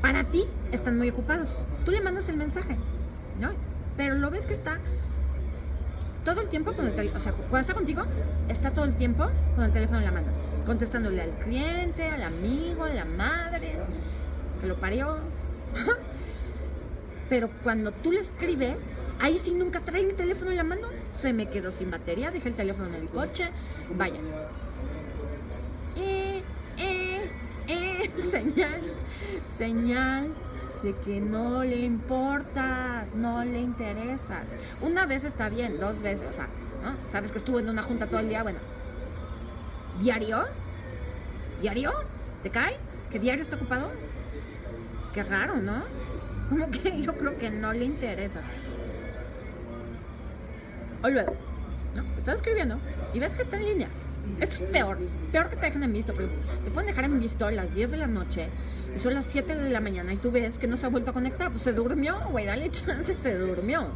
para 0.00 0.24
ti 0.24 0.44
están 0.72 0.98
muy 0.98 1.10
ocupados. 1.10 1.64
Tú 1.84 1.90
le 1.90 2.00
mandas 2.00 2.28
el 2.28 2.36
mensaje, 2.36 2.76
¿no? 3.40 3.50
Pero 3.96 4.14
lo 4.14 4.30
ves 4.30 4.46
que 4.46 4.52
está 4.52 4.78
todo 6.24 6.40
el 6.40 6.48
tiempo 6.48 6.72
con 6.72 6.86
el 6.86 6.94
teléfono. 6.94 7.18
O 7.18 7.20
sea, 7.20 7.32
cuando 7.32 7.58
está 7.58 7.74
contigo, 7.74 8.02
está 8.48 8.70
todo 8.70 8.84
el 8.84 8.94
tiempo 8.94 9.28
con 9.54 9.64
el 9.64 9.72
teléfono 9.72 9.98
en 9.98 10.04
la 10.04 10.12
mano. 10.12 10.28
Contestándole 10.66 11.22
al 11.22 11.30
cliente, 11.38 12.06
al 12.08 12.22
amigo, 12.22 12.84
a 12.84 12.90
la 12.90 13.04
madre, 13.04 13.76
que 14.60 14.66
lo 14.66 14.78
parió. 14.78 15.18
Pero 17.28 17.50
cuando 17.62 17.92
tú 17.92 18.12
le 18.12 18.20
escribes, 18.20 18.76
ahí 19.20 19.38
sí 19.38 19.52
nunca 19.52 19.80
trae 19.80 20.02
el 20.02 20.14
teléfono 20.14 20.50
en 20.50 20.56
la 20.56 20.64
mano. 20.64 20.88
Se 21.10 21.32
me 21.32 21.46
quedó 21.46 21.72
sin 21.72 21.90
batería, 21.90 22.30
dejé 22.30 22.48
el 22.50 22.54
teléfono 22.54 22.88
en 22.88 22.94
el 22.94 23.08
coche. 23.08 23.50
Vaya. 23.96 24.20
Eh, 25.96 26.42
eh, 26.78 27.30
eh, 27.66 28.10
señal 28.30 28.80
señal 29.40 30.28
de 30.82 30.94
que 30.94 31.20
no 31.20 31.64
le 31.64 31.76
importas, 31.76 33.14
no 33.14 33.44
le 33.44 33.60
interesas. 33.60 34.44
Una 34.80 35.06
vez 35.06 35.24
está 35.24 35.48
bien, 35.48 35.78
dos 35.78 36.02
veces, 36.02 36.28
o 36.28 36.32
sea, 36.32 36.48
¿no? 36.82 36.94
Sabes 37.10 37.32
que 37.32 37.38
estuvo 37.38 37.58
en 37.58 37.68
una 37.68 37.82
junta 37.82 38.06
todo 38.06 38.20
el 38.20 38.28
día, 38.28 38.42
bueno. 38.42 38.58
¿Diario? 40.00 40.44
¿Diario? 41.60 41.92
¿Te 42.42 42.50
cae? 42.50 42.76
¿Que 43.10 43.18
diario 43.18 43.42
está 43.42 43.56
ocupado? 43.56 43.90
Qué 45.12 45.22
raro, 45.22 45.56
¿no? 45.56 45.82
Como 46.48 46.70
que 46.70 47.00
yo 47.02 47.12
creo 47.14 47.36
que 47.36 47.50
no 47.50 47.72
le 47.72 47.84
interesa. 47.84 48.40
O 51.02 51.08
luego, 51.08 51.34
¿no? 51.94 52.02
Estás 52.16 52.36
escribiendo 52.36 52.76
y 53.14 53.18
ves 53.18 53.32
que 53.32 53.42
está 53.42 53.56
en 53.56 53.64
línea. 53.64 53.88
Esto 54.40 54.62
es 54.64 54.70
peor, 54.70 54.98
peor 55.32 55.48
que 55.48 55.56
te 55.56 55.66
dejen 55.66 55.82
en 55.82 55.92
visto, 55.92 56.12
porque 56.12 56.30
te 56.64 56.70
pueden 56.70 56.88
dejar 56.88 57.04
en 57.04 57.18
visto 57.18 57.46
a 57.46 57.50
las 57.50 57.74
10 57.74 57.92
de 57.92 57.96
la 57.96 58.06
noche 58.06 58.48
son 58.96 59.14
las 59.14 59.26
7 59.26 59.54
de 59.56 59.70
la 59.70 59.80
mañana 59.80 60.12
y 60.12 60.16
tú 60.16 60.30
ves 60.30 60.58
que 60.58 60.66
no 60.66 60.76
se 60.76 60.86
ha 60.86 60.88
vuelto 60.88 61.10
a 61.10 61.14
conectar, 61.14 61.50
pues 61.50 61.62
se 61.62 61.72
durmió, 61.72 62.16
güey, 62.30 62.46
dale 62.46 62.70
chance, 62.70 63.14
se 63.14 63.36
durmió. 63.36 63.88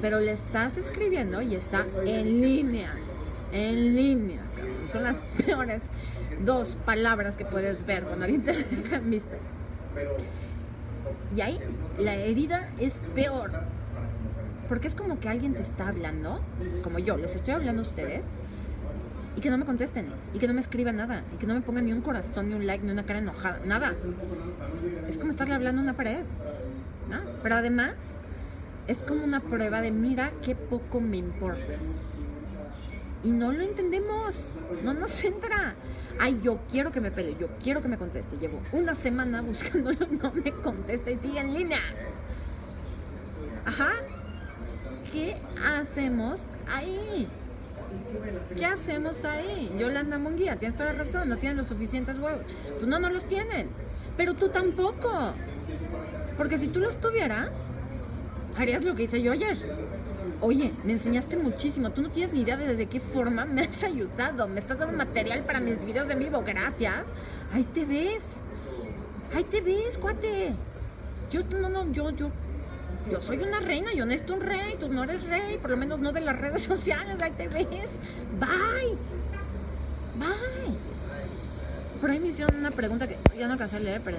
Pero 0.00 0.20
le 0.20 0.32
estás 0.32 0.76
escribiendo 0.76 1.42
y 1.42 1.54
está 1.54 1.84
en 2.04 2.40
línea, 2.40 2.92
en 3.52 3.96
línea, 3.96 4.40
son 4.90 5.02
las 5.02 5.16
peores 5.44 5.90
dos 6.44 6.76
palabras 6.84 7.36
que 7.36 7.44
puedes 7.44 7.84
ver 7.84 8.04
cuando 8.04 8.24
alguien 8.24 8.42
te 8.42 8.52
deja 8.52 9.00
en. 9.00 9.38
Y 11.36 11.40
ahí 11.40 11.58
la 11.98 12.14
herida 12.14 12.70
es 12.78 13.00
peor. 13.14 13.50
Porque 14.68 14.86
es 14.86 14.94
como 14.94 15.18
que 15.18 15.28
alguien 15.28 15.54
te 15.54 15.62
está 15.62 15.88
hablando, 15.88 16.42
como 16.82 16.98
yo, 16.98 17.16
les 17.16 17.34
estoy 17.34 17.54
hablando 17.54 17.82
a 17.82 17.86
ustedes, 17.86 18.24
y 19.38 19.40
que 19.40 19.50
no 19.50 19.58
me 19.58 19.64
contesten, 19.64 20.06
y 20.34 20.40
que 20.40 20.48
no 20.48 20.52
me 20.54 20.60
escriban 20.60 20.96
nada, 20.96 21.22
y 21.32 21.36
que 21.36 21.46
no 21.46 21.54
me 21.54 21.60
pongan 21.60 21.84
ni 21.84 21.92
un 21.92 22.00
corazón, 22.00 22.48
ni 22.48 22.56
un 22.56 22.66
like, 22.66 22.84
ni 22.84 22.90
una 22.90 23.06
cara 23.06 23.20
enojada, 23.20 23.60
nada. 23.64 23.94
Es 25.06 25.16
como 25.16 25.30
estarle 25.30 25.54
hablando 25.54 25.80
a 25.80 25.84
una 25.84 25.94
pared. 25.94 26.24
Pero 27.40 27.54
además, 27.54 27.94
es 28.88 29.04
como 29.04 29.22
una 29.22 29.38
prueba 29.38 29.80
de 29.80 29.92
mira 29.92 30.32
qué 30.42 30.56
poco 30.56 31.00
me 31.00 31.18
importas. 31.18 31.82
Y 33.22 33.30
no 33.30 33.52
lo 33.52 33.60
entendemos, 33.60 34.56
no 34.82 34.92
nos 34.92 35.22
entra. 35.24 35.76
Ay, 36.18 36.40
yo 36.42 36.58
quiero 36.68 36.90
que 36.90 37.00
me 37.00 37.12
pelee, 37.12 37.36
yo 37.38 37.46
quiero 37.62 37.80
que 37.80 37.86
me 37.86 37.96
conteste. 37.96 38.38
Llevo 38.38 38.60
una 38.72 38.96
semana 38.96 39.40
buscándolo, 39.40 39.98
no 40.20 40.32
me 40.32 40.50
contesta 40.50 41.12
y 41.12 41.18
sigue 41.18 41.38
en 41.38 41.54
línea. 41.54 41.78
Ajá. 43.64 43.90
¿Qué 45.12 45.36
hacemos 45.64 46.50
ahí? 46.66 47.28
¿Qué 48.56 48.66
hacemos 48.66 49.24
ahí? 49.24 49.70
Yolanda 49.78 50.18
Munguía, 50.18 50.56
tienes 50.56 50.76
toda 50.76 50.92
la 50.92 51.04
razón, 51.04 51.28
no 51.28 51.36
tienen 51.36 51.56
los 51.56 51.66
suficientes 51.66 52.18
huevos. 52.18 52.42
Pues 52.76 52.86
no, 52.86 52.98
no 52.98 53.10
los 53.10 53.24
tienen. 53.24 53.68
Pero 54.16 54.34
tú 54.34 54.48
tampoco. 54.48 55.32
Porque 56.36 56.58
si 56.58 56.68
tú 56.68 56.80
los 56.80 57.00
tuvieras, 57.00 57.72
harías 58.56 58.84
lo 58.84 58.94
que 58.94 59.04
hice 59.04 59.22
yo 59.22 59.32
ayer. 59.32 59.56
Oye, 60.40 60.72
me 60.84 60.92
enseñaste 60.92 61.36
muchísimo. 61.36 61.90
Tú 61.90 62.02
no 62.02 62.10
tienes 62.10 62.32
ni 62.32 62.42
idea 62.42 62.56
de 62.56 62.66
desde 62.66 62.86
qué 62.86 63.00
forma 63.00 63.44
me 63.44 63.62
has 63.62 63.82
ayudado. 63.84 64.46
Me 64.48 64.60
estás 64.60 64.78
dando 64.78 64.96
material 64.96 65.42
para 65.42 65.60
mis 65.60 65.84
videos 65.84 66.10
en 66.10 66.18
vivo. 66.18 66.42
Gracias. 66.44 67.06
Ahí 67.52 67.64
te 67.64 67.84
ves. 67.84 68.40
Ahí 69.34 69.44
te 69.44 69.60
ves, 69.60 69.98
cuate. 69.98 70.54
Yo 71.30 71.40
no, 71.60 71.68
no, 71.68 71.90
yo, 71.92 72.10
yo, 72.10 72.30
yo 73.10 73.20
soy 73.20 73.38
una 73.38 73.60
reina, 73.60 73.92
yo 73.92 74.06
necesito 74.06 74.34
un 74.34 74.40
rey, 74.40 74.76
tú 74.78 74.88
no 74.88 75.04
eres 75.04 75.24
rey, 75.24 75.58
por 75.58 75.70
lo 75.70 75.76
menos 75.76 75.98
no 76.00 76.12
de 76.12 76.20
las 76.20 76.38
redes 76.38 76.62
sociales, 76.64 77.20
ahí 77.22 77.32
te 77.32 77.48
ves. 77.48 77.98
Bye. 78.38 78.96
Bye. 80.16 80.76
Por 82.00 82.10
ahí 82.10 82.20
me 82.20 82.28
hicieron 82.28 82.56
una 82.56 82.70
pregunta 82.70 83.08
que 83.08 83.16
ya 83.36 83.46
no 83.46 83.54
alcancé 83.54 83.76
a 83.76 83.80
leer, 83.80 84.00
pero 84.04 84.18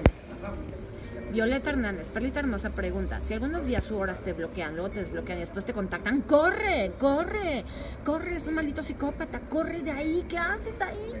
Violeta 1.32 1.70
Hernández, 1.70 2.08
Perlita 2.08 2.40
Hermosa 2.40 2.70
pregunta, 2.70 3.20
si 3.20 3.34
algunos 3.34 3.64
días 3.64 3.84
su 3.84 3.96
horas 3.96 4.20
te 4.20 4.32
bloquean, 4.32 4.74
luego 4.74 4.90
te 4.90 5.00
desbloquean 5.00 5.38
y 5.38 5.40
después 5.40 5.64
te 5.64 5.72
contactan, 5.72 6.22
corre, 6.22 6.92
corre, 6.98 7.64
corre, 8.04 8.36
es 8.36 8.46
un 8.48 8.54
maldito 8.54 8.82
psicópata, 8.82 9.40
corre 9.48 9.80
de 9.80 9.92
ahí, 9.92 10.26
¿qué 10.28 10.38
haces 10.38 10.80
ahí? 10.80 11.12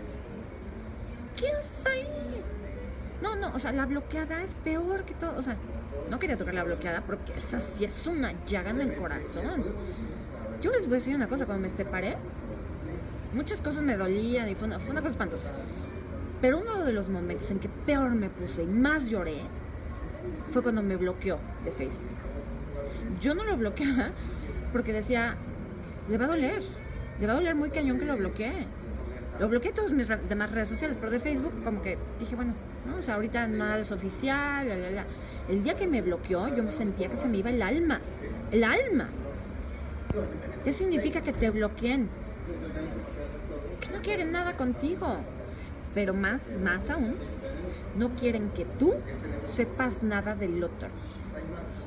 ¿Qué 1.36 1.46
haces 1.48 1.86
ahí? 1.86 2.06
No, 3.22 3.36
no, 3.36 3.54
o 3.54 3.58
sea, 3.58 3.72
la 3.72 3.86
bloqueada 3.86 4.42
es 4.42 4.54
peor 4.54 5.04
que 5.04 5.14
todo, 5.14 5.36
o 5.36 5.42
sea, 5.42 5.56
no 6.10 6.18
quería 6.18 6.36
tocar 6.36 6.54
la 6.54 6.64
bloqueada 6.64 7.02
porque 7.02 7.32
esa 7.36 7.60
sí 7.60 7.84
es 7.84 8.06
una 8.06 8.32
llaga 8.44 8.70
en 8.70 8.80
el 8.80 8.94
corazón. 8.94 9.62
Yo 10.62 10.70
les 10.70 10.86
voy 10.86 10.94
a 10.94 10.98
decir 10.98 11.14
una 11.14 11.28
cosa, 11.28 11.46
cuando 11.46 11.62
me 11.62 11.70
separé, 11.70 12.16
muchas 13.34 13.60
cosas 13.60 13.82
me 13.82 13.96
dolían 13.96 14.48
y 14.48 14.54
fue 14.54 14.66
una, 14.66 14.78
cosa 14.78 15.08
espantosa. 15.08 15.50
Pero 16.40 16.58
uno 16.58 16.84
de 16.84 16.92
los 16.92 17.08
momentos 17.08 17.50
en 17.50 17.58
que 17.58 17.68
peor 17.68 18.10
me 18.12 18.30
puse 18.30 18.62
y 18.62 18.66
más 18.66 19.08
lloré 19.08 19.42
fue 20.50 20.62
cuando 20.62 20.82
me 20.82 20.96
bloqueó 20.96 21.38
de 21.64 21.70
Facebook. 21.70 22.02
Yo 23.20 23.34
no 23.34 23.44
lo 23.44 23.56
bloqueaba 23.56 24.08
porque 24.72 24.92
decía, 24.92 25.36
le 26.08 26.16
va 26.16 26.24
a 26.24 26.28
doler, 26.28 26.62
le 27.20 27.26
va 27.26 27.34
a 27.34 27.36
doler 27.36 27.54
muy 27.54 27.70
cañón 27.70 27.98
que 27.98 28.06
lo 28.06 28.16
bloquee. 28.16 28.66
Lo 29.38 29.48
bloqueé 29.48 29.72
todas 29.72 29.92
mis 29.92 30.06
demás 30.28 30.50
redes 30.50 30.68
sociales, 30.68 30.96
pero 30.98 31.10
de 31.10 31.20
Facebook 31.20 31.52
como 31.64 31.80
que 31.80 31.96
dije, 32.18 32.36
bueno, 32.36 32.54
no, 32.86 32.96
o 32.96 33.02
sea, 33.02 33.14
ahorita 33.16 33.46
nada 33.48 33.78
es 33.78 33.92
oficial, 33.92 34.68
El 35.48 35.64
día 35.64 35.76
que 35.76 35.86
me 35.86 36.00
bloqueó, 36.00 36.54
yo 36.54 36.62
me 36.62 36.72
sentía 36.72 37.08
que 37.08 37.16
se 37.16 37.28
me 37.28 37.38
iba 37.38 37.50
el 37.50 37.62
alma, 37.62 38.00
el 38.50 38.64
alma. 38.64 39.08
¿Qué 40.64 40.72
significa 40.72 41.20
que 41.22 41.32
te 41.32 41.50
bloqueen? 41.50 42.08
Que 43.80 43.88
no 43.96 44.02
quieren 44.02 44.32
nada 44.32 44.56
contigo. 44.56 45.16
Pero 45.94 46.14
más, 46.14 46.54
más 46.62 46.88
aún, 46.88 47.16
no 47.96 48.10
quieren 48.10 48.50
que 48.50 48.64
tú 48.64 48.94
sepas 49.42 50.02
nada 50.02 50.36
del 50.36 50.62
otro. 50.62 50.88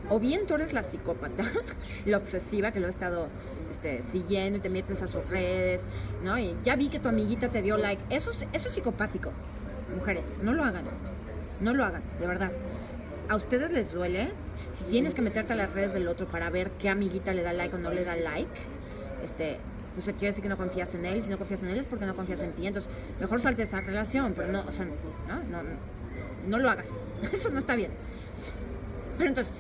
O 0.10 0.20
bien 0.20 0.46
tú 0.46 0.56
eres 0.56 0.74
la 0.74 0.84
psicópata, 0.84 1.44
la 2.06 2.18
obsesiva 2.18 2.72
que 2.72 2.82
lo 2.82 2.88
ha 2.88 2.90
estado 2.90 3.30
este, 3.72 4.02
siguiendo 4.02 4.58
y 4.58 4.62
te 4.62 4.70
metes 4.70 5.02
a 5.02 5.08
sus 5.08 5.30
redes, 5.30 5.84
¿no? 6.24 6.38
Y 6.38 6.56
ya 6.64 6.76
vi 6.76 6.90
que 6.90 7.00
tu 7.00 7.08
amiguita 7.08 7.48
te 7.48 7.62
dio 7.62 7.78
like. 7.78 8.04
Eso 8.10 8.32
es, 8.32 8.46
eso 8.52 8.68
es 8.68 8.76
psicopático. 8.76 9.32
Mujeres, 9.96 10.40
no 10.42 10.54
lo 10.54 10.64
hagan. 10.64 10.84
No 11.62 11.74
lo 11.74 11.86
hagan, 11.86 12.04
de 12.20 12.28
verdad. 12.28 12.52
¿A 13.30 13.36
ustedes 13.36 13.72
les 13.72 13.94
duele? 13.94 14.32
Si 14.74 14.86
tienes 14.86 15.14
que 15.14 15.22
meterte 15.22 15.54
a 15.54 15.56
las 15.56 15.74
redes 15.74 15.94
del 15.94 16.08
otro 16.08 16.28
para 16.28 16.50
ver 16.50 16.72
qué 16.72 16.90
amiguita 16.90 17.34
le 17.34 17.42
da 17.42 17.54
like 17.54 17.76
o 17.76 17.80
no 17.80 17.90
le 17.92 18.04
da 18.04 18.16
like, 18.16 18.52
este, 19.24 19.60
pues 19.94 20.06
quiere 20.06 20.28
decir 20.28 20.44
que 20.44 20.50
no 20.50 20.58
confías 20.58 20.94
en 20.96 21.06
él. 21.06 21.24
Si 21.24 21.30
no 21.30 21.38
confías 21.38 21.64
en 21.64 21.70
él 21.70 21.78
es 21.78 21.86
porque 21.86 22.06
no 22.06 22.16
confías 22.16 22.42
en 22.42 22.52
ti. 22.54 22.68
Entonces, 22.68 22.92
mejor 23.20 23.40
salte 23.40 23.64
esa 23.64 23.82
relación, 23.82 24.34
pero 24.36 24.52
no, 24.52 24.62
o 24.62 24.72
sea, 24.72 24.86
no, 24.86 25.44
no, 25.44 25.64
no 26.48 26.58
lo 26.60 26.70
hagas. 26.70 26.90
Eso 27.32 27.50
no 27.50 27.60
está 27.60 27.76
bien. 27.76 27.92
Pero 29.18 29.30
entonces, 29.30 29.54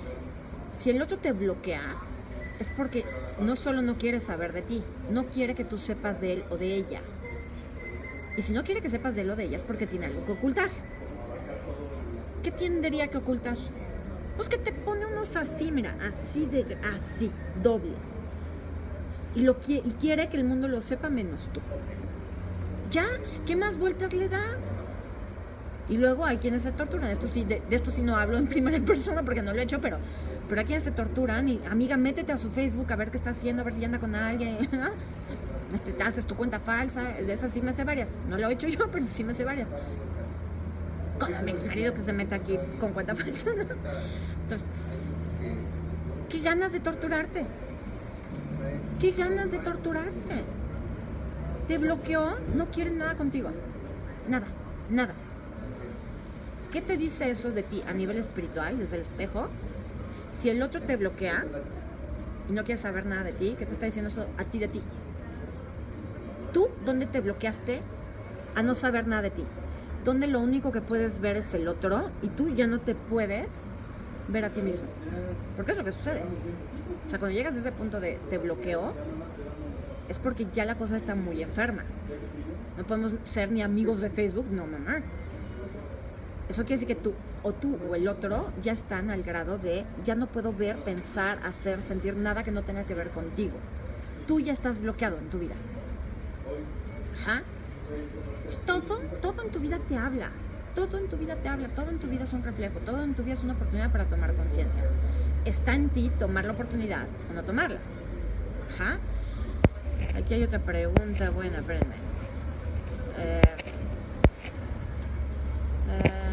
si 0.77 0.89
el 0.89 1.01
otro 1.01 1.17
te 1.17 1.31
bloquea, 1.31 1.83
es 2.59 2.69
porque 2.69 3.05
no 3.39 3.55
solo 3.55 3.81
no 3.81 3.95
quiere 3.95 4.19
saber 4.19 4.53
de 4.53 4.61
ti, 4.61 4.83
no 5.11 5.25
quiere 5.25 5.55
que 5.55 5.63
tú 5.63 5.77
sepas 5.77 6.21
de 6.21 6.33
él 6.33 6.43
o 6.49 6.57
de 6.57 6.75
ella. 6.75 7.01
Y 8.35 8.41
si 8.41 8.53
no 8.53 8.63
quiere 8.63 8.81
que 8.81 8.89
sepas 8.89 9.15
de 9.15 9.21
él 9.21 9.29
o 9.29 9.35
de 9.35 9.45
ella 9.45 9.57
es 9.57 9.63
porque 9.63 9.87
tiene 9.87 10.07
algo 10.07 10.25
que 10.25 10.31
ocultar. 10.31 10.69
¿Qué 12.41 12.51
tendría 12.51 13.07
que 13.07 13.17
ocultar? 13.17 13.55
Pues 14.35 14.49
que 14.49 14.57
te 14.57 14.73
pone 14.73 15.05
unos 15.05 15.35
así, 15.35 15.71
mira, 15.71 15.95
así 16.01 16.45
de 16.45 16.77
así, 16.83 17.31
doble. 17.61 17.93
Y, 19.35 19.41
lo, 19.41 19.57
y 19.67 19.81
quiere 19.99 20.29
que 20.29 20.37
el 20.37 20.43
mundo 20.43 20.67
lo 20.67 20.81
sepa 20.81 21.09
menos 21.09 21.49
tú. 21.53 21.61
¿Ya? 22.91 23.05
¿Qué 23.45 23.55
más 23.55 23.77
vueltas 23.77 24.13
le 24.13 24.29
das? 24.29 24.79
Y 25.89 25.97
luego 25.97 26.25
hay 26.25 26.37
quienes 26.37 26.63
se 26.63 26.71
torturan. 26.71 27.09
Esto 27.09 27.27
sí, 27.27 27.43
de, 27.43 27.61
esto 27.69 27.91
sí 27.91 28.01
no 28.01 28.15
hablo 28.15 28.37
en 28.37 28.47
primera 28.47 28.79
persona 28.85 29.23
porque 29.23 29.41
no 29.41 29.53
lo 29.53 29.59
he 29.59 29.63
hecho, 29.63 29.81
pero, 29.81 29.97
pero 30.47 30.61
hay 30.61 30.65
quienes 30.65 30.83
se 30.83 30.91
torturan. 30.91 31.49
Y 31.49 31.59
amiga, 31.69 31.97
métete 31.97 32.31
a 32.31 32.37
su 32.37 32.49
Facebook 32.49 32.91
a 32.91 32.95
ver 32.95 33.11
qué 33.11 33.17
está 33.17 33.31
haciendo, 33.31 33.61
a 33.61 33.65
ver 33.65 33.73
si 33.73 33.83
anda 33.83 33.99
con 33.99 34.15
alguien. 34.15 34.57
Este, 35.73 35.91
te 35.91 36.03
haces 36.03 36.25
tu 36.25 36.35
cuenta 36.35 36.59
falsa. 36.59 37.01
De 37.13 37.33
esas 37.33 37.51
sí 37.51 37.61
me 37.61 37.73
sé 37.73 37.83
varias. 37.83 38.09
No 38.29 38.37
lo 38.37 38.49
he 38.49 38.53
hecho 38.53 38.67
yo, 38.69 38.89
pero 38.91 39.05
sí 39.05 39.23
me 39.23 39.33
sé 39.33 39.43
varias. 39.43 39.67
Con 41.19 41.31
mi 41.45 41.51
ex 41.51 41.63
marido 41.65 41.93
que 41.93 42.03
se 42.03 42.13
mete 42.13 42.35
aquí 42.35 42.57
con 42.79 42.93
cuenta 42.93 43.15
falsa. 43.15 43.49
Entonces, 43.51 44.67
¿qué 46.29 46.39
ganas 46.41 46.71
de 46.71 46.79
torturarte? 46.79 47.45
¿Qué 48.99 49.11
ganas 49.11 49.51
de 49.51 49.59
torturarte? 49.59 50.43
Te 51.67 51.77
bloqueó, 51.77 52.35
no 52.55 52.69
quiere 52.69 52.91
nada 52.91 53.15
contigo. 53.15 53.49
Nada, 54.29 54.45
nada. 54.89 55.13
¿Qué 56.71 56.81
te 56.81 56.97
dice 56.97 57.29
eso 57.29 57.51
de 57.51 57.63
ti 57.63 57.83
a 57.87 57.93
nivel 57.93 58.17
espiritual, 58.17 58.77
desde 58.77 58.95
el 58.95 59.01
espejo? 59.03 59.47
Si 60.37 60.49
el 60.49 60.61
otro 60.61 60.81
te 60.81 60.97
bloquea 60.97 61.45
y 62.49 62.53
no 62.53 62.63
quiere 62.63 62.81
saber 62.81 63.05
nada 63.05 63.23
de 63.23 63.33
ti, 63.33 63.55
¿qué 63.57 63.65
te 63.65 63.73
está 63.73 63.85
diciendo 63.85 64.09
eso 64.09 64.27
a 64.37 64.43
ti 64.43 64.59
de 64.59 64.67
ti? 64.67 64.81
¿Tú 66.53 66.69
dónde 66.85 67.07
te 67.07 67.19
bloqueaste 67.19 67.81
a 68.55 68.63
no 68.63 68.75
saber 68.75 69.07
nada 69.07 69.23
de 69.23 69.31
ti? 69.31 69.43
Donde 70.03 70.27
lo 70.27 70.39
único 70.39 70.71
que 70.71 70.81
puedes 70.81 71.19
ver 71.19 71.37
es 71.37 71.53
el 71.53 71.67
otro 71.67 72.11
y 72.21 72.27
tú 72.27 72.53
ya 72.53 72.67
no 72.67 72.79
te 72.79 72.93
puedes 72.93 73.71
ver 74.27 74.45
a 74.45 74.49
ti 74.49 74.61
mismo. 74.61 74.87
Porque 75.55 75.71
es 75.71 75.77
lo 75.77 75.83
que 75.83 75.91
sucede. 75.91 76.21
O 77.05 77.09
sea, 77.09 77.19
cuando 77.19 77.35
llegas 77.35 77.55
a 77.55 77.59
ese 77.59 77.71
punto 77.71 77.99
de 77.99 78.19
te 78.29 78.37
bloqueo, 78.37 78.93
es 80.07 80.19
porque 80.19 80.47
ya 80.53 80.65
la 80.65 80.75
cosa 80.75 80.95
está 80.95 81.15
muy 81.15 81.41
enferma. 81.41 81.83
No 82.77 82.85
podemos 82.85 83.15
ser 83.23 83.51
ni 83.51 83.61
amigos 83.61 84.01
de 84.01 84.09
Facebook, 84.09 84.47
no 84.51 84.65
mamá. 84.67 85.01
Eso 86.49 86.63
quiere 86.63 86.81
decir 86.81 86.87
que 86.87 87.01
tú 87.01 87.13
o 87.41 87.53
tú 87.53 87.77
o 87.89 87.95
el 87.95 88.07
otro 88.07 88.51
ya 88.61 88.73
están 88.73 89.09
al 89.09 89.23
grado 89.23 89.57
de 89.57 89.85
ya 90.03 90.15
no 90.15 90.27
puedo 90.27 90.53
ver, 90.53 90.77
pensar, 90.77 91.39
hacer, 91.43 91.81
sentir 91.81 92.15
nada 92.15 92.43
que 92.43 92.51
no 92.51 92.63
tenga 92.63 92.83
que 92.83 92.93
ver 92.93 93.09
contigo. 93.09 93.53
Tú 94.27 94.39
ya 94.39 94.53
estás 94.53 94.79
bloqueado 94.79 95.17
en 95.17 95.29
tu 95.29 95.39
vida. 95.39 95.55
Ajá. 97.21 97.43
Todo, 98.65 98.99
todo 99.21 99.43
en 99.43 99.51
tu 99.51 99.59
vida 99.59 99.79
te 99.87 99.97
habla. 99.97 100.29
Todo 100.75 100.97
en 100.97 101.07
tu 101.07 101.17
vida 101.17 101.35
te 101.35 101.49
habla, 101.49 101.67
todo 101.67 101.91
en 101.91 101.99
tu 101.99 102.07
vida 102.07 102.23
es 102.23 102.33
un 102.33 102.43
reflejo, 102.43 102.79
todo 102.79 103.03
en 103.03 103.13
tu 103.13 103.23
vida 103.23 103.33
es 103.33 103.43
una 103.43 103.53
oportunidad 103.53 103.91
para 103.91 104.05
tomar 104.05 104.33
conciencia. 104.33 104.81
Está 105.45 105.75
en 105.75 105.89
ti 105.89 106.11
tomar 106.17 106.45
la 106.45 106.53
oportunidad 106.53 107.05
o 107.29 107.33
no 107.33 107.43
tomarla. 107.43 107.79
Ajá. 108.73 108.97
Aquí 110.15 110.33
hay 110.33 110.43
otra 110.43 110.59
pregunta 110.59 111.29
buena, 111.29 111.57
espérenme. 111.59 111.95
Eh, 113.19 113.41
eh, 115.89 116.32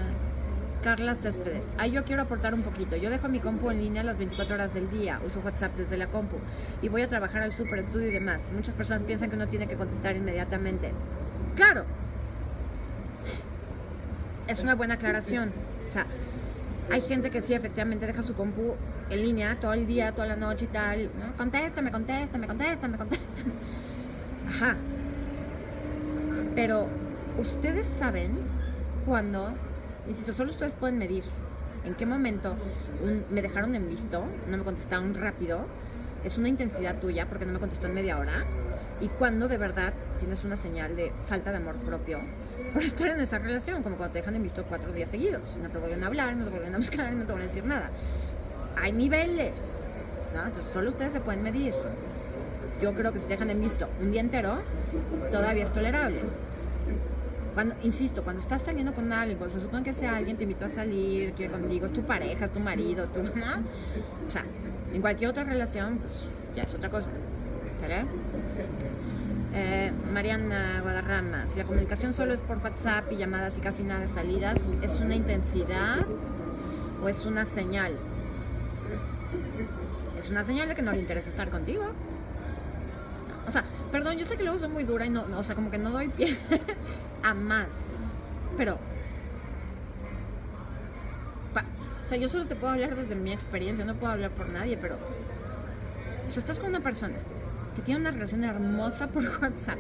Carla 0.82 1.14
Céspedes. 1.14 1.66
Ah, 1.78 1.86
yo 1.86 2.04
quiero 2.04 2.22
aportar 2.22 2.54
un 2.54 2.62
poquito. 2.62 2.96
Yo 2.96 3.10
dejo 3.10 3.28
mi 3.28 3.40
compu 3.40 3.70
en 3.70 3.78
línea 3.78 4.02
las 4.02 4.18
24 4.18 4.54
horas 4.54 4.74
del 4.74 4.90
día. 4.90 5.20
Uso 5.24 5.40
WhatsApp 5.44 5.76
desde 5.76 5.96
la 5.96 6.06
compu. 6.06 6.36
Y 6.82 6.88
voy 6.88 7.02
a 7.02 7.08
trabajar 7.08 7.42
al 7.42 7.52
super 7.52 7.78
estudio 7.78 8.08
y 8.08 8.12
demás. 8.12 8.52
Muchas 8.52 8.74
personas 8.74 9.02
piensan 9.02 9.28
que 9.30 9.36
uno 9.36 9.48
tiene 9.48 9.66
que 9.66 9.76
contestar 9.76 10.16
inmediatamente. 10.16 10.92
Claro. 11.54 11.84
Es 14.46 14.60
una 14.60 14.74
buena 14.74 14.94
aclaración. 14.94 15.52
O 15.88 15.92
sea, 15.92 16.06
hay 16.90 17.00
gente 17.02 17.30
que 17.30 17.42
sí 17.42 17.54
efectivamente 17.54 18.06
deja 18.06 18.22
su 18.22 18.34
compu 18.34 18.74
en 19.10 19.22
línea 19.22 19.56
todo 19.60 19.74
el 19.74 19.86
día, 19.86 20.12
toda 20.12 20.26
la 20.26 20.36
noche 20.36 20.64
y 20.64 20.68
tal. 20.68 21.10
¿no? 21.18 21.36
Contéstame, 21.36 21.92
contéstame, 21.92 22.46
contéstame, 22.46 22.96
contéstame. 22.96 23.52
Ajá. 24.48 24.76
Pero 26.54 26.88
ustedes 27.38 27.86
saben 27.86 28.38
cuando, 29.06 29.52
insisto, 30.10 30.32
solo 30.32 30.50
ustedes 30.50 30.74
pueden 30.74 30.98
medir 30.98 31.24
en 31.84 31.94
qué 31.94 32.04
momento 32.04 32.56
me 33.30 33.42
dejaron 33.42 33.74
en 33.74 33.88
visto, 33.88 34.22
no 34.48 34.58
me 34.58 34.64
contestaron 34.64 35.14
rápido, 35.14 35.66
es 36.24 36.36
una 36.36 36.48
intensidad 36.48 36.98
tuya 37.00 37.26
porque 37.26 37.46
no 37.46 37.52
me 37.52 37.58
contestó 37.58 37.86
en 37.86 37.94
media 37.94 38.18
hora, 38.18 38.44
y 39.00 39.08
cuando 39.08 39.48
de 39.48 39.56
verdad 39.56 39.94
tienes 40.18 40.44
una 40.44 40.56
señal 40.56 40.94
de 40.94 41.12
falta 41.24 41.50
de 41.50 41.56
amor 41.56 41.76
propio 41.76 42.18
por 42.74 42.82
estar 42.82 43.08
en 43.08 43.20
esa 43.20 43.38
relación, 43.38 43.82
como 43.82 43.96
cuando 43.96 44.12
te 44.12 44.18
dejan 44.18 44.36
en 44.36 44.42
visto 44.42 44.64
cuatro 44.64 44.92
días 44.92 45.08
seguidos, 45.08 45.58
no 45.62 45.70
te 45.70 45.78
vuelven 45.78 46.04
a 46.04 46.08
hablar, 46.08 46.36
no 46.36 46.44
te 46.44 46.50
vuelven 46.50 46.74
a 46.74 46.76
buscar, 46.76 47.12
no 47.12 47.20
te 47.20 47.32
vuelven 47.32 47.42
a 47.42 47.46
decir 47.46 47.64
nada. 47.64 47.90
Hay 48.76 48.92
niveles, 48.92 49.54
¿no? 50.34 50.46
Entonces 50.46 50.70
solo 50.70 50.90
ustedes 50.90 51.12
se 51.12 51.20
pueden 51.20 51.42
medir. 51.42 51.72
Yo 52.80 52.94
creo 52.94 53.12
que 53.12 53.18
si 53.18 53.26
te 53.26 53.32
dejan 53.32 53.50
en 53.50 53.60
visto 53.60 53.88
un 54.00 54.10
día 54.10 54.20
entero, 54.20 54.58
todavía 55.30 55.64
es 55.64 55.72
tolerable. 55.72 56.20
Cuando, 57.54 57.74
insisto, 57.82 58.22
cuando 58.22 58.40
estás 58.40 58.62
saliendo 58.62 58.94
con 58.94 59.12
alguien, 59.12 59.38
cuando 59.38 59.54
se 59.54 59.60
supone 59.60 59.82
que 59.82 59.90
ese 59.90 60.06
alguien 60.06 60.36
te 60.36 60.44
invitó 60.44 60.66
a 60.66 60.68
salir, 60.68 61.32
quiere 61.32 61.50
contigo, 61.50 61.86
es 61.86 61.92
tu 61.92 62.02
pareja, 62.02 62.46
es 62.46 62.52
tu 62.52 62.60
marido, 62.60 63.06
tu 63.08 63.22
mamá, 63.22 63.62
o 64.26 64.30
sea, 64.30 64.44
en 64.92 65.00
cualquier 65.00 65.30
otra 65.30 65.44
relación, 65.44 65.98
pues 65.98 66.24
ya 66.54 66.62
es 66.62 66.74
otra 66.74 66.90
cosa. 66.90 67.10
¿Sale? 67.80 68.04
Eh, 69.52 69.90
Mariana 70.12 70.80
Guadarrama, 70.82 71.48
si 71.48 71.58
la 71.58 71.64
comunicación 71.64 72.12
solo 72.12 72.32
es 72.32 72.40
por 72.40 72.58
WhatsApp 72.58 73.10
y 73.10 73.16
llamadas 73.16 73.58
y 73.58 73.60
casi 73.60 73.82
nada 73.82 74.00
de 74.00 74.06
salidas, 74.06 74.60
¿es 74.82 75.00
una 75.00 75.16
intensidad 75.16 76.06
o 77.02 77.08
es 77.08 77.26
una 77.26 77.44
señal? 77.44 77.96
Es 80.18 80.30
una 80.30 80.44
señal 80.44 80.68
de 80.68 80.74
que 80.74 80.82
no 80.82 80.92
le 80.92 81.00
interesa 81.00 81.30
estar 81.30 81.50
contigo. 81.50 81.82
Perdón, 83.90 84.18
yo 84.18 84.24
sé 84.24 84.36
que 84.36 84.44
luego 84.44 84.58
soy 84.58 84.68
muy 84.68 84.84
dura 84.84 85.06
y 85.06 85.10
no, 85.10 85.26
o 85.36 85.42
sea, 85.42 85.56
como 85.56 85.70
que 85.70 85.78
no 85.78 85.90
doy 85.90 86.08
pie 86.08 86.36
a 87.22 87.34
más. 87.34 87.92
Pero, 88.56 88.78
o 91.54 92.06
sea, 92.06 92.18
yo 92.18 92.28
solo 92.28 92.46
te 92.46 92.56
puedo 92.56 92.72
hablar 92.72 92.94
desde 92.96 93.14
mi 93.16 93.32
experiencia, 93.32 93.84
no 93.84 93.94
puedo 93.94 94.12
hablar 94.12 94.30
por 94.30 94.48
nadie, 94.48 94.76
pero, 94.76 94.96
o 94.96 96.30
sea, 96.30 96.40
estás 96.40 96.58
con 96.58 96.70
una 96.70 96.80
persona 96.80 97.16
que 97.74 97.82
tiene 97.82 98.00
una 98.00 98.10
relación 98.10 98.44
hermosa 98.44 99.08
por 99.08 99.24
WhatsApp, 99.42 99.78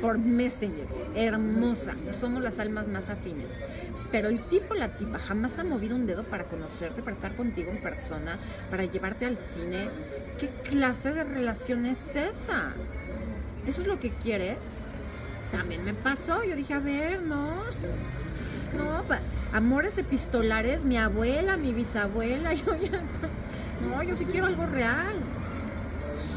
por 0.00 0.18
Messenger, 0.18 0.86
hermosa, 1.14 1.94
somos 2.10 2.42
las 2.42 2.58
almas 2.58 2.88
más 2.88 3.10
afines. 3.10 3.48
Pero 4.12 4.28
el 4.28 4.40
tipo, 4.46 4.74
la 4.74 4.96
tipa, 4.96 5.18
jamás 5.18 5.58
ha 5.58 5.64
movido 5.64 5.96
un 5.96 6.06
dedo 6.06 6.22
para 6.24 6.44
conocerte, 6.44 7.02
para 7.02 7.16
estar 7.16 7.34
contigo 7.34 7.70
en 7.70 7.82
persona, 7.82 8.38
para 8.70 8.84
llevarte 8.84 9.26
al 9.26 9.36
cine. 9.36 9.88
¿Qué 10.38 10.48
clase 10.48 11.12
de 11.12 11.24
relación 11.24 11.86
es 11.86 12.14
esa? 12.14 12.72
¿Eso 13.66 13.82
es 13.82 13.88
lo 13.88 13.98
que 13.98 14.10
quieres? 14.10 14.58
También 15.52 15.84
me 15.84 15.94
pasó. 15.94 16.44
Yo 16.44 16.56
dije, 16.56 16.74
a 16.74 16.78
ver, 16.78 17.22
no. 17.22 17.46
No, 18.76 19.02
amores 19.52 19.96
epistolares, 19.98 20.84
mi 20.84 20.98
abuela, 20.98 21.56
mi 21.56 21.72
bisabuela, 21.72 22.52
yo 22.54 22.76
ya. 22.76 23.00
No, 23.88 24.02
yo 24.02 24.16
sí 24.16 24.24
quiero 24.24 24.46
algo 24.46 24.66
real. 24.66 25.14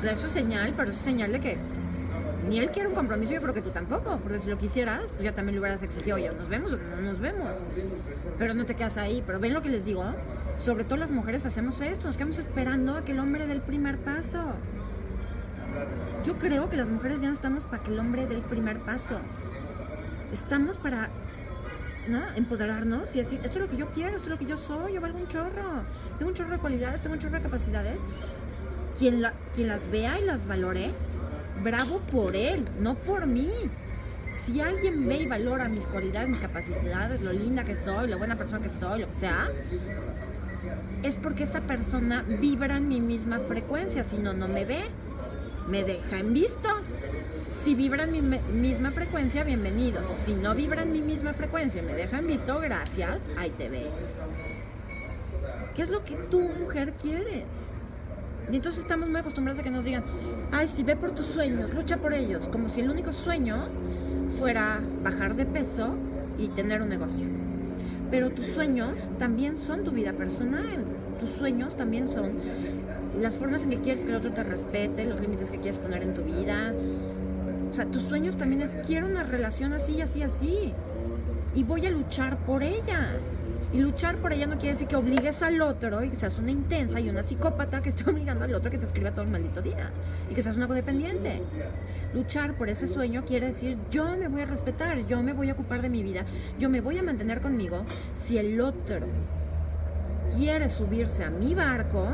Eso 0.03 0.25
es 0.27 0.31
señal, 0.31 0.73
pero 0.75 0.89
eso 0.89 0.99
es 0.99 1.05
señal 1.05 1.31
de 1.31 1.39
que 1.39 1.57
ni 2.49 2.57
él 2.57 2.71
quiere 2.71 2.89
un 2.89 2.95
compromiso, 2.95 3.33
yo 3.33 3.41
creo 3.41 3.53
que 3.53 3.61
tú 3.61 3.69
tampoco, 3.69 4.17
porque 4.23 4.39
si 4.39 4.49
lo 4.49 4.57
quisieras, 4.57 5.11
pues 5.11 5.23
ya 5.23 5.33
también 5.33 5.55
le 5.55 5.59
hubieras 5.59 5.83
exigido, 5.83 6.15
oye, 6.15 6.29
nos 6.31 6.49
vemos 6.49 6.71
o 6.71 6.77
no 6.77 7.01
nos 7.01 7.19
vemos. 7.19 7.49
Pero 8.37 8.53
no 8.55 8.65
te 8.65 8.75
quedas 8.75 8.97
ahí. 8.97 9.23
Pero 9.25 9.39
ven 9.39 9.53
lo 9.53 9.61
que 9.61 9.69
les 9.69 9.85
digo, 9.85 10.03
sobre 10.57 10.83
todo 10.83 10.97
las 10.97 11.11
mujeres 11.11 11.45
hacemos 11.45 11.79
esto, 11.81 12.07
nos 12.07 12.17
quedamos 12.17 12.39
esperando 12.39 12.95
a 12.95 13.05
que 13.05 13.11
el 13.11 13.19
hombre 13.19 13.45
dé 13.45 13.53
el 13.53 13.61
primer 13.61 13.97
paso. 13.97 14.41
Yo 16.23 16.37
creo 16.37 16.69
que 16.69 16.77
las 16.77 16.89
mujeres 16.89 17.21
ya 17.21 17.27
no 17.27 17.33
estamos 17.33 17.63
para 17.63 17.81
que 17.83 17.91
el 17.91 17.99
hombre 17.99 18.27
dé 18.27 18.35
el 18.35 18.41
primer 18.41 18.79
paso. 18.79 19.19
Estamos 20.31 20.77
para 20.77 21.09
¿no? 22.07 22.21
empoderarnos 22.35 23.15
y 23.15 23.19
decir, 23.19 23.39
esto 23.43 23.59
es 23.59 23.65
lo 23.65 23.69
que 23.69 23.77
yo 23.77 23.89
quiero, 23.91 24.09
esto 24.15 24.23
es 24.23 24.29
lo 24.29 24.37
que 24.37 24.45
yo 24.45 24.57
soy, 24.57 24.93
yo 24.93 25.01
valgo 25.01 25.19
un 25.19 25.27
chorro, 25.27 25.83
tengo 26.17 26.29
un 26.29 26.35
chorro 26.35 26.51
de 26.51 26.57
cualidades, 26.57 27.01
tengo 27.01 27.13
un 27.13 27.19
chorro 27.19 27.37
de 27.37 27.43
capacidades. 27.43 27.99
Quien, 28.97 29.23
quien 29.53 29.67
las 29.67 29.89
vea 29.89 30.19
y 30.19 30.25
las 30.25 30.45
valore, 30.45 30.91
bravo 31.63 31.99
por 32.11 32.35
él, 32.35 32.65
no 32.81 32.95
por 32.95 33.27
mí. 33.27 33.49
Si 34.33 34.61
alguien 34.61 35.07
ve 35.07 35.17
y 35.17 35.27
valora 35.27 35.69
mis 35.69 35.87
cualidades, 35.87 36.29
mis 36.29 36.39
capacidades, 36.39 37.21
lo 37.21 37.31
linda 37.31 37.63
que 37.63 37.75
soy, 37.75 38.07
lo 38.07 38.17
buena 38.17 38.35
persona 38.35 38.61
que 38.61 38.69
soy, 38.69 39.01
lo 39.01 39.07
que 39.07 39.13
sea, 39.13 39.47
es 41.03 41.17
porque 41.17 41.43
esa 41.43 41.61
persona 41.61 42.23
vibra 42.23 42.77
en 42.77 42.87
mi 42.87 42.99
misma 42.99 43.39
frecuencia, 43.39 44.03
si 44.03 44.17
no, 44.17 44.33
no 44.33 44.47
me 44.47 44.65
ve, 44.65 44.81
me 45.69 45.83
deja 45.83 46.19
en 46.19 46.33
visto. 46.33 46.69
Si 47.53 47.75
vibra 47.75 48.03
en 48.03 48.11
mi 48.11 48.21
misma 48.21 48.91
frecuencia, 48.91 49.43
bienvenido. 49.43 50.05
Si 50.07 50.33
no 50.33 50.55
vibra 50.55 50.83
en 50.83 50.91
mi 50.91 51.01
misma 51.01 51.33
frecuencia 51.33 51.81
me 51.81 51.93
deja 51.93 52.19
en 52.19 52.27
visto, 52.27 52.59
gracias, 52.59 53.29
ahí 53.37 53.51
te 53.51 53.69
ves. 53.69 54.23
¿Qué 55.75 55.81
es 55.83 55.89
lo 55.89 56.03
que 56.03 56.15
tú, 56.15 56.41
mujer, 56.59 56.93
quieres? 56.93 57.71
Y 58.51 58.55
entonces 58.55 58.81
estamos 58.81 59.09
muy 59.09 59.19
acostumbrados 59.19 59.59
a 59.59 59.63
que 59.63 59.69
nos 59.69 59.85
digan, 59.85 60.03
ay, 60.51 60.67
sí, 60.67 60.83
ve 60.83 60.95
por 60.95 61.11
tus 61.11 61.27
sueños, 61.27 61.73
lucha 61.73 61.97
por 61.97 62.13
ellos, 62.13 62.49
como 62.49 62.67
si 62.67 62.81
el 62.81 62.89
único 62.89 63.11
sueño 63.11 63.69
fuera 64.39 64.81
bajar 65.03 65.35
de 65.35 65.45
peso 65.45 65.93
y 66.37 66.47
tener 66.49 66.81
un 66.81 66.89
negocio. 66.89 67.27
Pero 68.09 68.31
tus 68.31 68.45
sueños 68.47 69.11
también 69.19 69.55
son 69.55 69.83
tu 69.83 69.91
vida 69.91 70.13
personal, 70.13 70.85
tus 71.19 71.29
sueños 71.29 71.75
también 71.75 72.07
son 72.07 72.31
las 73.19 73.35
formas 73.35 73.63
en 73.63 73.71
que 73.71 73.79
quieres 73.79 74.03
que 74.03 74.09
el 74.09 74.15
otro 74.15 74.31
te 74.31 74.43
respete, 74.43 75.05
los 75.05 75.21
límites 75.21 75.51
que 75.51 75.57
quieres 75.57 75.77
poner 75.77 76.03
en 76.03 76.13
tu 76.13 76.23
vida. 76.23 76.73
O 77.69 77.73
sea, 77.73 77.85
tus 77.85 78.03
sueños 78.03 78.37
también 78.37 78.61
es, 78.61 78.77
quiero 78.85 79.07
una 79.07 79.23
relación 79.23 79.73
así, 79.73 80.01
así, 80.01 80.23
así. 80.23 80.73
Y 81.55 81.63
voy 81.63 81.85
a 81.85 81.89
luchar 81.89 82.37
por 82.37 82.63
ella. 82.63 83.19
Y 83.71 83.79
luchar 83.79 84.17
por 84.17 84.33
ella 84.33 84.47
no 84.47 84.57
quiere 84.57 84.71
decir 84.73 84.87
que 84.87 84.95
obligues 84.95 85.43
al 85.43 85.61
otro 85.61 86.03
y 86.03 86.09
que 86.09 86.15
seas 86.15 86.39
una 86.39 86.49
intensa 86.49 86.99
y 86.99 87.09
una 87.09 87.21
psicópata 87.21 87.81
que 87.81 87.89
esté 87.89 88.03
obligando 88.09 88.45
al 88.45 88.55
otro 88.55 88.71
que 88.71 88.79
te 88.79 88.85
escriba 88.85 89.11
todo 89.11 89.23
el 89.23 89.29
maldito 89.29 89.61
día. 89.61 89.91
Y 90.29 90.33
que 90.33 90.41
seas 90.41 90.55
una 90.55 90.67
codependiente. 90.67 91.43
Luchar 92.13 92.55
por 92.55 92.69
ese 92.69 92.87
sueño 92.87 93.23
quiere 93.25 93.47
decir 93.47 93.77
yo 93.91 94.17
me 94.17 94.27
voy 94.27 94.41
a 94.41 94.45
respetar, 94.45 95.05
yo 95.05 95.21
me 95.21 95.33
voy 95.33 95.49
a 95.49 95.53
ocupar 95.53 95.81
de 95.81 95.89
mi 95.89 96.01
vida, 96.01 96.25
yo 96.57 96.69
me 96.69 96.81
voy 96.81 96.97
a 96.97 97.03
mantener 97.03 97.41
conmigo. 97.41 97.85
Si 98.19 98.39
el 98.39 98.59
otro 98.59 99.05
quiere 100.35 100.69
subirse 100.69 101.23
a 101.23 101.29
mi 101.29 101.53
barco, 101.53 102.07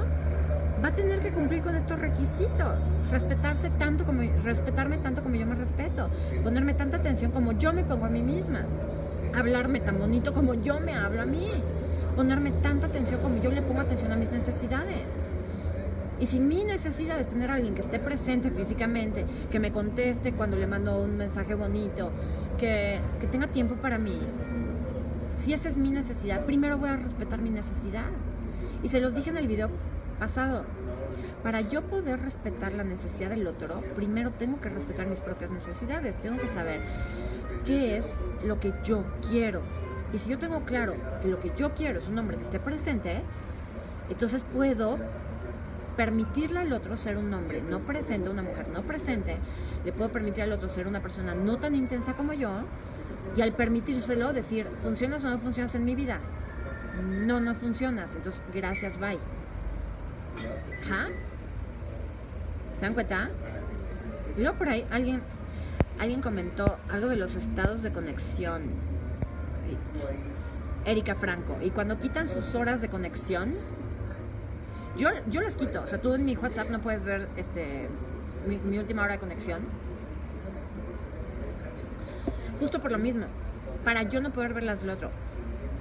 va 0.86 0.90
a 0.90 0.96
tener 0.96 1.20
que 1.20 1.32
cumplir 1.32 1.64
con 1.64 1.76
estos 1.76 1.98
requisitos. 1.98 3.00
Respetarse 3.10 3.72
tanto 3.72 4.06
como 4.06 4.22
respetarme 4.44 4.98
tanto 5.00 5.24
como 5.24 5.36
yo 5.36 5.48
me 5.48 5.56
respeto, 5.56 6.12
ponerme 6.44 6.76
tanta 6.76 6.98
atención 6.98 7.32
como 7.32 7.54
yo 7.54 7.74
me 7.74 7.84
pongo 7.84 8.06
a 8.06 8.10
mí 8.10 8.22
misma, 8.22 8.66
hablarme 9.34 9.80
tan 9.80 9.98
bonito 9.98 10.32
como 10.32 10.54
yo 10.54 10.80
me 10.80 10.94
hablo 10.94 11.24
a 11.24 11.26
mí, 11.26 11.48
ponerme 12.16 12.52
tanta 12.52 12.86
atención 12.86 13.20
como 13.20 13.38
yo 13.38 13.50
le 13.50 13.64
pongo 13.64 13.82
atención 13.82 14.12
a 14.12 14.16
mis 14.16 14.32
necesidades. 14.32 15.32
Y 16.20 16.28
si 16.28 16.40
mi 16.40 16.64
necesidad 16.64 17.20
es 17.20 17.28
tener 17.30 17.50
a 17.50 17.56
alguien 17.56 17.74
que 17.74 17.82
esté 17.82 17.98
presente 17.98 18.52
físicamente, 18.52 19.26
que 19.50 19.60
me 19.60 19.72
conteste 19.72 20.34
cuando 20.34 20.56
le 20.56 20.68
mando 20.68 21.02
un 21.02 21.18
mensaje 21.18 21.56
bonito, 21.56 22.12
que, 22.60 23.00
que 23.20 23.26
tenga 23.26 23.48
tiempo 23.48 23.76
para 23.76 23.98
mí, 23.98 24.20
si 25.36 25.52
esa 25.52 25.68
es 25.68 25.78
mi 25.78 25.90
necesidad, 25.90 26.46
primero 26.46 26.78
voy 26.78 26.90
a 26.90 26.96
respetar 26.96 27.42
mi 27.42 27.50
necesidad. 27.50 28.06
Y 28.84 28.90
se 28.90 29.02
los 29.02 29.16
dije 29.16 29.32
en 29.32 29.38
el 29.38 29.48
video 29.48 29.72
pasado. 30.20 30.64
Para 31.46 31.62
yo 31.62 31.84
poder 31.84 32.20
respetar 32.22 32.74
la 32.74 32.84
necesidad 32.84 33.30
del 33.30 33.46
otro, 33.46 33.80
primero 33.94 34.32
tengo 34.32 34.60
que 34.60 34.68
respetar 34.68 35.06
mis 35.06 35.22
propias 35.22 35.52
necesidades. 35.52 36.20
Tengo 36.20 36.38
que 36.38 36.48
saber 36.48 36.82
qué 37.68 37.98
es 37.98 38.16
lo 38.48 38.60
que 38.60 38.74
yo 38.84 39.04
quiero. 39.30 39.62
Y 40.12 40.18
si 40.18 40.32
yo 40.32 40.40
tengo 40.40 40.62
claro 40.62 40.96
que 41.22 41.28
lo 41.28 41.40
que 41.40 41.52
yo 41.56 41.76
quiero 41.76 42.00
es 42.00 42.08
un 42.08 42.18
hombre 42.18 42.38
que 42.38 42.42
esté 42.42 42.60
presente, 42.60 43.22
entonces 44.10 44.44
puedo 44.44 44.98
permitirle 45.96 46.62
al 46.62 46.74
otro 46.74 46.98
ser 46.98 47.16
un 47.16 47.32
hombre 47.32 47.62
no 47.62 47.82
presente, 47.82 48.28
una 48.28 48.42
mujer 48.42 48.68
no 48.70 48.82
presente, 48.82 49.38
le 49.86 49.94
puedo 49.94 50.12
permitir 50.12 50.42
al 50.46 50.52
otro 50.52 50.68
ser 50.68 50.88
una 50.88 51.04
persona 51.04 51.36
no 51.36 51.58
tan 51.58 51.76
intensa 51.76 52.14
como 52.14 52.34
yo, 52.34 52.62
y 53.38 53.44
al 53.44 53.54
permitírselo 53.54 54.34
decir, 54.34 54.68
¿funcionas 54.80 55.24
o 55.24 55.30
no 55.30 55.38
funcionas 55.38 55.76
en 55.76 55.86
mi 55.86 55.94
vida? 55.94 56.18
No, 57.04 57.40
no 57.40 57.54
funcionas, 57.54 58.16
entonces 58.16 58.42
gracias, 58.52 58.98
bye. 58.98 59.20
¿Ajá? 60.84 61.10
¿Se 62.86 62.90
dan 62.90 62.94
cuenta? 62.94 63.30
Y 64.38 64.42
luego 64.42 64.60
por 64.60 64.70
ahí 64.70 64.86
alguien, 64.92 65.20
alguien 66.00 66.22
comentó 66.22 66.78
algo 66.88 67.08
de 67.08 67.16
los 67.16 67.36
estados 67.36 67.82
de 67.82 67.92
conexión. 67.92 68.62
Erika 70.86 71.16
Franco. 71.16 71.58
Y 71.64 71.72
cuando 71.72 71.98
quitan 71.98 72.28
sus 72.28 72.54
horas 72.54 72.82
de 72.82 72.90
conexión, 72.90 73.52
yo, 75.00 75.10
yo 75.32 75.42
las 75.42 75.56
quito. 75.56 75.82
O 75.82 75.88
sea, 75.88 76.00
tú 76.00 76.14
en 76.14 76.26
mi 76.26 76.36
WhatsApp 76.36 76.70
no 76.70 76.80
puedes 76.80 77.04
ver 77.06 77.28
este, 77.38 77.90
mi, 78.48 78.58
mi 78.58 78.78
última 78.78 79.02
hora 79.02 79.14
de 79.14 79.20
conexión. 79.20 79.64
Justo 82.60 82.80
por 82.80 82.92
lo 82.92 83.00
mismo. 83.00 83.26
Para 83.84 84.04
yo 84.04 84.22
no 84.22 84.32
poder 84.32 84.54
ver 84.54 84.62
las 84.62 84.82
del 84.82 84.92
otro. 84.92 85.10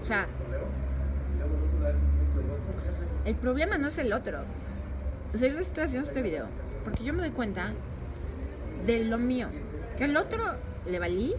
O 0.00 0.04
sea, 0.04 0.26
el 3.26 3.34
problema 3.34 3.76
no 3.76 3.88
es 3.88 3.98
el 3.98 4.10
otro. 4.14 4.38
O 5.34 5.36
sea, 5.36 5.52
yo 5.52 5.58
estoy 5.58 5.84
haciendo 5.84 6.08
este 6.08 6.22
video 6.22 6.46
porque 6.84 7.04
yo 7.04 7.12
me 7.12 7.20
doy 7.20 7.30
cuenta 7.30 7.72
de 8.86 9.04
lo 9.04 9.18
mío. 9.18 9.48
Que 9.96 10.04
al 10.04 10.16
otro 10.16 10.44
le 10.86 10.98
valí, 10.98 11.34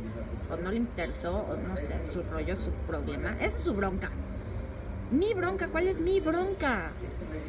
o 0.52 0.58
no 0.58 0.72
le 0.72 0.78
interesó, 0.78 1.46
o 1.50 1.58
no 1.58 1.78
sé, 1.78 2.06
su 2.06 2.22
rollo, 2.24 2.56
su 2.56 2.72
problema. 2.88 3.36
Esa 3.39 3.58
es 3.58 3.64
su 3.64 3.74
bronca. 3.74 4.10
Mi 5.12 5.34
bronca, 5.34 5.68
¿cuál 5.68 5.88
es 5.88 6.02
mi 6.02 6.20
bronca? 6.20 6.91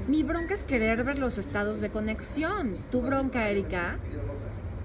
Mi 0.09 0.23
bronca 0.23 0.55
es 0.55 0.63
querer 0.63 1.03
ver 1.05 1.19
los 1.19 1.39
estados 1.39 1.81
de 1.81 1.91
conexión. 1.91 2.77
Tu 2.91 3.01
bronca, 3.01 3.49
Erika, 3.49 3.99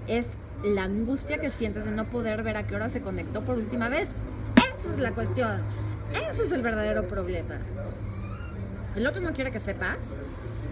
es 0.06 0.30
la 0.64 0.84
angustia 0.84 1.38
que 1.38 1.50
sientes 1.50 1.84
de 1.84 1.92
no 1.92 2.08
poder 2.08 2.42
ver 2.42 2.56
a 2.56 2.66
qué 2.66 2.74
hora 2.74 2.88
se 2.88 3.02
conectó 3.02 3.44
por 3.44 3.58
última 3.58 3.88
vez. 3.88 4.14
Esa 4.56 4.94
es 4.94 5.00
la 5.00 5.12
cuestión. 5.12 5.60
Ese 6.30 6.44
es 6.44 6.52
el 6.52 6.62
verdadero 6.62 7.06
problema. 7.08 7.58
El 8.96 9.06
otro 9.06 9.22
no 9.22 9.32
quiere 9.32 9.50
que 9.50 9.58
sepas 9.58 10.16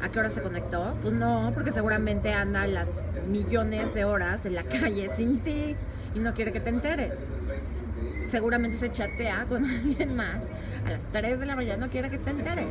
a 0.03 0.09
qué 0.09 0.19
hora 0.19 0.31
se 0.31 0.43
conectó. 0.43 0.95
Pues 1.03 1.15
no, 1.15 1.51
porque 1.55 1.73
seguramente 1.73 2.33
anda 2.33 2.67
las 2.67 3.05
millones 3.29 3.93
de 3.95 4.05
horas 4.05 4.47
en 4.47 4.55
la 4.55 4.63
calle 4.81 5.11
sin 5.15 5.41
ti 5.41 5.77
y 6.15 6.19
no 6.19 6.35
quiere 6.35 6.53
que 6.53 6.61
te 6.61 6.71
enteres. 6.71 7.19
Seguramente 8.25 8.77
se 8.77 8.91
chatea 8.91 9.47
con 9.47 9.65
alguien 9.71 10.15
más 10.17 10.39
a 10.87 10.91
las 10.91 11.05
3 11.13 11.41
de 11.41 11.47
la 11.47 11.57
mañana, 11.57 11.87
no 11.87 11.91
quiere 11.91 12.11
que 12.11 12.19
te 12.19 12.31
enteres. 12.31 12.67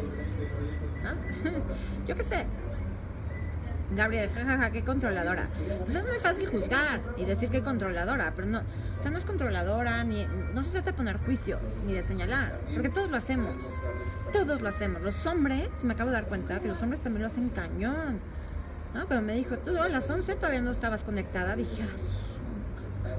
¿No? 1.03 1.11
Yo 2.07 2.15
qué 2.15 2.23
sé. 2.23 2.45
Gabriel, 3.91 4.29
jajaja, 4.29 4.71
qué 4.71 4.83
controladora. 4.83 5.47
Pues 5.83 5.95
es 5.95 6.05
muy 6.05 6.19
fácil 6.19 6.47
juzgar 6.47 7.01
y 7.17 7.25
decir 7.25 7.49
que 7.49 7.61
controladora, 7.61 8.33
pero 8.35 8.47
no, 8.47 8.59
o 8.59 9.01
sea, 9.01 9.09
no 9.09 9.17
es 9.17 9.25
controladora, 9.25 10.03
ni, 10.03 10.27
no 10.53 10.61
se 10.61 10.71
trata 10.71 10.91
de 10.91 10.97
poner 10.97 11.17
juicios, 11.17 11.59
ni 11.85 11.93
de 11.93 12.03
señalar, 12.03 12.59
porque 12.73 12.89
todos 12.89 13.09
lo 13.09 13.17
hacemos, 13.17 13.81
todos 14.31 14.61
lo 14.61 14.69
hacemos. 14.69 15.01
Los 15.01 15.25
hombres, 15.25 15.69
me 15.83 15.93
acabo 15.93 16.11
de 16.11 16.17
dar 16.17 16.27
cuenta 16.27 16.59
que 16.59 16.67
los 16.67 16.81
hombres 16.83 17.01
también 17.01 17.23
lo 17.23 17.27
hacen 17.27 17.49
cañón. 17.49 18.19
¿no? 18.93 19.07
Cuando 19.07 19.25
me 19.25 19.33
dijo, 19.33 19.57
tú 19.57 19.77
a 19.77 19.89
las 19.89 20.09
11 20.09 20.35
todavía 20.35 20.61
no 20.61 20.71
estabas 20.71 21.03
conectada, 21.03 21.55
dije, 21.55 21.83
ah, 21.83 23.15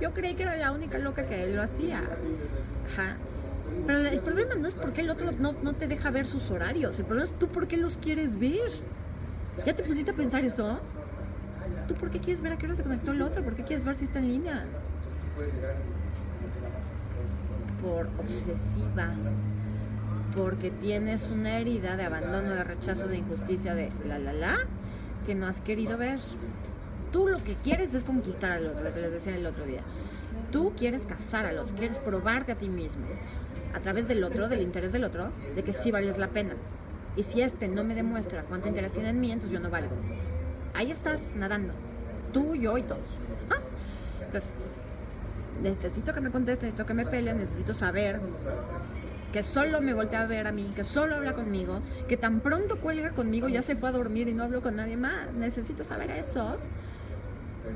yo 0.00 0.12
creí 0.12 0.34
que 0.34 0.42
era 0.42 0.56
la 0.56 0.72
única 0.72 0.98
loca 0.98 1.26
que 1.26 1.46
lo 1.48 1.62
hacía. 1.62 1.98
Ajá. 1.98 3.16
Pero 3.86 3.98
el 4.00 4.20
problema 4.20 4.54
no 4.54 4.68
es 4.68 4.74
porque 4.74 5.00
el 5.00 5.10
otro 5.10 5.32
no, 5.32 5.54
no 5.62 5.72
te 5.72 5.88
deja 5.88 6.10
ver 6.10 6.26
sus 6.26 6.50
horarios, 6.50 6.98
el 6.98 7.06
problema 7.06 7.24
es 7.24 7.38
tú 7.38 7.48
por 7.48 7.66
qué 7.66 7.76
los 7.76 7.96
quieres 7.98 8.38
ver. 8.38 8.70
¿Ya 9.64 9.74
te 9.74 9.82
pusiste 9.82 10.10
a 10.10 10.14
pensar 10.14 10.44
eso? 10.44 10.78
¿Tú 11.86 11.94
por 11.94 12.10
qué 12.10 12.18
quieres 12.18 12.42
ver 12.42 12.52
a 12.52 12.58
qué 12.58 12.66
hora 12.66 12.74
se 12.74 12.82
conectó 12.82 13.12
el 13.12 13.22
otro? 13.22 13.42
¿Por 13.42 13.54
qué 13.54 13.62
quieres 13.62 13.84
ver 13.84 13.96
si 13.96 14.04
está 14.04 14.18
en 14.18 14.28
línea? 14.28 14.64
Por 17.82 18.08
obsesiva. 18.18 19.12
Porque 20.34 20.70
tienes 20.70 21.30
una 21.30 21.58
herida 21.58 21.96
de 21.96 22.04
abandono, 22.04 22.50
de 22.50 22.64
rechazo, 22.64 23.06
de 23.06 23.18
injusticia, 23.18 23.74
de 23.74 23.92
la 24.06 24.18
la 24.18 24.32
la, 24.32 24.56
que 25.26 25.34
no 25.34 25.46
has 25.46 25.60
querido 25.60 25.96
ver. 25.96 26.18
Tú 27.12 27.28
lo 27.28 27.38
que 27.38 27.54
quieres 27.54 27.94
es 27.94 28.02
conquistar 28.02 28.50
al 28.50 28.66
otro, 28.66 28.82
lo 28.82 28.92
que 28.92 29.00
les 29.00 29.12
decía 29.12 29.36
el 29.36 29.46
otro 29.46 29.64
día. 29.64 29.82
Tú 30.50 30.72
quieres 30.76 31.06
casar 31.06 31.46
al 31.46 31.58
otro, 31.58 31.76
quieres 31.76 31.98
probarte 31.98 32.52
a 32.52 32.54
ti 32.56 32.68
mismo, 32.68 33.04
a 33.74 33.80
través 33.80 34.08
del 34.08 34.24
otro, 34.24 34.48
del 34.48 34.62
interés 34.62 34.92
del 34.92 35.04
otro, 35.04 35.30
de 35.54 35.62
que 35.62 35.72
sí 35.72 35.92
vales 35.92 36.18
la 36.18 36.28
pena. 36.28 36.54
Y 37.16 37.22
si 37.22 37.42
este 37.42 37.68
no 37.68 37.84
me 37.84 37.94
demuestra 37.94 38.44
cuánto 38.44 38.68
interés 38.68 38.92
tiene 38.92 39.10
en 39.10 39.20
mí, 39.20 39.30
entonces 39.30 39.52
yo 39.52 39.60
no 39.60 39.70
valgo. 39.70 39.94
Ahí 40.74 40.90
estás 40.90 41.20
nadando. 41.36 41.72
Tú, 42.32 42.54
yo 42.54 42.76
y 42.76 42.82
todos. 42.82 43.20
¿Ah? 43.50 43.60
Entonces, 44.24 44.52
necesito 45.62 46.12
que 46.12 46.20
me 46.20 46.30
conteste, 46.30 46.66
necesito 46.66 46.86
que 46.86 46.94
me 46.94 47.06
pelee, 47.06 47.34
necesito 47.34 47.72
saber 47.72 48.20
que 49.32 49.42
solo 49.42 49.80
me 49.80 49.94
voltea 49.94 50.22
a 50.22 50.26
ver 50.26 50.46
a 50.46 50.52
mí, 50.52 50.70
que 50.76 50.84
solo 50.84 51.16
habla 51.16 51.32
conmigo, 51.32 51.80
que 52.08 52.16
tan 52.16 52.40
pronto 52.40 52.80
cuelga 52.80 53.10
conmigo 53.10 53.48
ya 53.48 53.62
se 53.62 53.74
fue 53.74 53.88
a 53.88 53.92
dormir 53.92 54.28
y 54.28 54.34
no 54.34 54.44
hablo 54.44 54.62
con 54.62 54.76
nadie 54.76 54.96
más. 54.96 55.32
Necesito 55.32 55.84
saber 55.84 56.10
eso. 56.10 56.58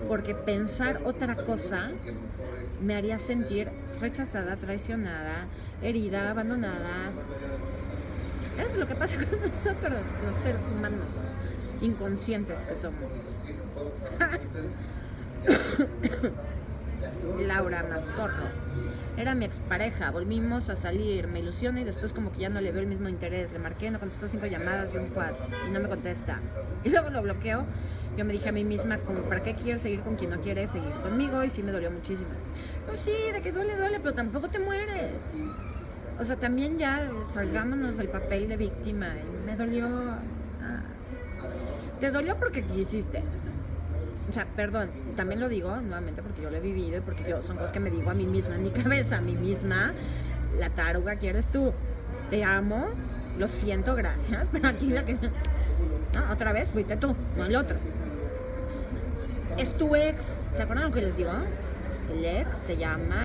Porque 0.06 0.34
pensar 0.34 1.00
otra 1.04 1.34
cosa 1.34 1.90
me 2.80 2.94
haría 2.94 3.18
sentir 3.18 3.70
rechazada, 4.00 4.56
traicionada, 4.56 5.46
herida, 5.82 6.30
abandonada, 6.30 7.10
eso 8.58 8.72
es 8.72 8.78
lo 8.78 8.86
que 8.86 8.94
pasa 8.94 9.16
con 9.16 9.40
nosotros, 9.48 9.98
los 10.24 10.36
seres 10.36 10.62
humanos 10.70 11.34
inconscientes 11.80 12.64
que 12.64 12.74
somos. 12.74 13.36
Laura 17.46 17.84
Mascorro. 17.88 18.48
Era 19.16 19.34
mi 19.34 19.44
expareja, 19.44 20.12
volvimos 20.12 20.70
a 20.70 20.76
salir, 20.76 21.26
me 21.26 21.40
ilusiona 21.40 21.80
y 21.80 21.84
después 21.84 22.12
como 22.12 22.30
que 22.30 22.38
ya 22.38 22.50
no 22.50 22.60
le 22.60 22.70
veo 22.70 22.82
el 22.82 22.86
mismo 22.86 23.08
interés. 23.08 23.52
Le 23.52 23.58
marqué, 23.58 23.90
no 23.90 23.98
contestó 23.98 24.28
cinco 24.28 24.46
llamadas 24.46 24.90
y 24.94 24.98
un 24.98 25.10
WhatsApp 25.16 25.54
y 25.66 25.70
no 25.70 25.80
me 25.80 25.88
contesta. 25.88 26.40
Y 26.84 26.90
luego 26.90 27.10
lo 27.10 27.20
bloqueo. 27.22 27.64
Yo 28.16 28.24
me 28.24 28.32
dije 28.32 28.48
a 28.48 28.52
mí 28.52 28.62
misma, 28.62 28.98
como, 28.98 29.22
¿para 29.22 29.42
qué 29.42 29.54
quieres 29.54 29.80
seguir 29.80 30.00
con 30.00 30.14
quien 30.14 30.30
no 30.30 30.40
quiere 30.40 30.68
seguir 30.68 30.92
conmigo? 31.02 31.42
Y 31.42 31.50
sí 31.50 31.64
me 31.64 31.72
dolió 31.72 31.90
muchísimo. 31.90 32.30
Pues 32.86 33.00
sí, 33.00 33.12
de 33.32 33.42
que 33.42 33.50
duele, 33.50 33.76
duele, 33.76 33.98
pero 33.98 34.14
tampoco 34.14 34.48
te 34.48 34.60
mueres. 34.60 35.42
O 36.20 36.24
sea, 36.24 36.36
también 36.36 36.78
ya 36.78 37.08
salgámonos 37.28 37.96
del 37.96 38.08
papel 38.08 38.48
de 38.48 38.56
víctima. 38.56 39.06
Y 39.06 39.46
me 39.46 39.56
dolió. 39.56 39.86
Ah, 40.62 40.82
te 42.00 42.10
dolió 42.10 42.36
porque 42.36 42.64
quisiste. 42.64 43.22
O 44.28 44.32
sea, 44.32 44.46
perdón, 44.56 44.90
también 45.16 45.40
lo 45.40 45.48
digo 45.48 45.74
nuevamente 45.80 46.22
porque 46.22 46.42
yo 46.42 46.50
lo 46.50 46.56
he 46.56 46.60
vivido 46.60 46.98
y 46.98 47.00
porque 47.00 47.24
yo 47.28 47.40
son 47.40 47.56
cosas 47.56 47.72
que 47.72 47.80
me 47.80 47.90
digo 47.90 48.10
a 48.10 48.14
mí 48.14 48.26
misma 48.26 48.56
en 48.56 48.62
mi 48.62 48.70
cabeza, 48.82 49.18
a 49.18 49.20
mí 49.20 49.36
misma. 49.36 49.92
La 50.58 50.70
taruga 50.70 51.16
quieres 51.16 51.46
tú. 51.46 51.72
Te 52.30 52.44
amo, 52.44 52.88
lo 53.38 53.48
siento, 53.48 53.94
gracias, 53.94 54.48
pero 54.52 54.68
aquí 54.68 54.90
la 54.90 55.04
que. 55.04 55.14
No, 55.14 56.32
otra 56.32 56.52
vez 56.52 56.70
fuiste 56.70 56.96
tú, 56.96 57.14
no 57.36 57.44
el 57.44 57.56
otro. 57.56 57.76
Es 59.56 59.76
tu 59.76 59.94
ex. 59.96 60.42
¿Se 60.52 60.62
acuerdan 60.62 60.86
lo 60.88 60.94
que 60.94 61.00
les 61.00 61.16
digo? 61.16 61.32
El 62.12 62.24
ex 62.24 62.56
se 62.58 62.76
llama 62.76 63.16